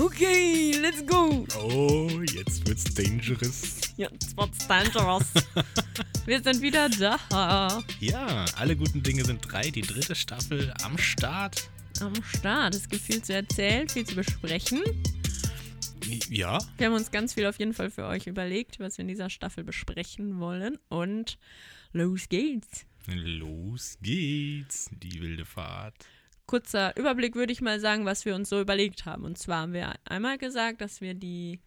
Okay, 0.00 0.74
let's 0.80 1.04
go. 1.04 1.44
Oh, 1.60 2.08
jetzt 2.32 2.66
wird's 2.68 2.84
dangerous. 2.94 3.80
Jetzt 3.96 4.36
wird's 4.36 4.68
dangerous. 4.68 5.24
Wir 6.26 6.40
sind 6.40 6.62
wieder 6.62 6.88
da. 6.88 7.82
Ja, 7.98 8.44
alle 8.56 8.76
guten 8.76 9.02
Dinge 9.02 9.24
sind 9.24 9.40
drei. 9.50 9.70
Die 9.70 9.80
dritte 9.80 10.14
Staffel 10.14 10.72
am 10.84 10.96
Start. 10.98 11.68
Am 12.00 12.14
Start. 12.22 12.76
Es 12.76 12.88
gibt 12.88 13.02
viel 13.02 13.22
zu 13.22 13.34
erzählen, 13.34 13.88
viel 13.88 14.06
zu 14.06 14.14
besprechen. 14.14 14.82
Ja. 16.30 16.60
Wir 16.76 16.86
haben 16.86 16.94
uns 16.94 17.10
ganz 17.10 17.34
viel 17.34 17.46
auf 17.46 17.58
jeden 17.58 17.74
Fall 17.74 17.90
für 17.90 18.06
euch 18.06 18.28
überlegt, 18.28 18.78
was 18.78 18.98
wir 18.98 19.02
in 19.02 19.08
dieser 19.08 19.30
Staffel 19.30 19.64
besprechen 19.64 20.38
wollen. 20.38 20.78
Und 20.88 21.38
los 21.92 22.28
geht's. 22.28 22.86
Los 23.06 23.98
geht's. 24.00 24.90
Die 24.92 25.20
wilde 25.20 25.44
Fahrt. 25.44 26.06
Kurzer 26.48 26.96
Überblick 26.96 27.34
würde 27.34 27.52
ich 27.52 27.60
mal 27.60 27.78
sagen, 27.78 28.06
was 28.06 28.24
wir 28.24 28.34
uns 28.34 28.48
so 28.48 28.60
überlegt 28.60 29.04
haben. 29.04 29.24
Und 29.24 29.38
zwar 29.38 29.60
haben 29.62 29.74
wir 29.74 29.94
einmal 30.06 30.38
gesagt, 30.38 30.80
dass 30.80 31.02
wir 31.02 31.12
die 31.12 31.60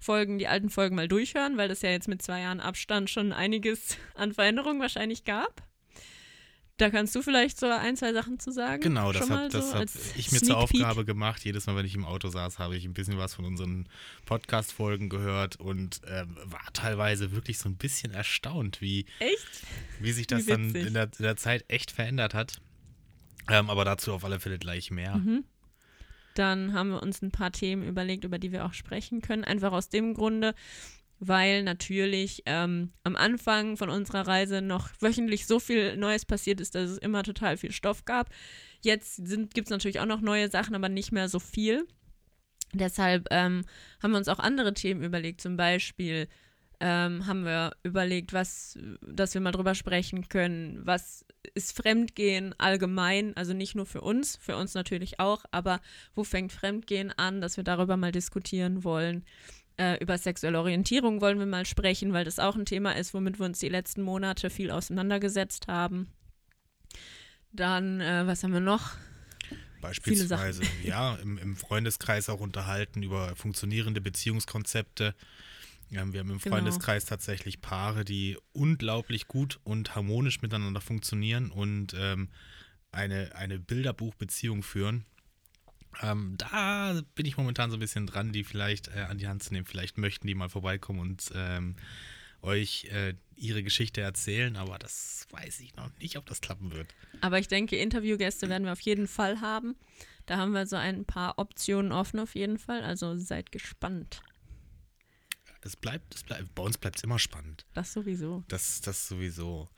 Folgen, 0.00 0.38
die 0.38 0.48
alten 0.48 0.70
Folgen 0.70 0.96
mal 0.96 1.06
durchhören, 1.06 1.58
weil 1.58 1.70
es 1.70 1.82
ja 1.82 1.90
jetzt 1.90 2.08
mit 2.08 2.22
zwei 2.22 2.40
Jahren 2.40 2.58
Abstand 2.58 3.10
schon 3.10 3.32
einiges 3.32 3.98
an 4.14 4.32
Veränderungen 4.32 4.80
wahrscheinlich 4.80 5.24
gab. 5.24 5.62
Da 6.78 6.88
kannst 6.88 7.14
du 7.14 7.20
vielleicht 7.20 7.60
so 7.60 7.66
ein, 7.66 7.94
zwei 7.96 8.14
Sachen 8.14 8.40
zu 8.40 8.50
sagen. 8.50 8.82
Genau, 8.82 9.12
das 9.12 9.28
habe 9.28 9.50
so 9.50 9.74
hab 9.74 9.84
ich 10.16 10.32
mir 10.32 10.38
Sneak 10.38 10.46
zur. 10.46 10.56
Aufgabe 10.56 11.04
gemacht. 11.04 11.44
Jedes 11.44 11.66
Mal, 11.66 11.76
wenn 11.76 11.84
ich 11.84 11.94
im 11.94 12.06
Auto 12.06 12.28
saß, 12.28 12.58
habe 12.58 12.74
ich 12.74 12.86
ein 12.86 12.94
bisschen 12.94 13.18
was 13.18 13.34
von 13.34 13.44
unseren 13.44 13.86
Podcast-Folgen 14.24 15.10
gehört 15.10 15.56
und 15.56 16.00
ähm, 16.08 16.38
war 16.46 16.72
teilweise 16.72 17.32
wirklich 17.32 17.58
so 17.58 17.68
ein 17.68 17.76
bisschen 17.76 18.12
erstaunt, 18.12 18.80
wie, 18.80 19.04
Echt? 19.18 19.62
wie 20.00 20.12
sich 20.12 20.26
das 20.26 20.46
Wie 20.46 20.50
dann 20.50 20.74
in 20.74 20.94
der, 20.94 21.04
in 21.04 21.22
der 21.22 21.36
Zeit 21.36 21.66
echt 21.68 21.90
verändert 21.90 22.32
hat. 22.32 22.62
Ähm, 23.48 23.70
aber 23.70 23.84
dazu 23.84 24.12
auf 24.12 24.24
alle 24.24 24.40
Fälle 24.40 24.58
gleich 24.58 24.90
mehr. 24.90 25.16
Mhm. 25.16 25.44
Dann 26.34 26.72
haben 26.72 26.90
wir 26.90 27.02
uns 27.02 27.22
ein 27.22 27.30
paar 27.30 27.52
Themen 27.52 27.82
überlegt, 27.82 28.24
über 28.24 28.38
die 28.38 28.52
wir 28.52 28.64
auch 28.64 28.72
sprechen 28.72 29.20
können. 29.20 29.44
Einfach 29.44 29.72
aus 29.72 29.88
dem 29.88 30.14
Grunde, 30.14 30.54
weil 31.18 31.62
natürlich 31.62 32.42
ähm, 32.46 32.90
am 33.04 33.16
Anfang 33.16 33.76
von 33.76 33.90
unserer 33.90 34.26
Reise 34.26 34.62
noch 34.62 34.88
wöchentlich 35.00 35.46
so 35.46 35.60
viel 35.60 35.96
Neues 35.96 36.24
passiert 36.24 36.60
ist, 36.60 36.74
dass 36.74 36.90
es 36.90 36.98
immer 36.98 37.22
total 37.22 37.56
viel 37.56 37.72
Stoff 37.72 38.04
gab. 38.04 38.30
Jetzt 38.80 39.22
gibt 39.26 39.66
es 39.66 39.70
natürlich 39.70 40.00
auch 40.00 40.06
noch 40.06 40.20
neue 40.20 40.50
Sachen, 40.50 40.74
aber 40.74 40.88
nicht 40.88 41.12
mehr 41.12 41.28
so 41.28 41.38
viel. 41.38 41.86
Deshalb 42.72 43.28
ähm, 43.30 43.64
haben 44.02 44.12
wir 44.12 44.18
uns 44.18 44.28
auch 44.28 44.38
andere 44.38 44.72
Themen 44.72 45.02
überlegt. 45.02 45.42
Zum 45.42 45.56
Beispiel 45.56 46.28
ähm, 46.84 47.28
haben 47.28 47.44
wir 47.44 47.76
überlegt, 47.84 48.32
was, 48.32 48.76
dass 49.02 49.34
wir 49.34 49.40
mal 49.40 49.52
drüber 49.52 49.76
sprechen 49.76 50.28
können, 50.28 50.80
was 50.84 51.24
ist 51.54 51.76
Fremdgehen 51.76 52.56
allgemein, 52.58 53.36
also 53.36 53.54
nicht 53.54 53.76
nur 53.76 53.86
für 53.86 54.00
uns, 54.00 54.36
für 54.40 54.56
uns 54.56 54.74
natürlich 54.74 55.20
auch, 55.20 55.44
aber 55.52 55.80
wo 56.16 56.24
fängt 56.24 56.52
Fremdgehen 56.52 57.12
an, 57.16 57.40
dass 57.40 57.56
wir 57.56 57.62
darüber 57.62 57.96
mal 57.96 58.10
diskutieren 58.10 58.82
wollen. 58.82 59.24
Äh, 59.76 60.02
über 60.02 60.18
sexuelle 60.18 60.58
Orientierung 60.58 61.20
wollen 61.20 61.38
wir 61.38 61.46
mal 61.46 61.66
sprechen, 61.66 62.12
weil 62.12 62.24
das 62.24 62.40
auch 62.40 62.56
ein 62.56 62.66
Thema 62.66 62.96
ist, 62.96 63.14
womit 63.14 63.38
wir 63.38 63.46
uns 63.46 63.60
die 63.60 63.68
letzten 63.68 64.02
Monate 64.02 64.50
viel 64.50 64.72
auseinandergesetzt 64.72 65.68
haben. 65.68 66.08
Dann, 67.52 68.00
äh, 68.00 68.26
was 68.26 68.42
haben 68.42 68.54
wir 68.54 68.60
noch? 68.60 68.90
Beispielsweise, 69.80 70.62
ja, 70.82 71.14
im, 71.22 71.38
im 71.38 71.54
Freundeskreis 71.54 72.28
auch 72.28 72.40
unterhalten 72.40 73.04
über 73.04 73.36
funktionierende 73.36 74.00
Beziehungskonzepte. 74.00 75.14
Ja, 75.92 76.10
wir 76.10 76.20
haben 76.20 76.30
im 76.30 76.38
Genau. 76.38 76.56
Freundeskreis 76.56 77.04
tatsächlich 77.04 77.60
Paare, 77.60 78.04
die 78.04 78.38
unglaublich 78.52 79.28
gut 79.28 79.60
und 79.62 79.94
harmonisch 79.94 80.40
miteinander 80.40 80.80
funktionieren 80.80 81.50
und 81.50 81.94
ähm, 81.94 82.30
eine, 82.92 83.34
eine 83.34 83.58
Bilderbuchbeziehung 83.58 84.62
führen. 84.62 85.04
Ähm, 86.00 86.36
da 86.38 87.02
bin 87.14 87.26
ich 87.26 87.36
momentan 87.36 87.70
so 87.70 87.76
ein 87.76 87.80
bisschen 87.80 88.06
dran, 88.06 88.32
die 88.32 88.42
vielleicht 88.42 88.88
äh, 88.88 89.00
an 89.00 89.18
die 89.18 89.28
Hand 89.28 89.42
zu 89.42 89.52
nehmen. 89.52 89.66
Vielleicht 89.66 89.98
möchten 89.98 90.26
die 90.26 90.34
mal 90.34 90.48
vorbeikommen 90.48 91.00
und 91.00 91.30
ähm, 91.34 91.76
euch 92.40 92.86
äh, 92.86 93.14
ihre 93.36 93.62
Geschichte 93.62 94.00
erzählen, 94.00 94.56
aber 94.56 94.78
das 94.78 95.26
weiß 95.30 95.60
ich 95.60 95.76
noch 95.76 95.90
nicht, 95.98 96.16
ob 96.16 96.24
das 96.24 96.40
klappen 96.40 96.72
wird. 96.72 96.86
Aber 97.20 97.38
ich 97.38 97.48
denke, 97.48 97.76
Interviewgäste 97.76 98.48
werden 98.48 98.64
wir 98.64 98.72
auf 98.72 98.80
jeden 98.80 99.06
Fall 99.08 99.42
haben. 99.42 99.76
Da 100.24 100.38
haben 100.38 100.52
wir 100.52 100.66
so 100.66 100.76
ein 100.76 101.04
paar 101.04 101.38
Optionen 101.38 101.92
offen 101.92 102.18
auf 102.18 102.34
jeden 102.34 102.58
Fall. 102.58 102.82
Also 102.82 103.18
seid 103.18 103.52
gespannt. 103.52 104.22
Es 105.64 105.76
bleibt, 105.76 106.14
es 106.14 106.24
bleibt, 106.24 106.54
bei 106.54 106.62
uns 106.62 106.78
bleibt 106.78 106.96
es 106.96 107.04
immer 107.04 107.18
spannend. 107.18 107.64
Das 107.74 107.92
sowieso. 107.92 108.44
Das, 108.48 108.80
das 108.80 109.06
sowieso. 109.06 109.68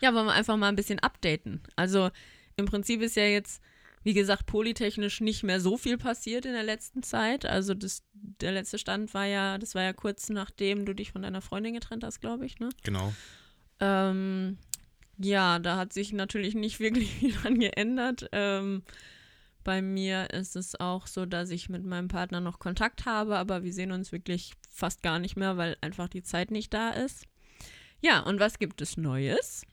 Ja, 0.00 0.14
wollen 0.14 0.26
wir 0.26 0.32
einfach 0.32 0.56
mal 0.56 0.68
ein 0.68 0.76
bisschen 0.76 1.00
updaten. 1.00 1.60
Also 1.76 2.10
im 2.56 2.66
Prinzip 2.66 3.02
ist 3.02 3.16
ja 3.16 3.24
jetzt, 3.24 3.60
wie 4.04 4.14
gesagt, 4.14 4.46
polytechnisch 4.46 5.20
nicht 5.20 5.42
mehr 5.42 5.60
so 5.60 5.76
viel 5.76 5.98
passiert 5.98 6.46
in 6.46 6.52
der 6.52 6.62
letzten 6.62 7.02
Zeit. 7.02 7.44
Also 7.44 7.74
das, 7.74 8.04
der 8.12 8.52
letzte 8.52 8.78
Stand 8.78 9.12
war 9.14 9.26
ja, 9.26 9.58
das 9.58 9.74
war 9.74 9.82
ja 9.82 9.92
kurz 9.92 10.28
nachdem 10.28 10.86
du 10.86 10.94
dich 10.94 11.12
von 11.12 11.22
deiner 11.22 11.42
Freundin 11.42 11.74
getrennt 11.74 12.04
hast, 12.04 12.20
glaube 12.20 12.46
ich, 12.46 12.60
ne? 12.60 12.68
Genau. 12.84 13.12
Ähm, 13.80 14.58
ja, 15.18 15.58
da 15.58 15.76
hat 15.76 15.92
sich 15.92 16.12
natürlich 16.12 16.54
nicht 16.54 16.78
wirklich 16.78 17.12
viel 17.18 17.32
dran 17.32 17.58
geändert. 17.58 18.28
Ähm, 18.32 18.82
bei 19.64 19.82
mir 19.82 20.30
ist 20.30 20.56
es 20.56 20.78
auch 20.78 21.06
so, 21.06 21.26
dass 21.26 21.50
ich 21.50 21.68
mit 21.68 21.84
meinem 21.84 22.08
Partner 22.08 22.40
noch 22.40 22.58
Kontakt 22.58 23.06
habe, 23.06 23.36
aber 23.38 23.62
wir 23.62 23.72
sehen 23.72 23.92
uns 23.92 24.12
wirklich 24.12 24.52
fast 24.70 25.02
gar 25.02 25.18
nicht 25.18 25.36
mehr, 25.36 25.56
weil 25.56 25.76
einfach 25.80 26.08
die 26.08 26.22
Zeit 26.22 26.50
nicht 26.50 26.72
da 26.74 26.90
ist. 26.90 27.24
Ja, 28.00 28.20
und 28.20 28.40
was 28.40 28.58
gibt 28.58 28.80
es 28.80 28.96
Neues? 28.96 29.64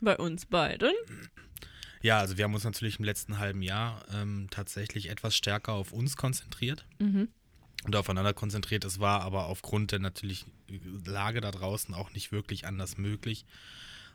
Bei 0.00 0.16
uns 0.16 0.46
beiden. 0.46 0.90
Ja, 2.02 2.18
also 2.18 2.36
wir 2.36 2.44
haben 2.44 2.54
uns 2.54 2.64
natürlich 2.64 2.98
im 2.98 3.04
letzten 3.04 3.38
halben 3.38 3.62
Jahr 3.62 4.04
ähm, 4.12 4.48
tatsächlich 4.50 5.08
etwas 5.08 5.34
stärker 5.36 5.72
auf 5.72 5.92
uns 5.92 6.16
konzentriert 6.16 6.84
Mhm. 6.98 7.28
und 7.84 7.96
aufeinander 7.96 8.34
konzentriert. 8.34 8.84
Es 8.84 9.00
war 9.00 9.22
aber 9.22 9.46
aufgrund 9.46 9.92
der 9.92 10.00
natürlich 10.00 10.44
Lage 11.06 11.40
da 11.40 11.50
draußen 11.50 11.94
auch 11.94 12.12
nicht 12.12 12.32
wirklich 12.32 12.66
anders 12.66 12.98
möglich. 12.98 13.46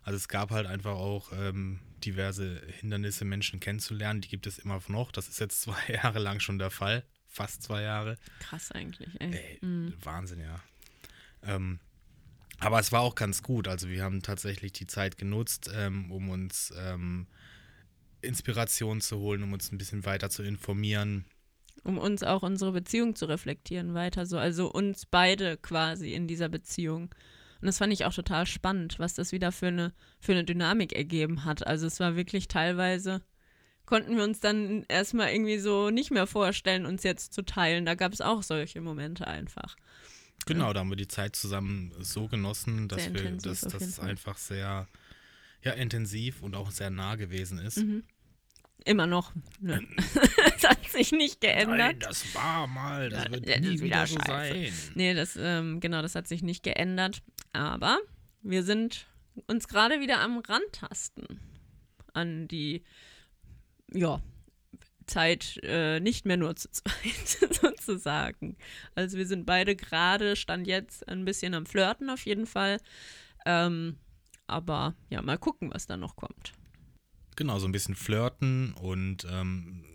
Also 0.03 0.17
es 0.17 0.27
gab 0.27 0.51
halt 0.51 0.65
einfach 0.65 0.95
auch 0.95 1.31
ähm, 1.33 1.79
diverse 2.03 2.61
Hindernisse, 2.79 3.25
Menschen 3.25 3.59
kennenzulernen. 3.59 4.21
Die 4.21 4.29
gibt 4.29 4.47
es 4.47 4.57
immer 4.59 4.81
noch. 4.87 5.11
Das 5.11 5.27
ist 5.27 5.39
jetzt 5.39 5.61
zwei 5.61 5.93
Jahre 5.93 6.19
lang 6.19 6.39
schon 6.39 6.59
der 6.59 6.71
Fall. 6.71 7.03
Fast 7.27 7.63
zwei 7.63 7.83
Jahre. 7.83 8.17
Krass 8.39 8.71
eigentlich, 8.71 9.19
ey. 9.21 9.33
Ey, 9.33 9.59
Mhm. 9.61 9.93
Wahnsinn, 10.01 10.39
ja. 10.39 10.59
Ähm, 11.43 11.79
aber 12.59 12.79
es 12.79 12.91
war 12.91 13.01
auch 13.01 13.15
ganz 13.15 13.43
gut. 13.43 13.67
Also 13.67 13.87
wir 13.87 14.03
haben 14.03 14.21
tatsächlich 14.21 14.73
die 14.73 14.87
Zeit 14.87 15.17
genutzt, 15.17 15.69
ähm, 15.73 16.11
um 16.11 16.29
uns 16.29 16.73
ähm, 16.77 17.27
Inspiration 18.21 18.99
zu 18.99 19.17
holen, 19.19 19.43
um 19.43 19.53
uns 19.53 19.71
ein 19.71 19.77
bisschen 19.77 20.05
weiter 20.05 20.29
zu 20.29 20.43
informieren. 20.43 21.25
Um 21.83 21.97
uns 21.97 22.23
auch 22.23 22.43
unsere 22.43 22.73
Beziehung 22.73 23.15
zu 23.15 23.25
reflektieren 23.25 23.93
weiter 23.93 24.25
so. 24.25 24.37
Also 24.37 24.69
uns 24.71 25.05
beide 25.05 25.55
quasi 25.57 26.13
in 26.13 26.27
dieser 26.27 26.49
Beziehung. 26.49 27.13
Und 27.61 27.65
das 27.65 27.77
fand 27.77 27.91
ich 27.91 28.05
auch 28.05 28.13
total 28.13 28.45
spannend, 28.45 28.99
was 28.99 29.13
das 29.13 29.31
wieder 29.31 29.51
für 29.51 29.67
eine, 29.67 29.93
für 30.19 30.31
eine 30.31 30.45
Dynamik 30.45 30.93
ergeben 30.93 31.45
hat. 31.45 31.65
Also 31.67 31.87
es 31.87 31.99
war 31.99 32.15
wirklich 32.15 32.47
teilweise, 32.47 33.21
konnten 33.85 34.15
wir 34.15 34.23
uns 34.23 34.39
dann 34.39 34.85
erstmal 34.87 35.31
irgendwie 35.31 35.59
so 35.59 35.89
nicht 35.89 36.11
mehr 36.11 36.27
vorstellen, 36.27 36.85
uns 36.85 37.03
jetzt 37.03 37.33
zu 37.33 37.43
teilen. 37.43 37.85
Da 37.85 37.95
gab 37.95 38.13
es 38.13 38.21
auch 38.21 38.43
solche 38.43 38.79
Momente 38.79 39.27
einfach. 39.27 39.75
Genau, 40.45 40.71
da 40.73 40.79
haben 40.79 40.89
wir 40.89 40.95
die 40.95 41.07
Zeit 41.07 41.35
zusammen 41.35 41.93
so 41.99 42.27
genossen, 42.27 42.87
dass 42.87 43.03
Sehr 43.03 43.13
wir, 43.13 43.31
dass 43.31 43.61
das 43.61 43.99
einfach 43.99 44.37
sehr 44.37 44.87
ja, 45.61 45.73
intensiv 45.73 46.41
und 46.41 46.55
auch 46.55 46.71
sehr 46.71 46.89
nah 46.89 47.15
gewesen 47.15 47.59
ist. 47.59 47.77
Mhm. 47.77 48.03
Immer 48.85 49.07
noch. 49.07 49.33
Ne? 49.59 49.85
Hat 50.69 50.85
sich 50.89 51.11
nicht 51.11 51.41
geändert. 51.41 51.77
Nein, 51.77 51.99
das 51.99 52.35
war 52.35 52.67
mal, 52.67 53.09
das 53.09 53.25
Ja, 53.25 53.31
wird 53.31 53.49
das 53.49 53.59
nie 53.59 53.81
wieder 53.81 53.83
wieder 53.83 54.07
so 54.07 54.17
sein. 54.25 54.71
Nee, 54.93 55.15
das, 55.15 55.35
ähm, 55.35 55.79
genau, 55.79 56.03
das 56.03 56.13
hat 56.13 56.27
sich 56.27 56.43
nicht 56.43 56.61
geändert. 56.61 57.23
Aber 57.53 57.97
wir 58.43 58.63
sind 58.63 59.07
uns 59.47 59.67
gerade 59.67 59.99
wieder 59.99 60.19
am 60.19 60.37
Rantasten 60.37 61.39
an 62.13 62.47
die, 62.47 62.83
ja, 63.91 64.21
Zeit 65.07 65.59
äh, 65.63 65.99
nicht 65.99 66.25
mehr 66.25 66.37
nur 66.37 66.55
zu 66.55 66.69
zweit, 66.69 67.53
sozusagen. 67.61 68.55
Also 68.93 69.17
wir 69.17 69.25
sind 69.25 69.47
beide 69.47 69.75
gerade, 69.75 70.35
stand 70.35 70.67
jetzt, 70.67 71.07
ein 71.07 71.25
bisschen 71.25 71.55
am 71.55 71.65
Flirten 71.65 72.11
auf 72.11 72.25
jeden 72.27 72.45
Fall. 72.45 72.77
Ähm, 73.47 73.97
aber 74.45 74.93
ja, 75.09 75.23
mal 75.23 75.39
gucken, 75.39 75.71
was 75.73 75.87
da 75.87 75.97
noch 75.97 76.15
kommt. 76.15 76.53
Genau, 77.35 77.57
so 77.57 77.67
ein 77.67 77.71
bisschen 77.71 77.95
flirten 77.95 78.73
und 78.73 79.25
ähm, 79.31 79.85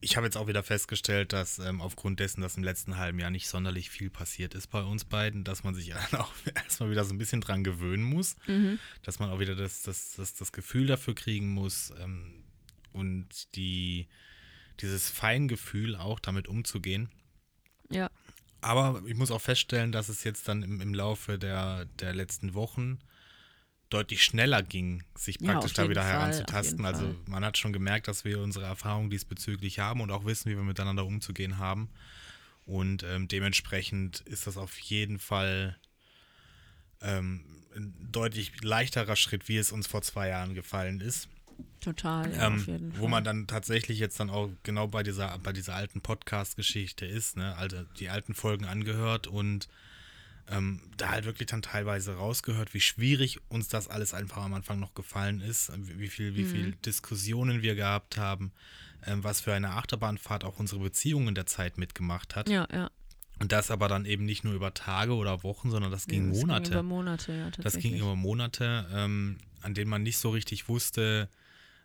ich 0.00 0.16
habe 0.16 0.26
jetzt 0.26 0.36
auch 0.36 0.46
wieder 0.46 0.62
festgestellt, 0.62 1.32
dass 1.32 1.58
ähm, 1.58 1.80
aufgrund 1.80 2.20
dessen, 2.20 2.40
dass 2.40 2.56
im 2.56 2.62
letzten 2.62 2.98
halben 2.98 3.18
Jahr 3.18 3.30
nicht 3.30 3.48
sonderlich 3.48 3.90
viel 3.90 4.10
passiert 4.10 4.54
ist 4.54 4.68
bei 4.68 4.82
uns 4.82 5.04
beiden, 5.04 5.44
dass 5.44 5.64
man 5.64 5.74
sich 5.74 5.88
dann 6.10 6.20
auch 6.20 6.32
erstmal 6.54 6.90
wieder 6.90 7.04
so 7.04 7.14
ein 7.14 7.18
bisschen 7.18 7.40
dran 7.40 7.64
gewöhnen 7.64 8.04
muss, 8.04 8.36
dass 9.02 9.18
man 9.18 9.30
auch 9.30 9.40
wieder 9.40 9.56
das, 9.56 9.82
das, 9.82 10.14
das, 10.16 10.34
das 10.34 10.52
Gefühl 10.52 10.86
dafür 10.86 11.14
kriegen 11.14 11.52
muss 11.52 11.92
ähm, 12.00 12.44
und 12.92 13.54
die, 13.56 14.06
dieses 14.80 15.10
Feingefühl 15.10 15.96
auch 15.96 16.20
damit 16.20 16.48
umzugehen. 16.48 17.08
Ja. 17.90 18.10
Aber 18.60 19.02
ich 19.06 19.14
muss 19.14 19.30
auch 19.30 19.40
feststellen, 19.40 19.92
dass 19.92 20.08
es 20.08 20.24
jetzt 20.24 20.48
dann 20.48 20.62
im, 20.62 20.80
im 20.80 20.94
Laufe 20.94 21.38
der, 21.38 21.86
der 22.00 22.14
letzten 22.14 22.54
Wochen 22.54 22.98
deutlich 23.90 24.22
schneller 24.22 24.62
ging, 24.62 25.02
sich 25.14 25.40
Ja, 25.40 25.52
praktisch 25.52 25.72
auf 25.72 25.76
da 25.76 25.88
wieder 25.88 26.02
Fall, 26.02 26.12
heranzutasten. 26.12 26.84
Also 26.84 27.14
man 27.26 27.44
hat 27.44 27.56
schon 27.56 27.72
gemerkt, 27.72 28.08
dass 28.08 28.24
wir 28.24 28.40
unsere 28.40 28.66
Erfahrungen 28.66 29.10
diesbezüglich 29.10 29.78
haben 29.78 30.00
und 30.00 30.10
auch 30.10 30.24
wissen, 30.24 30.50
wie 30.50 30.56
wir 30.56 30.62
miteinander 30.62 31.06
umzugehen 31.06 31.58
haben. 31.58 31.88
Und 32.66 33.02
ähm, 33.02 33.28
dementsprechend 33.28 34.20
ist 34.20 34.46
das 34.46 34.58
auf 34.58 34.78
jeden 34.78 35.18
Fall 35.18 35.76
ähm, 37.00 37.44
ein 37.74 37.94
deutlich 38.12 38.62
leichterer 38.62 39.16
Schritt, 39.16 39.48
wie 39.48 39.56
es 39.56 39.72
uns 39.72 39.86
vor 39.86 40.02
zwei 40.02 40.28
Jahren 40.28 40.54
gefallen 40.54 41.00
ist. 41.00 41.28
Total, 41.80 42.30
ja, 42.32 42.46
ähm, 42.46 42.56
auf 42.56 42.66
jeden 42.66 42.92
Fall. 42.92 43.00
wo 43.00 43.08
man 43.08 43.24
dann 43.24 43.46
tatsächlich 43.46 43.98
jetzt 43.98 44.20
dann 44.20 44.30
auch 44.30 44.50
genau 44.62 44.86
bei 44.86 45.02
dieser, 45.02 45.38
bei 45.38 45.52
dieser 45.52 45.74
alten 45.74 46.00
Podcast-Geschichte 46.00 47.06
ist, 47.06 47.36
ne? 47.36 47.56
Also 47.56 47.82
die 47.98 48.10
alten 48.10 48.34
Folgen 48.34 48.64
angehört 48.64 49.26
und 49.26 49.68
ähm, 50.50 50.80
da 50.96 51.10
halt 51.10 51.24
wirklich 51.26 51.48
dann 51.48 51.60
teilweise 51.62 52.14
rausgehört, 52.16 52.72
wie 52.74 52.80
schwierig 52.80 53.38
uns 53.48 53.68
das 53.68 53.88
alles 53.88 54.14
einfach 54.14 54.38
am 54.38 54.54
Anfang 54.54 54.80
noch 54.80 54.94
gefallen 54.94 55.40
ist, 55.40 55.70
wie 55.76 55.98
wie 56.00 56.08
viel, 56.08 56.36
wie 56.36 56.42
Mhm. 56.44 56.46
viel 56.48 56.72
Diskussionen 56.86 57.60
wir 57.62 57.74
gehabt 57.74 58.16
haben, 58.16 58.52
ähm, 59.06 59.22
was 59.24 59.40
für 59.40 59.52
eine 59.52 59.70
Achterbahnfahrt 59.70 60.44
auch 60.44 60.58
unsere 60.58 60.80
Beziehung 60.80 61.28
in 61.28 61.34
der 61.34 61.46
Zeit 61.46 61.76
mitgemacht 61.78 62.34
hat. 62.36 62.48
ja, 62.48 62.66
ja. 62.72 62.90
Und 63.40 63.52
das 63.52 63.70
aber 63.70 63.86
dann 63.86 64.04
eben 64.04 64.24
nicht 64.24 64.42
nur 64.42 64.52
über 64.54 64.74
Tage 64.74 65.14
oder 65.14 65.44
Wochen, 65.44 65.70
sondern 65.70 65.92
das 65.92 66.08
ging 66.08 66.30
das 66.30 66.38
Monate. 66.40 66.62
Ging 66.62 66.72
über 66.72 66.82
Monate, 66.82 67.32
ja, 67.32 67.44
tatsächlich. 67.50 67.64
Das 67.72 67.78
ging 67.82 67.96
über 68.00 68.16
Monate, 68.16 68.88
ähm, 68.92 69.38
an 69.62 69.74
denen 69.74 69.88
man 69.88 70.02
nicht 70.02 70.18
so 70.18 70.30
richtig 70.30 70.68
wusste, 70.68 71.28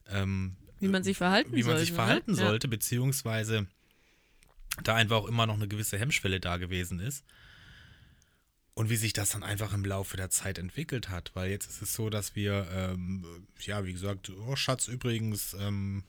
ähm, 0.10 0.56
Wie 0.80 0.88
man 0.88 1.04
sich 1.04 1.18
verhalten 1.18 1.52
wie 1.52 1.58
man 1.62 1.74
sollte. 1.74 1.80
sich 1.82 1.92
verhalten 1.94 2.32
ne? 2.32 2.38
sollte, 2.38 2.68
beziehungsweise 2.68 3.68
da 4.84 4.96
einfach 4.96 5.18
auch 5.18 5.28
immer 5.28 5.46
noch 5.46 5.54
eine 5.54 5.68
gewisse 5.68 6.00
Hemmschwelle 6.00 6.40
da 6.40 6.58
gewesen 6.58 7.00
ist. 7.00 7.24
Und 8.76 8.90
wie 8.90 8.96
sich 8.96 9.14
das 9.14 9.30
dann 9.30 9.44
einfach 9.44 9.74
im 9.74 9.86
Laufe 9.86 10.18
der 10.18 10.32
Zeit 10.32 10.58
entwickelt 10.58 11.10
hat. 11.10 11.32
Weil 11.36 11.52
jetzt 11.52 11.70
ist 11.70 11.82
es 11.82 11.94
so, 11.94 12.10
dass 12.10 12.36
wir, 12.36 12.68
ähm, 12.74 13.46
ja, 13.60 13.86
wie 13.86 13.94
gesagt, 13.94 14.32
oh 14.48 14.56
Schatz, 14.56 14.88
übrigens, 14.88 15.54
ähm, 15.60 16.04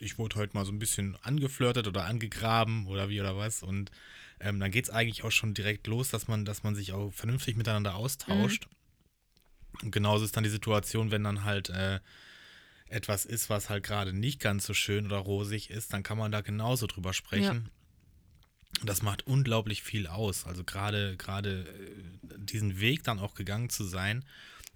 ich 0.00 0.18
wurde 0.18 0.36
heute 0.36 0.56
mal 0.56 0.64
so 0.64 0.72
ein 0.72 0.78
bisschen 0.78 1.16
angeflirtet 1.22 1.86
oder 1.86 2.04
angegraben 2.06 2.86
oder 2.86 3.08
wie 3.08 3.20
oder 3.20 3.36
was. 3.36 3.62
Und 3.62 3.90
ähm, 4.40 4.58
dann 4.58 4.70
geht 4.70 4.84
es 4.84 4.90
eigentlich 4.90 5.22
auch 5.24 5.30
schon 5.30 5.54
direkt 5.54 5.86
los, 5.86 6.10
dass 6.10 6.26
man, 6.28 6.44
dass 6.44 6.64
man 6.64 6.74
sich 6.74 6.92
auch 6.92 7.12
vernünftig 7.12 7.56
miteinander 7.56 7.94
austauscht. 7.94 8.68
Und 9.82 9.92
genauso 9.92 10.24
ist 10.24 10.36
dann 10.36 10.44
die 10.44 10.50
Situation, 10.50 11.10
wenn 11.10 11.24
dann 11.24 11.44
halt 11.44 11.70
äh, 11.70 12.00
etwas 12.88 13.24
ist, 13.24 13.50
was 13.50 13.68
halt 13.70 13.84
gerade 13.84 14.12
nicht 14.12 14.40
ganz 14.40 14.66
so 14.66 14.74
schön 14.74 15.06
oder 15.06 15.18
rosig 15.18 15.70
ist, 15.70 15.92
dann 15.92 16.02
kann 16.02 16.18
man 16.18 16.32
da 16.32 16.40
genauso 16.40 16.86
drüber 16.86 17.12
sprechen. 17.12 17.56
Und 17.58 17.70
das 18.84 19.02
macht 19.02 19.26
unglaublich 19.26 19.82
viel 19.82 20.06
aus. 20.06 20.46
Also 20.46 20.64
gerade 20.64 21.16
gerade 21.16 21.66
äh, 21.66 22.38
diesen 22.38 22.80
Weg 22.80 23.02
dann 23.02 23.18
auch 23.18 23.34
gegangen 23.34 23.70
zu 23.70 23.84
sein. 23.84 24.24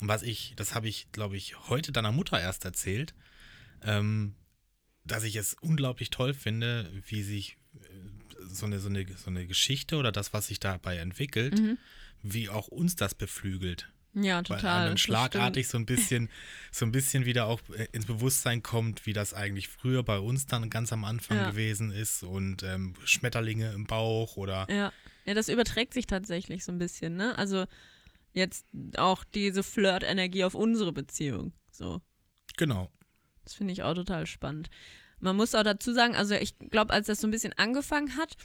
Und 0.00 0.08
was 0.08 0.22
ich, 0.22 0.54
das 0.56 0.74
habe 0.74 0.88
ich, 0.88 1.10
glaube 1.12 1.36
ich, 1.36 1.68
heute 1.68 1.92
deiner 1.92 2.12
Mutter 2.12 2.40
erst 2.40 2.64
erzählt, 2.64 3.14
ähm, 3.82 4.34
dass 5.04 5.24
ich 5.24 5.36
es 5.36 5.54
unglaublich 5.54 6.10
toll 6.10 6.34
finde, 6.34 6.90
wie 7.06 7.22
sich 7.22 7.56
äh, 7.74 8.48
so 8.48 8.66
eine, 8.66 8.80
so, 8.80 8.88
eine, 8.88 9.06
so 9.16 9.30
eine 9.30 9.46
Geschichte 9.46 9.96
oder 9.96 10.10
das, 10.10 10.32
was 10.32 10.48
sich 10.48 10.58
dabei 10.58 10.96
entwickelt, 10.96 11.60
wie 12.22 12.48
auch 12.48 12.68
uns 12.68 12.96
das 12.96 13.14
beflügelt 13.14 13.92
Ja, 14.14 14.36
weil 14.36 14.42
total. 14.44 14.80
einem 14.80 14.88
dann 14.90 14.98
schlagartig 14.98 15.68
so 15.68 15.78
ein 15.78 15.86
bisschen, 15.86 16.28
so 16.70 16.84
ein 16.84 16.92
bisschen 16.92 17.24
wieder 17.24 17.46
auch 17.46 17.60
äh, 17.74 17.86
ins 17.92 18.04
Bewusstsein 18.06 18.62
kommt, 18.62 19.06
wie 19.06 19.12
das 19.14 19.32
eigentlich 19.32 19.68
früher 19.68 20.02
bei 20.02 20.18
uns 20.18 20.46
dann 20.46 20.68
ganz 20.68 20.92
am 20.92 21.04
Anfang 21.04 21.38
Ja. 21.38 21.50
gewesen 21.50 21.90
ist 21.90 22.22
und 22.22 22.62
ähm, 22.62 22.94
Schmetterlinge 23.04 23.72
im 23.72 23.86
Bauch 23.86 24.36
oder. 24.36 24.66
Ja. 24.68 24.92
ja, 25.24 25.34
das 25.34 25.48
überträgt 25.48 25.94
sich 25.94 26.06
tatsächlich 26.06 26.64
so 26.64 26.72
ein 26.72 26.78
bisschen, 26.78 27.16
ne? 27.16 27.38
Also 27.38 27.64
jetzt 28.34 28.66
auch 28.96 29.24
diese 29.24 29.62
Flirt-Energie 29.62 30.44
auf 30.44 30.54
unsere 30.54 30.92
Beziehung. 30.92 31.52
So. 31.70 32.00
genau. 32.56 32.90
Das 33.44 33.54
finde 33.54 33.72
ich 33.72 33.82
auch 33.82 33.94
total 33.94 34.26
spannend. 34.26 34.68
Man 35.20 35.36
muss 35.36 35.54
auch 35.54 35.62
dazu 35.62 35.92
sagen, 35.92 36.14
also 36.14 36.34
ich 36.34 36.58
glaube, 36.58 36.92
als 36.92 37.06
das 37.06 37.20
so 37.20 37.26
ein 37.26 37.30
bisschen 37.30 37.52
angefangen 37.54 38.16
hat, 38.16 38.36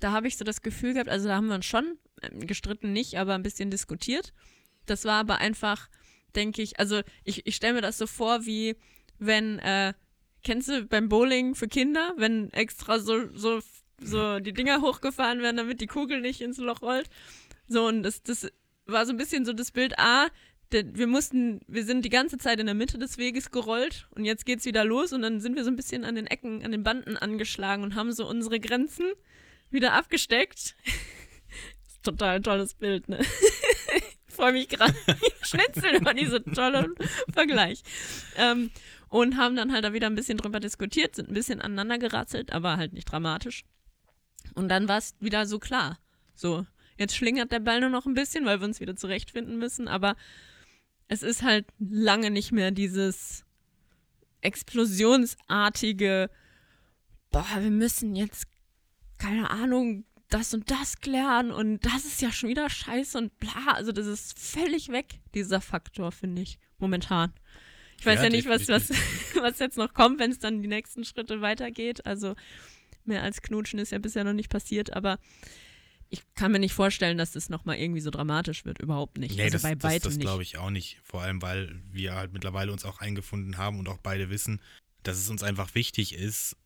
da 0.00 0.12
habe 0.12 0.28
ich 0.28 0.36
so 0.36 0.44
das 0.44 0.62
Gefühl 0.62 0.92
gehabt, 0.94 1.08
also 1.08 1.28
da 1.28 1.36
haben 1.36 1.48
wir 1.48 1.54
uns 1.56 1.66
schon 1.66 1.98
ähm, 2.22 2.46
gestritten 2.46 2.92
nicht, 2.92 3.18
aber 3.18 3.34
ein 3.34 3.42
bisschen 3.42 3.70
diskutiert. 3.70 4.32
Das 4.86 5.04
war 5.04 5.20
aber 5.20 5.38
einfach, 5.38 5.88
denke 6.34 6.62
ich, 6.62 6.78
also 6.78 7.02
ich, 7.24 7.46
ich 7.46 7.56
stelle 7.56 7.74
mir 7.74 7.82
das 7.82 7.98
so 7.98 8.06
vor, 8.06 8.46
wie 8.46 8.76
wenn, 9.18 9.58
äh, 9.58 9.94
kennst 10.44 10.68
du 10.68 10.84
beim 10.84 11.08
Bowling 11.08 11.54
für 11.54 11.68
Kinder, 11.68 12.14
wenn 12.16 12.52
extra 12.52 12.98
so, 12.98 13.28
so, 13.34 13.60
so 14.00 14.38
die 14.40 14.52
Dinger 14.52 14.80
hochgefahren 14.80 15.42
werden, 15.42 15.56
damit 15.56 15.80
die 15.80 15.86
Kugel 15.86 16.20
nicht 16.20 16.40
ins 16.40 16.58
Loch 16.58 16.82
rollt? 16.82 17.08
So, 17.68 17.86
und 17.86 18.02
das, 18.02 18.22
das 18.22 18.48
war 18.86 19.04
so 19.06 19.12
ein 19.12 19.16
bisschen 19.16 19.44
so 19.44 19.52
das 19.52 19.72
Bild, 19.72 19.98
ah, 19.98 20.28
der, 20.72 20.96
wir 20.96 21.06
mussten, 21.06 21.60
wir 21.68 21.84
sind 21.84 22.04
die 22.04 22.10
ganze 22.10 22.38
Zeit 22.38 22.60
in 22.60 22.66
der 22.66 22.74
Mitte 22.74 22.98
des 22.98 23.18
Weges 23.18 23.50
gerollt 23.50 24.08
und 24.14 24.24
jetzt 24.24 24.46
geht's 24.46 24.64
wieder 24.64 24.84
los 24.84 25.12
und 25.12 25.22
dann 25.22 25.40
sind 25.40 25.56
wir 25.56 25.64
so 25.64 25.70
ein 25.70 25.76
bisschen 25.76 26.04
an 26.04 26.14
den 26.14 26.26
Ecken, 26.26 26.64
an 26.64 26.72
den 26.72 26.82
Banden 26.82 27.16
angeschlagen 27.16 27.82
und 27.84 27.94
haben 27.94 28.12
so 28.12 28.28
unsere 28.28 28.58
Grenzen 28.60 29.06
wieder 29.70 29.92
abgesteckt. 29.92 30.76
total 32.02 32.40
tolles 32.40 32.74
Bild, 32.74 33.08
ne? 33.08 33.18
Freue 34.36 34.52
mich 34.52 34.68
gerade. 34.68 34.94
Schnitzel 35.42 35.96
über 35.96 36.14
diese 36.14 36.42
tolle 36.44 36.94
Vergleich. 37.32 37.82
Ähm, 38.36 38.70
und 39.08 39.36
haben 39.36 39.56
dann 39.56 39.72
halt 39.72 39.84
da 39.84 39.92
wieder 39.92 40.06
ein 40.08 40.14
bisschen 40.14 40.38
drüber 40.38 40.60
diskutiert, 40.60 41.16
sind 41.16 41.28
ein 41.30 41.34
bisschen 41.34 41.60
aneinander 41.60 41.98
geratzelt, 41.98 42.52
aber 42.52 42.76
halt 42.76 42.92
nicht 42.92 43.10
dramatisch. 43.10 43.64
Und 44.54 44.68
dann 44.68 44.88
war 44.88 44.98
es 44.98 45.14
wieder 45.20 45.46
so 45.46 45.58
klar. 45.58 45.98
So, 46.34 46.66
jetzt 46.98 47.16
schlingert 47.16 47.52
der 47.52 47.60
Ball 47.60 47.80
nur 47.80 47.90
noch 47.90 48.06
ein 48.06 48.14
bisschen, 48.14 48.44
weil 48.44 48.60
wir 48.60 48.66
uns 48.66 48.80
wieder 48.80 48.96
zurechtfinden 48.96 49.58
müssen, 49.58 49.88
aber 49.88 50.16
es 51.08 51.22
ist 51.22 51.42
halt 51.42 51.66
lange 51.78 52.30
nicht 52.30 52.52
mehr 52.52 52.70
dieses 52.72 53.44
explosionsartige, 54.40 56.30
boah, 57.30 57.46
wir 57.58 57.70
müssen 57.70 58.16
jetzt, 58.16 58.46
keine 59.18 59.50
Ahnung, 59.50 60.04
das 60.28 60.52
und 60.54 60.70
das 60.70 61.00
klären 61.00 61.50
und 61.52 61.84
das 61.84 62.04
ist 62.04 62.20
ja 62.20 62.32
schon 62.32 62.48
wieder 62.48 62.68
scheiße 62.68 63.16
und 63.18 63.38
bla. 63.38 63.72
Also 63.72 63.92
das 63.92 64.06
ist 64.06 64.38
völlig 64.38 64.88
weg, 64.88 65.20
dieser 65.34 65.60
Faktor, 65.60 66.12
finde 66.12 66.42
ich, 66.42 66.58
momentan. 66.78 67.32
Ich 67.98 68.06
weiß 68.06 68.18
ja, 68.18 68.24
Ja, 68.24 68.30
nicht, 68.30 68.48
was, 68.48 68.68
was, 68.68 68.90
was 69.40 69.58
jetzt 69.58 69.78
noch 69.78 69.94
kommt, 69.94 70.18
wenn 70.18 70.30
es 70.30 70.38
dann 70.38 70.62
die 70.62 70.68
nächsten 70.68 71.04
Schritte 71.04 71.40
weitergeht. 71.40 72.04
Also 72.06 72.34
mehr 73.04 73.22
als 73.22 73.40
Knutschen 73.42 73.78
ist 73.78 73.92
ja 73.92 73.98
bisher 73.98 74.24
noch 74.24 74.32
nicht 74.32 74.50
passiert, 74.50 74.92
aber 74.92 75.18
ich 76.08 76.22
kann 76.34 76.52
mir 76.52 76.58
nicht 76.58 76.74
vorstellen, 76.74 77.18
dass 77.18 77.32
das 77.32 77.48
nochmal 77.48 77.78
irgendwie 77.78 78.00
so 78.00 78.10
dramatisch 78.10 78.64
wird. 78.64 78.80
Überhaupt 78.80 79.18
nicht. 79.18 79.36
Nee, 79.36 79.44
also 79.44 79.54
das, 79.54 79.62
bei 79.62 79.74
das, 79.74 79.92
weitem 79.92 80.10
das 80.10 80.18
glaube 80.18 80.42
ich 80.42 80.58
auch 80.58 80.70
nicht. 80.70 80.98
Vor 81.02 81.22
allem, 81.22 81.42
weil 81.42 81.82
wir 81.90 82.14
halt 82.14 82.32
mittlerweile 82.32 82.72
uns 82.72 82.84
auch 82.84 83.00
eingefunden 83.00 83.58
haben 83.58 83.78
und 83.78 83.88
auch 83.88 83.98
beide 83.98 84.30
wissen, 84.30 84.60
dass 85.02 85.18
es 85.18 85.28
uns 85.28 85.42
einfach 85.42 85.74
wichtig 85.74 86.14
ist, 86.14 86.56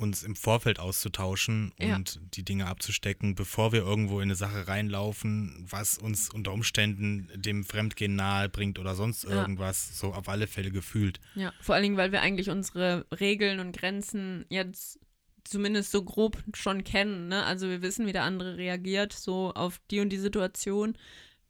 uns 0.00 0.22
im 0.22 0.34
Vorfeld 0.34 0.80
auszutauschen 0.80 1.72
Ja. 1.78 1.96
und 1.96 2.20
die 2.34 2.44
Dinge 2.44 2.66
abzustecken, 2.66 3.34
bevor 3.34 3.72
wir 3.72 3.80
irgendwo 3.82 4.16
in 4.18 4.24
eine 4.24 4.34
Sache 4.34 4.66
reinlaufen, 4.66 5.66
was 5.68 5.98
uns 5.98 6.30
unter 6.30 6.52
Umständen 6.52 7.28
dem 7.34 7.64
Fremdgehen 7.64 8.16
nahe 8.16 8.48
bringt 8.48 8.78
oder 8.78 8.94
sonst 8.94 9.24
Ja. 9.24 9.30
irgendwas, 9.42 9.98
so 9.98 10.12
auf 10.14 10.28
alle 10.28 10.46
Fälle 10.46 10.70
gefühlt. 10.70 11.20
Ja, 11.34 11.52
vor 11.60 11.74
allen 11.74 11.82
Dingen, 11.82 11.96
weil 11.96 12.12
wir 12.12 12.22
eigentlich 12.22 12.50
unsere 12.50 13.06
Regeln 13.20 13.60
und 13.60 13.76
Grenzen 13.76 14.46
jetzt 14.48 14.98
zumindest 15.44 15.90
so 15.90 16.02
grob 16.04 16.42
schon 16.54 16.84
kennen. 16.84 17.28
Ne? 17.28 17.44
Also 17.44 17.68
wir 17.68 17.82
wissen, 17.82 18.06
wie 18.06 18.12
der 18.12 18.24
andere 18.24 18.56
reagiert, 18.56 19.12
so 19.12 19.52
auf 19.54 19.80
die 19.90 20.00
und 20.00 20.10
die 20.10 20.18
Situation. 20.18 20.96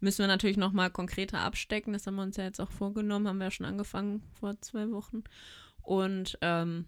Müssen 0.00 0.20
wir 0.20 0.28
natürlich 0.28 0.56
nochmal 0.56 0.90
konkreter 0.90 1.40
abstecken. 1.40 1.92
Das 1.92 2.06
haben 2.06 2.14
wir 2.16 2.22
uns 2.22 2.36
ja 2.38 2.44
jetzt 2.44 2.60
auch 2.60 2.70
vorgenommen, 2.70 3.28
haben 3.28 3.38
wir 3.38 3.44
ja 3.46 3.50
schon 3.50 3.66
angefangen 3.66 4.22
vor 4.38 4.58
zwei 4.60 4.90
Wochen. 4.90 5.22
Und 5.82 6.38
ähm, 6.40 6.86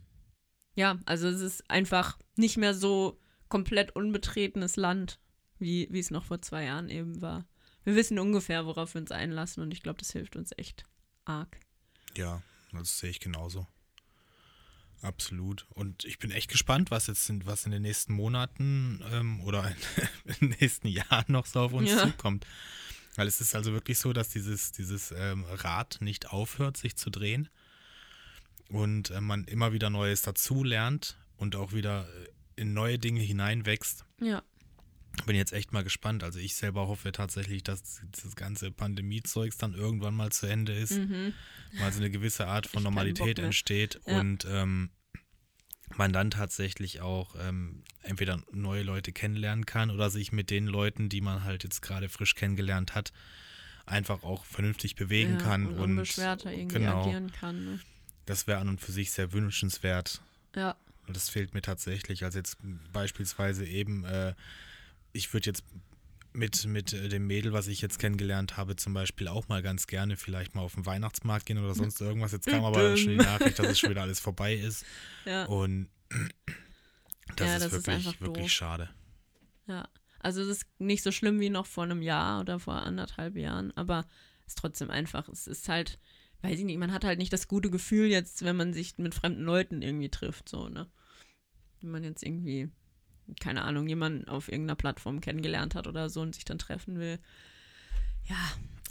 ja, 0.74 0.98
also 1.06 1.28
es 1.28 1.40
ist 1.40 1.70
einfach 1.70 2.18
nicht 2.36 2.56
mehr 2.56 2.74
so 2.74 3.18
komplett 3.48 3.94
unbetretenes 3.94 4.76
Land, 4.76 5.18
wie, 5.58 5.88
wie 5.90 5.98
es 6.00 6.10
noch 6.10 6.24
vor 6.24 6.40
zwei 6.42 6.64
Jahren 6.64 6.88
eben 6.88 7.20
war. 7.20 7.44
Wir 7.84 7.94
wissen 7.96 8.18
ungefähr, 8.18 8.64
worauf 8.66 8.94
wir 8.94 9.00
uns 9.00 9.10
einlassen 9.10 9.62
und 9.62 9.72
ich 9.72 9.82
glaube, 9.82 9.98
das 9.98 10.12
hilft 10.12 10.36
uns 10.36 10.50
echt 10.56 10.84
arg. 11.24 11.58
Ja, 12.16 12.42
das 12.72 12.98
sehe 12.98 13.10
ich 13.10 13.20
genauso. 13.20 13.66
Absolut. 15.02 15.66
Und 15.70 16.04
ich 16.04 16.18
bin 16.20 16.30
echt 16.30 16.48
gespannt, 16.50 16.90
was 16.92 17.08
jetzt 17.08 17.26
sind, 17.26 17.44
was 17.44 17.66
in 17.66 17.72
den 17.72 17.82
nächsten 17.82 18.12
Monaten 18.12 19.02
ähm, 19.10 19.40
oder 19.42 19.68
in 20.40 20.50
den 20.50 20.56
nächsten 20.60 20.86
Jahren 20.88 21.24
noch 21.32 21.46
so 21.46 21.60
auf 21.60 21.72
uns 21.72 21.90
Ja. 21.90 22.06
zukommt. 22.06 22.46
Weil 23.16 23.26
es 23.26 23.40
ist 23.40 23.54
also 23.54 23.72
wirklich 23.72 23.98
so, 23.98 24.12
dass 24.12 24.28
dieses, 24.30 24.72
dieses 24.72 25.12
ähm, 25.14 25.44
Rad 25.44 25.98
nicht 26.00 26.30
aufhört, 26.30 26.76
sich 26.76 26.96
zu 26.96 27.10
drehen. 27.10 27.48
Und 28.68 29.10
äh, 29.10 29.20
man 29.20 29.44
immer 29.44 29.72
wieder 29.72 29.90
Neues 29.90 30.22
dazulernt 30.22 31.18
und 31.36 31.56
auch 31.56 31.72
wieder 31.72 32.06
äh, 32.06 32.60
in 32.60 32.72
neue 32.72 32.98
Dinge 32.98 33.20
hineinwächst. 33.20 34.04
Ja. 34.20 34.42
Bin 35.26 35.36
jetzt 35.36 35.52
echt 35.52 35.72
mal 35.72 35.84
gespannt. 35.84 36.24
Also 36.24 36.38
ich 36.38 36.54
selber 36.54 36.88
hoffe 36.88 37.12
tatsächlich, 37.12 37.62
dass 37.62 38.00
das 38.22 38.34
ganze 38.34 38.70
Pandemie-Zeugs 38.70 39.58
dann 39.58 39.74
irgendwann 39.74 40.14
mal 40.14 40.32
zu 40.32 40.46
Ende 40.46 40.72
ist. 40.72 40.92
Mhm. 40.92 41.34
mal 41.78 41.92
so 41.92 41.98
eine 41.98 42.10
gewisse 42.10 42.46
Art 42.46 42.66
von 42.66 42.80
Ich 42.80 42.84
Normalität 42.84 43.38
entsteht 43.38 44.00
Ja. 44.06 44.20
und 44.20 44.46
ähm, 44.48 44.90
man 45.96 46.12
dann 46.12 46.30
tatsächlich 46.30 47.00
auch 47.00 47.34
ähm, 47.38 47.82
entweder 48.02 48.42
neue 48.52 48.82
Leute 48.82 49.12
kennenlernen 49.12 49.66
kann 49.66 49.90
oder 49.90 50.10
sich 50.10 50.32
mit 50.32 50.50
den 50.50 50.66
Leuten, 50.66 51.08
die 51.08 51.20
man 51.20 51.44
halt 51.44 51.64
jetzt 51.64 51.82
gerade 51.82 52.08
frisch 52.08 52.34
kennengelernt 52.34 52.94
hat, 52.94 53.12
einfach 53.86 54.22
auch 54.22 54.44
vernünftig 54.44 54.94
bewegen 54.94 55.34
ja, 55.34 55.40
kann 55.40 55.66
und, 55.66 55.98
und 55.98 56.18
irgendwie 56.18 56.66
genau. 56.68 57.02
agieren 57.02 57.32
kann. 57.32 57.64
Ne? 57.64 57.80
Das 58.26 58.46
wäre 58.46 58.58
an 58.58 58.68
und 58.68 58.80
für 58.80 58.92
sich 58.92 59.10
sehr 59.12 59.32
wünschenswert. 59.32 60.20
Ja, 60.54 60.76
Und 61.06 61.16
das 61.16 61.28
fehlt 61.28 61.54
mir 61.54 61.62
tatsächlich. 61.62 62.24
Also 62.24 62.38
jetzt 62.38 62.56
beispielsweise 62.92 63.64
eben, 63.66 64.04
äh, 64.04 64.34
ich 65.12 65.32
würde 65.32 65.46
jetzt 65.46 65.64
mit, 66.34 66.64
mit 66.66 66.92
äh, 66.92 67.08
dem 67.08 67.26
Mädel, 67.26 67.52
was 67.52 67.66
ich 67.66 67.80
jetzt 67.82 67.98
kennengelernt 67.98 68.56
habe, 68.56 68.76
zum 68.76 68.94
Beispiel 68.94 69.28
auch 69.28 69.48
mal 69.48 69.62
ganz 69.62 69.86
gerne 69.86 70.16
vielleicht 70.16 70.54
mal 70.54 70.62
auf 70.62 70.74
den 70.74 70.86
Weihnachtsmarkt 70.86 71.46
gehen 71.46 71.58
oder 71.58 71.74
sonst 71.74 72.00
irgendwas. 72.00 72.32
Jetzt 72.32 72.46
kam 72.46 72.64
aber 72.64 72.96
schon 72.96 73.10
die 73.10 73.16
Nachricht, 73.16 73.58
dass 73.58 73.66
es 73.66 73.78
schon 73.78 73.90
wieder 73.90 74.02
alles 74.02 74.20
vorbei 74.20 74.54
ist. 74.54 74.84
ja, 75.26 75.44
Und 75.46 75.88
das 77.36 77.48
Ja, 77.48 77.56
ist 77.56 77.64
das 77.64 77.72
ist 77.72 77.86
wirklich, 77.86 78.06
einfach 78.06 78.20
wirklich 78.20 78.44
doof. 78.46 78.50
schade. 78.52 78.90
ja. 79.66 79.88
Also 80.24 80.40
es 80.42 80.46
ist 80.48 80.66
nicht 80.78 81.02
so 81.02 81.10
schlimm 81.10 81.40
wie 81.40 81.50
noch 81.50 81.66
vor 81.66 81.82
einem 81.82 82.00
Jahr 82.00 82.40
oder 82.40 82.60
vor 82.60 82.74
anderthalb 82.74 83.36
Jahren, 83.36 83.76
aber 83.76 84.06
es 84.46 84.52
ist 84.52 84.58
trotzdem 84.58 84.88
einfach, 84.88 85.28
es 85.28 85.48
ist 85.48 85.68
halt, 85.68 85.98
weiß 86.42 86.58
ich 86.58 86.64
nicht, 86.64 86.78
man 86.78 86.92
hat 86.92 87.04
halt 87.04 87.18
nicht 87.18 87.32
das 87.32 87.48
gute 87.48 87.70
Gefühl 87.70 88.06
jetzt, 88.06 88.44
wenn 88.44 88.56
man 88.56 88.72
sich 88.72 88.98
mit 88.98 89.14
fremden 89.14 89.44
Leuten 89.44 89.82
irgendwie 89.82 90.08
trifft, 90.08 90.48
so, 90.48 90.68
ne? 90.68 90.88
Wenn 91.80 91.90
man 91.90 92.04
jetzt 92.04 92.22
irgendwie, 92.22 92.68
keine 93.40 93.62
Ahnung, 93.62 93.88
jemanden 93.88 94.28
auf 94.28 94.48
irgendeiner 94.48 94.76
Plattform 94.76 95.20
kennengelernt 95.20 95.74
hat 95.74 95.86
oder 95.86 96.10
so 96.10 96.20
und 96.20 96.34
sich 96.34 96.44
dann 96.44 96.58
treffen 96.58 96.98
will. 96.98 97.18
Ja, 98.24 98.36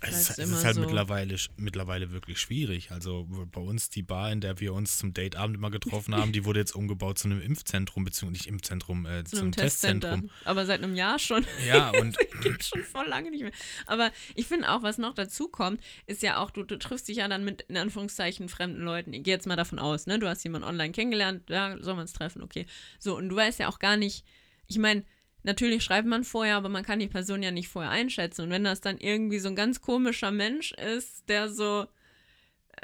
Es, 0.01 0.29
ist- 0.31 0.39
es 0.39 0.49
ist 0.49 0.65
halt 0.65 0.75
so. 0.75 0.81
mittlerweile, 0.81 1.35
mittlerweile 1.57 2.11
wirklich 2.11 2.39
schwierig. 2.39 2.91
Also 2.91 3.27
bei 3.51 3.61
uns 3.61 3.89
die 3.89 4.01
Bar, 4.01 4.31
in 4.31 4.41
der 4.41 4.59
wir 4.59 4.73
uns 4.73 4.97
zum 4.97 5.13
Dateabend 5.13 5.55
immer 5.57 5.69
getroffen 5.71 6.15
haben, 6.15 6.31
die 6.31 6.43
wurde 6.45 6.59
jetzt 6.59 6.73
umgebaut 6.75 7.19
zu 7.19 7.27
einem 7.27 7.41
Impfzentrum, 7.41 8.03
beziehungsweise 8.03 8.31
nicht 8.43 8.47
Impfzentrum, 8.47 9.05
äh, 9.05 9.23
zu 9.23 9.35
zum 9.37 9.43
einem 9.43 9.51
Testzentrum. 9.51 10.29
Aber 10.45 10.65
seit 10.65 10.83
einem 10.83 10.95
Jahr 10.95 11.19
schon. 11.19 11.45
Ja, 11.67 11.89
und 12.01 12.17
Gibt 12.41 12.63
schon 12.63 12.83
voll 12.83 13.07
lange 13.07 13.29
nicht 13.31 13.43
mehr. 13.43 13.51
Aber 13.85 14.11
ich 14.35 14.47
finde 14.47 14.71
auch, 14.71 14.81
was 14.83 14.97
noch 14.97 15.13
dazu 15.13 15.47
kommt, 15.47 15.81
ist 16.07 16.23
ja 16.23 16.37
auch, 16.37 16.49
du, 16.51 16.63
du 16.63 16.77
triffst 16.79 17.07
dich 17.07 17.17
ja 17.17 17.27
dann 17.27 17.45
mit, 17.45 17.61
in 17.69 17.77
Anführungszeichen, 17.77 18.49
fremden 18.49 18.81
Leuten. 18.81 19.13
Ich 19.13 19.23
gehe 19.23 19.33
jetzt 19.35 19.45
mal 19.45 19.55
davon 19.55 19.77
aus, 19.79 20.07
ne? 20.07 20.17
Du 20.17 20.27
hast 20.27 20.43
jemanden 20.43 20.67
online 20.67 20.91
kennengelernt, 20.91 21.49
ja, 21.49 21.77
soll 21.81 21.95
man 21.95 22.05
es 22.05 22.13
treffen, 22.13 22.41
okay. 22.41 22.65
So, 22.99 23.15
und 23.17 23.29
du 23.29 23.35
weißt 23.35 23.59
ja 23.59 23.67
auch 23.69 23.77
gar 23.79 23.97
nicht, 23.97 24.25
ich 24.67 24.79
meine, 24.79 25.03
natürlich 25.43 25.83
schreibt 25.83 26.07
man 26.07 26.23
vorher, 26.23 26.55
aber 26.55 26.69
man 26.69 26.83
kann 26.83 26.99
die 26.99 27.07
Person 27.07 27.43
ja 27.43 27.51
nicht 27.51 27.67
vorher 27.67 27.91
einschätzen. 27.91 28.43
Und 28.43 28.49
wenn 28.49 28.63
das 28.63 28.81
dann 28.81 28.97
irgendwie 28.97 29.39
so 29.39 29.49
ein 29.49 29.55
ganz 29.55 29.81
komischer 29.81 30.31
Mensch 30.31 30.71
ist, 30.73 31.27
der 31.29 31.49
so 31.49 31.87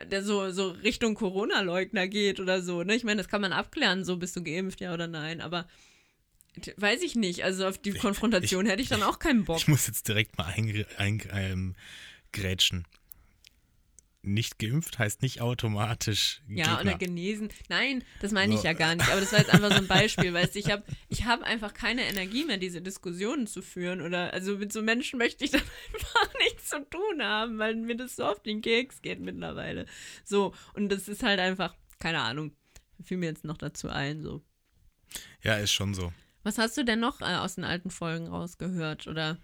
der 0.05 0.23
so, 0.23 0.51
so 0.51 0.69
Richtung 0.69 1.15
Corona-Leugner 1.15 2.07
geht 2.07 2.39
oder 2.39 2.61
so, 2.61 2.83
ne? 2.83 2.95
Ich 2.95 3.03
meine, 3.03 3.17
das 3.17 3.29
kann 3.29 3.41
man 3.41 3.53
abklären, 3.53 4.05
so 4.05 4.17
bist 4.17 4.35
du 4.35 4.43
geimpft, 4.43 4.79
ja 4.79 4.93
oder 4.93 5.07
nein, 5.07 5.41
aber 5.41 5.67
weiß 6.77 7.01
ich 7.01 7.15
nicht. 7.15 7.43
Also 7.43 7.67
auf 7.67 7.77
die 7.77 7.93
Konfrontation 7.93 8.65
hätte 8.65 8.81
ich 8.81 8.89
dann 8.89 9.03
auch 9.03 9.19
keinen 9.19 9.45
Bock. 9.45 9.57
ich 9.57 9.67
muss 9.67 9.87
jetzt 9.87 10.07
direkt 10.07 10.37
mal 10.37 10.53
eingrätschen. 10.97 11.75
Nicht 14.27 14.59
geimpft 14.59 14.99
heißt 14.99 15.21
nicht 15.21 15.41
automatisch 15.41 16.41
Ja, 16.49 16.75
Gegner. 16.75 16.81
oder 16.81 16.97
genesen. 16.97 17.49
Nein, 17.69 18.03
das 18.21 18.31
meine 18.31 18.53
ich 18.53 18.59
So. 18.61 18.67
ja 18.67 18.73
gar 18.73 18.93
nicht. 18.95 19.09
Aber 19.09 19.21
das 19.21 19.31
war 19.31 19.39
jetzt 19.39 19.51
einfach 19.53 19.69
so 19.71 19.77
ein 19.77 19.87
Beispiel, 19.87 20.33
weißt 20.33 20.55
du, 20.55 20.59
ich 20.59 20.69
habe 20.69 20.83
ich 21.09 21.25
hab 21.25 21.41
einfach 21.43 21.73
keine 21.73 22.03
Energie 22.03 22.43
mehr, 22.45 22.57
diese 22.57 22.81
Diskussionen 22.81 23.47
zu 23.47 23.61
führen. 23.61 24.01
Oder 24.01 24.33
also 24.33 24.57
mit 24.57 24.73
so 24.73 24.81
Menschen 24.81 25.17
möchte 25.17 25.45
ich 25.45 25.51
dann 25.51 25.61
einfach 25.93 26.33
nichts 26.39 26.69
zu 26.69 26.79
tun 26.89 27.21
haben, 27.23 27.57
weil 27.57 27.75
mir 27.75 27.95
das 27.95 28.15
so 28.15 28.25
auf 28.25 28.41
den 28.43 28.61
Keks 28.61 29.01
geht 29.01 29.19
mittlerweile. 29.19 29.85
So, 30.25 30.53
und 30.73 30.89
das 30.89 31.07
ist 31.07 31.23
halt 31.23 31.39
einfach, 31.39 31.73
keine 31.99 32.19
Ahnung, 32.19 32.51
fiel 33.03 33.17
mir 33.17 33.27
jetzt 33.27 33.45
noch 33.45 33.57
dazu 33.57 33.89
ein. 33.89 34.21
So. 34.21 34.43
ja, 35.41 35.55
ist 35.55 35.71
schon 35.71 35.93
so. 35.93 36.11
Was 36.43 36.57
hast 36.57 36.77
du 36.77 36.83
denn 36.85 36.99
noch 36.99 37.21
äh, 37.21 37.35
aus 37.35 37.55
den 37.55 37.63
alten 37.63 37.89
Folgen 37.89 38.27
rausgehört? 38.27 39.07
Oder 39.07 39.37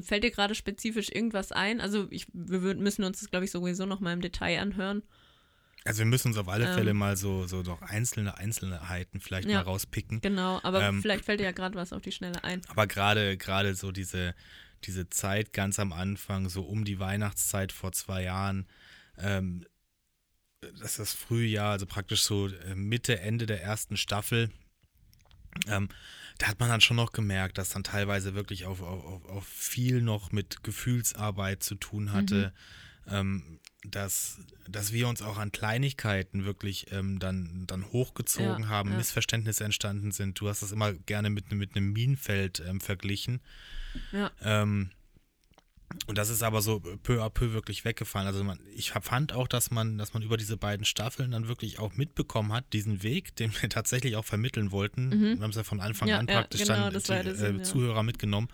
fällt 0.00 0.24
dir 0.24 0.30
gerade 0.30 0.54
spezifisch 0.54 1.10
irgendwas 1.10 1.52
ein? 1.52 1.80
Also 1.80 2.06
ich, 2.10 2.26
wir 2.32 2.74
müssen 2.74 3.04
uns 3.04 3.20
das, 3.20 3.30
glaube 3.30 3.44
ich, 3.44 3.50
sowieso 3.50 3.86
noch 3.86 4.00
mal 4.00 4.12
im 4.12 4.20
Detail 4.20 4.60
anhören. 4.60 5.02
Also 5.84 5.98
wir 5.98 6.06
müssen 6.06 6.28
uns 6.28 6.38
auf 6.38 6.48
alle 6.48 6.66
Ähm. 6.66 6.74
Fälle 6.74 6.94
mal 6.94 7.16
so, 7.16 7.46
so 7.46 7.62
doch 7.62 7.82
einzelne 7.82 8.38
Einzelheiten 8.38 9.20
vielleicht 9.20 9.48
Ja. 9.48 9.58
mal 9.58 9.62
rauspicken. 9.64 10.20
Genau, 10.20 10.60
aber 10.62 10.82
Ähm, 10.82 11.02
vielleicht 11.02 11.24
fällt 11.24 11.40
dir 11.40 11.44
ja 11.44 11.52
gerade 11.52 11.74
was 11.74 11.92
auf 11.92 12.02
die 12.02 12.12
Schnelle 12.12 12.44
ein. 12.44 12.62
Aber 12.68 12.86
gerade 12.86 13.36
gerade 13.36 13.74
so 13.74 13.90
diese, 13.90 14.34
diese 14.84 15.08
Zeit 15.10 15.52
ganz 15.52 15.78
am 15.80 15.92
Anfang, 15.92 16.48
so 16.48 16.62
um 16.62 16.84
die 16.84 16.98
Weihnachtszeit 17.00 17.72
vor 17.72 17.92
zwei 17.92 18.22
Jahren, 18.22 18.66
ähm, 19.18 19.66
das 20.60 20.92
ist 20.92 20.98
das 21.00 21.12
Frühjahr, 21.14 21.72
also 21.72 21.86
praktisch 21.86 22.22
so 22.22 22.46
äh, 22.46 22.76
Mitte, 22.76 23.18
Ende 23.18 23.46
der 23.46 23.62
ersten 23.62 23.96
Staffel, 23.96 24.50
ähm, 25.66 25.88
da 26.38 26.48
hat 26.48 26.58
man 26.60 26.68
dann 26.68 26.80
schon 26.80 26.96
noch 26.96 27.12
gemerkt, 27.12 27.58
dass 27.58 27.68
dann 27.70 27.84
teilweise 27.84 28.34
wirklich 28.34 28.64
auf, 28.66 28.82
auf, 28.82 29.24
auf- 29.26 29.46
viel 29.46 30.00
noch 30.02 30.32
mit 30.32 30.62
Gefühlsarbeit 30.64 31.62
zu 31.62 31.74
tun 31.74 32.12
hatte, 32.12 32.52
ähm, 33.08 33.60
dass, 33.84 34.38
dass 34.68 34.92
wir 34.92 35.08
uns 35.08 35.22
auch 35.22 35.38
an 35.38 35.52
Kleinigkeiten 35.52 36.44
wirklich 36.44 36.90
ähm, 36.92 37.18
dann, 37.18 37.64
dann 37.66 37.84
hochgezogen 37.92 38.62
Ja, 38.64 38.68
haben, 38.68 38.90
ja. 38.90 38.96
Missverständnisse 38.96 39.64
entstanden 39.64 40.12
sind. 40.12 40.38
Du 40.40 40.48
hast 40.48 40.62
das 40.62 40.72
immer 40.72 40.92
gerne 40.92 41.30
mit, 41.30 41.50
mit 41.52 41.76
einem 41.76 41.92
Minenfeld 41.92 42.62
ähm, 42.66 42.80
verglichen. 42.80 43.40
Ja. 44.12 44.30
Ähm, 44.40 44.90
und 46.06 46.18
das 46.18 46.28
ist 46.28 46.42
aber 46.42 46.62
so 46.62 46.80
peu 47.02 47.22
à 47.22 47.30
peu 47.30 47.52
wirklich 47.52 47.84
weggefallen. 47.84 48.26
Also 48.26 48.42
man, 48.44 48.58
ich 48.74 48.90
fand 48.92 49.32
auch, 49.32 49.48
dass 49.48 49.70
man, 49.70 49.98
dass 49.98 50.14
man 50.14 50.22
über 50.22 50.36
diese 50.36 50.56
beiden 50.56 50.84
Staffeln 50.84 51.30
dann 51.32 51.48
wirklich 51.48 51.78
auch 51.78 51.94
mitbekommen 51.96 52.52
hat, 52.52 52.72
diesen 52.72 53.02
Weg, 53.02 53.34
den 53.36 53.52
wir 53.60 53.68
tatsächlich 53.70 54.16
auch 54.16 54.24
vermitteln 54.24 54.70
wollten. 54.70 55.10
Wir 55.36 55.42
haben 55.42 55.50
es 55.50 55.56
ja 55.56 55.64
von 55.64 55.80
Anfang 55.80 56.06
Mhm. 56.08 56.10
Ja, 56.10 56.18
an 56.18 56.26
ja, 56.28 56.34
praktisch 56.40 56.62
genau, 56.62 56.74
dann 56.90 56.92
die 56.94 57.00
Sinn, 57.00 57.16
äh, 57.26 57.58
ja. 57.58 57.62
Zuhörer 57.62 58.02
mitgenommen. 58.02 58.48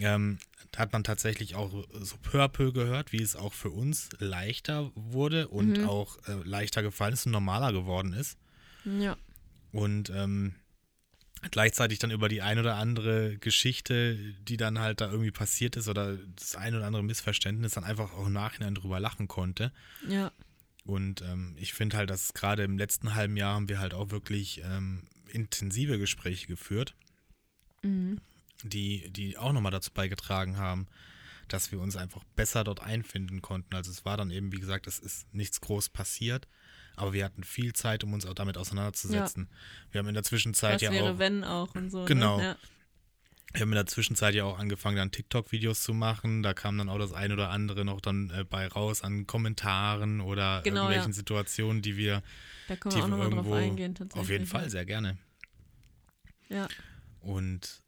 Ähm, 0.00 0.38
hat 0.76 0.92
man 0.92 1.04
tatsächlich 1.04 1.54
auch 1.54 1.70
so 2.00 2.16
peu 2.20 2.42
à 2.42 2.48
peu 2.48 2.72
gehört, 2.72 3.12
wie 3.12 3.22
es 3.22 3.36
auch 3.36 3.52
für 3.52 3.70
uns 3.70 4.08
leichter 4.18 4.90
wurde 4.96 5.46
und 5.48 5.78
Mhm. 5.78 5.84
auch 5.88 6.18
äh, 6.26 6.32
leichter 6.44 6.82
gefallen 6.82 7.12
ist 7.14 7.26
und 7.26 7.32
normaler 7.32 7.72
geworden 7.72 8.12
ist. 8.12 8.36
Ja. 8.84 9.16
Und 9.70 10.10
ähm, 10.10 10.54
gleichzeitig 11.50 11.98
dann 11.98 12.10
über 12.10 12.28
die 12.28 12.42
ein 12.42 12.58
oder 12.58 12.76
andere 12.76 13.36
Geschichte, 13.38 14.16
die 14.42 14.56
dann 14.56 14.78
halt 14.78 15.00
da 15.00 15.10
irgendwie 15.10 15.30
passiert 15.30 15.76
ist 15.76 15.88
oder 15.88 16.16
das 16.36 16.56
ein 16.56 16.74
oder 16.74 16.86
andere 16.86 17.02
Missverständnis 17.02 17.74
dann 17.74 17.84
einfach 17.84 18.12
auch 18.12 18.26
im 18.26 18.32
Nachhinein 18.32 18.74
drüber 18.74 19.00
lachen 19.00 19.28
konnte. 19.28 19.72
Ja. 20.08 20.32
Und 20.84 21.22
ähm, 21.22 21.56
ich 21.58 21.72
finde 21.72 21.96
halt, 21.96 22.10
dass 22.10 22.34
gerade 22.34 22.62
im 22.62 22.76
letzten 22.76 23.14
halben 23.14 23.36
Jahr 23.36 23.54
haben 23.54 23.68
wir 23.68 23.78
halt 23.78 23.94
auch 23.94 24.10
wirklich 24.10 24.60
ähm, 24.64 25.04
intensive 25.28 25.98
Gespräche 25.98 26.46
geführt, 26.46 26.94
Mhm. 27.82 28.18
die, 28.62 29.10
die 29.10 29.36
auch 29.36 29.52
nochmal 29.52 29.72
dazu 29.72 29.90
beigetragen 29.92 30.56
haben, 30.56 30.86
dass 31.48 31.70
wir 31.70 31.80
uns 31.80 31.96
einfach 31.96 32.24
besser 32.36 32.64
dort 32.64 32.80
einfinden 32.80 33.42
konnten. 33.42 33.74
Also 33.74 33.90
es 33.90 34.04
war 34.06 34.16
dann 34.16 34.30
eben, 34.30 34.52
wie 34.52 34.60
gesagt, 34.60 34.86
es 34.86 34.98
ist 34.98 35.32
nichts 35.34 35.60
groß 35.60 35.90
passiert, 35.90 36.48
aber 36.96 37.12
wir 37.12 37.24
hatten 37.24 37.44
viel 37.44 37.72
Zeit, 37.72 38.04
um 38.04 38.12
uns 38.12 38.26
auch 38.26 38.34
damit 38.34 38.56
auseinanderzusetzen. 38.56 39.48
Wir 39.90 39.98
haben 40.00 40.08
in 40.08 40.14
der 40.14 40.22
Zwischenzeit 40.22 40.76
Was 40.76 40.82
ja 40.82 40.92
wäre, 40.92 41.12
auch 41.12 41.18
wenn 41.18 41.44
auch 41.44 41.74
und 41.74 41.90
so. 41.90 42.04
Genau. 42.04 42.38
Ne? 42.38 42.56
Wir 43.52 43.60
haben 43.60 43.70
in 43.70 43.76
der 43.76 43.86
Zwischenzeit 43.86 44.34
ja 44.34 44.44
auch 44.44 44.58
angefangen, 44.58 44.96
dann 44.96 45.12
TikTok-Videos 45.12 45.82
zu 45.82 45.94
machen. 45.94 46.42
Da 46.42 46.54
kam 46.54 46.76
dann 46.76 46.88
auch 46.88 46.98
das 46.98 47.12
ein 47.12 47.30
oder 47.30 47.50
andere 47.50 47.84
noch 47.84 48.00
dann 48.00 48.30
äh, 48.30 48.44
bei 48.44 48.66
raus 48.66 49.02
an 49.02 49.28
Kommentaren 49.28 50.20
oder 50.20 50.60
Genau, 50.62 50.82
irgendwelchen 50.82 51.12
ja. 51.12 51.16
Situationen, 51.16 51.80
die 51.80 51.96
wir 51.96 52.14
Ja. 52.14 52.22
Da 52.68 52.76
können 52.76 52.94
wir 52.94 53.04
auch 53.04 53.08
nochmal 53.08 53.30
drauf 53.30 53.52
eingehen, 53.52 53.94
tatsächlich. 53.94 54.22
auf 54.22 54.30
jeden 54.30 54.46
Fall 54.46 54.70
sehr 54.70 54.84
gerne. 54.84 55.18
Ja. 56.48 56.66
Und 57.20 57.82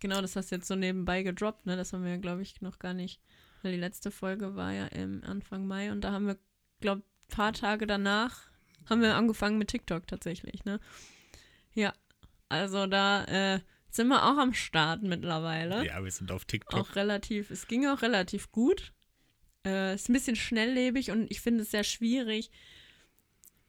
Genau, 0.00 0.22
das 0.22 0.34
hast 0.36 0.50
du 0.50 0.54
jetzt 0.56 0.66
so 0.66 0.76
nebenbei 0.76 1.22
gedroppt, 1.22 1.66
ne? 1.66 1.76
Das 1.76 1.92
haben 1.92 2.04
wir, 2.04 2.16
glaube 2.18 2.42
ich, 2.42 2.60
noch 2.62 2.78
gar 2.78 2.94
nicht. 2.94 3.20
Weil 3.62 3.72
die 3.72 3.78
letzte 3.78 4.10
Folge 4.10 4.56
war 4.56 4.72
ja 4.72 4.86
im 4.86 5.22
Anfang 5.24 5.66
Mai 5.66 5.92
und 5.92 6.02
da 6.02 6.12
haben 6.12 6.26
wir, 6.26 6.38
glaube 6.80 7.02
paar 7.30 7.52
Tage 7.52 7.86
danach 7.86 8.50
haben 8.88 9.02
wir 9.02 9.14
angefangen 9.14 9.56
mit 9.58 9.68
TikTok 9.68 10.06
tatsächlich, 10.06 10.64
ne? 10.64 10.80
Ja. 11.72 11.92
Also 12.48 12.86
da 12.86 13.24
äh, 13.24 13.60
sind 13.90 14.08
wir 14.08 14.24
auch 14.24 14.38
am 14.38 14.52
Start 14.52 15.02
mittlerweile. 15.02 15.86
ja, 15.86 16.02
wir 16.02 16.10
sind 16.10 16.32
auf 16.32 16.44
TikTok. 16.44 16.80
Auch 16.80 16.96
relativ, 16.96 17.50
es 17.50 17.68
ging 17.68 17.86
auch 17.86 18.02
relativ 18.02 18.50
gut. 18.50 18.92
Äh, 19.64 19.94
ist 19.94 20.08
ein 20.08 20.14
bisschen 20.14 20.36
schnelllebig 20.36 21.10
und 21.10 21.30
ich 21.30 21.40
finde 21.40 21.62
es 21.62 21.70
sehr 21.70 21.84
schwierig, 21.84 22.50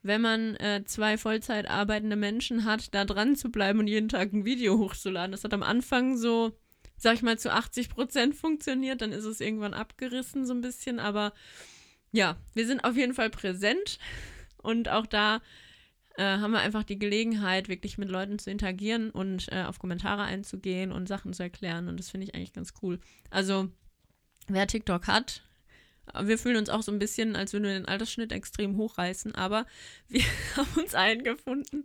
wenn 0.02 0.20
man 0.20 0.56
äh, 0.56 0.82
zwei 0.84 1.18
Vollzeit 1.18 1.68
arbeitende 1.68 2.16
Menschen 2.16 2.64
hat, 2.64 2.94
da 2.94 3.04
dran 3.04 3.36
zu 3.36 3.50
bleiben 3.50 3.78
und 3.78 3.86
jeden 3.86 4.08
Tag 4.08 4.32
ein 4.32 4.44
Video 4.44 4.78
hochzuladen. 4.78 5.32
Das 5.32 5.44
hat 5.44 5.54
am 5.54 5.62
Anfang 5.62 6.16
so, 6.16 6.58
sag 6.96 7.14
ich 7.14 7.22
mal, 7.22 7.38
zu 7.38 7.52
80 7.52 7.90
Prozent 7.90 8.34
funktioniert, 8.34 9.00
dann 9.00 9.12
ist 9.12 9.24
es 9.24 9.40
irgendwann 9.40 9.74
abgerissen 9.74 10.46
so 10.46 10.54
ein 10.54 10.60
bisschen, 10.60 10.98
aber 10.98 11.32
ja, 12.12 12.36
wir 12.54 12.66
sind 12.66 12.84
auf 12.84 12.96
jeden 12.96 13.14
Fall 13.14 13.30
präsent 13.30 13.98
und 14.58 14.88
auch 14.88 15.06
da 15.06 15.40
äh, 16.16 16.22
haben 16.22 16.52
wir 16.52 16.60
einfach 16.60 16.82
die 16.82 16.98
Gelegenheit, 16.98 17.68
wirklich 17.68 17.98
mit 17.98 18.10
Leuten 18.10 18.38
zu 18.38 18.50
interagieren 18.50 19.10
und 19.10 19.50
äh, 19.50 19.62
auf 19.62 19.78
Kommentare 19.78 20.22
einzugehen 20.22 20.92
und 20.92 21.08
Sachen 21.08 21.32
zu 21.32 21.42
erklären. 21.42 21.88
Und 21.88 21.98
das 21.98 22.10
finde 22.10 22.26
ich 22.26 22.34
eigentlich 22.34 22.52
ganz 22.52 22.74
cool. 22.82 23.00
Also, 23.30 23.68
wer 24.46 24.66
TikTok 24.66 25.06
hat, 25.06 25.42
äh, 26.12 26.26
wir 26.26 26.38
fühlen 26.38 26.56
uns 26.56 26.68
auch 26.68 26.82
so 26.82 26.92
ein 26.92 26.98
bisschen, 26.98 27.34
als 27.34 27.52
würden 27.52 27.64
wir 27.64 27.72
den 27.72 27.88
Altersschnitt 27.88 28.32
extrem 28.32 28.76
hochreißen, 28.76 29.34
aber 29.34 29.66
wir 30.08 30.24
haben 30.56 30.80
uns 30.80 30.94
eingefunden. 30.94 31.84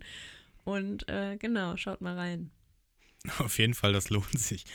Und 0.66 1.08
äh, 1.08 1.38
genau, 1.38 1.78
schaut 1.78 2.02
mal 2.02 2.16
rein. 2.16 2.52
Auf 3.40 3.58
jeden 3.60 3.74
Fall, 3.74 3.94
das 3.94 4.10
lohnt 4.10 4.38
sich. 4.38 4.66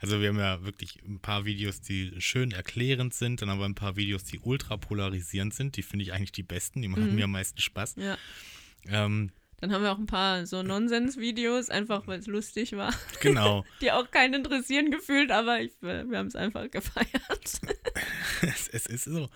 Also 0.00 0.20
wir 0.20 0.28
haben 0.28 0.38
ja 0.38 0.62
wirklich 0.64 1.02
ein 1.04 1.18
paar 1.20 1.44
Videos, 1.44 1.80
die 1.80 2.12
schön 2.20 2.52
erklärend 2.52 3.14
sind, 3.14 3.42
dann 3.42 3.50
haben 3.50 3.58
wir 3.58 3.64
ein 3.66 3.74
paar 3.74 3.96
Videos, 3.96 4.24
die 4.24 4.38
ultra 4.38 4.76
polarisierend 4.76 5.52
sind. 5.54 5.76
Die 5.76 5.82
finde 5.82 6.04
ich 6.04 6.12
eigentlich 6.12 6.32
die 6.32 6.42
besten, 6.44 6.82
die 6.82 6.88
machen 6.88 7.08
Mhm. 7.08 7.14
mir 7.16 7.24
am 7.24 7.32
meisten 7.32 7.60
Spaß. 7.60 7.96
Ja. 7.96 8.16
Ähm, 8.86 9.32
Dann 9.60 9.72
haben 9.72 9.82
wir 9.82 9.90
auch 9.90 9.98
ein 9.98 10.06
paar 10.06 10.46
so 10.46 10.62
Nonsens-Videos, 10.62 11.68
einfach 11.68 12.06
weil 12.06 12.20
es 12.20 12.28
lustig 12.28 12.72
war, 12.76 12.94
genau. 13.20 13.64
die 13.80 13.90
auch 13.90 14.08
keinen 14.12 14.34
interessieren 14.34 14.92
gefühlt, 14.92 15.32
aber 15.32 15.60
ich, 15.60 15.72
wir 15.80 16.06
haben 16.16 16.28
es 16.28 16.36
einfach 16.36 16.70
gefeiert. 16.70 17.10
es, 18.42 18.68
es 18.68 18.86
ist 18.86 19.04
so. 19.06 19.28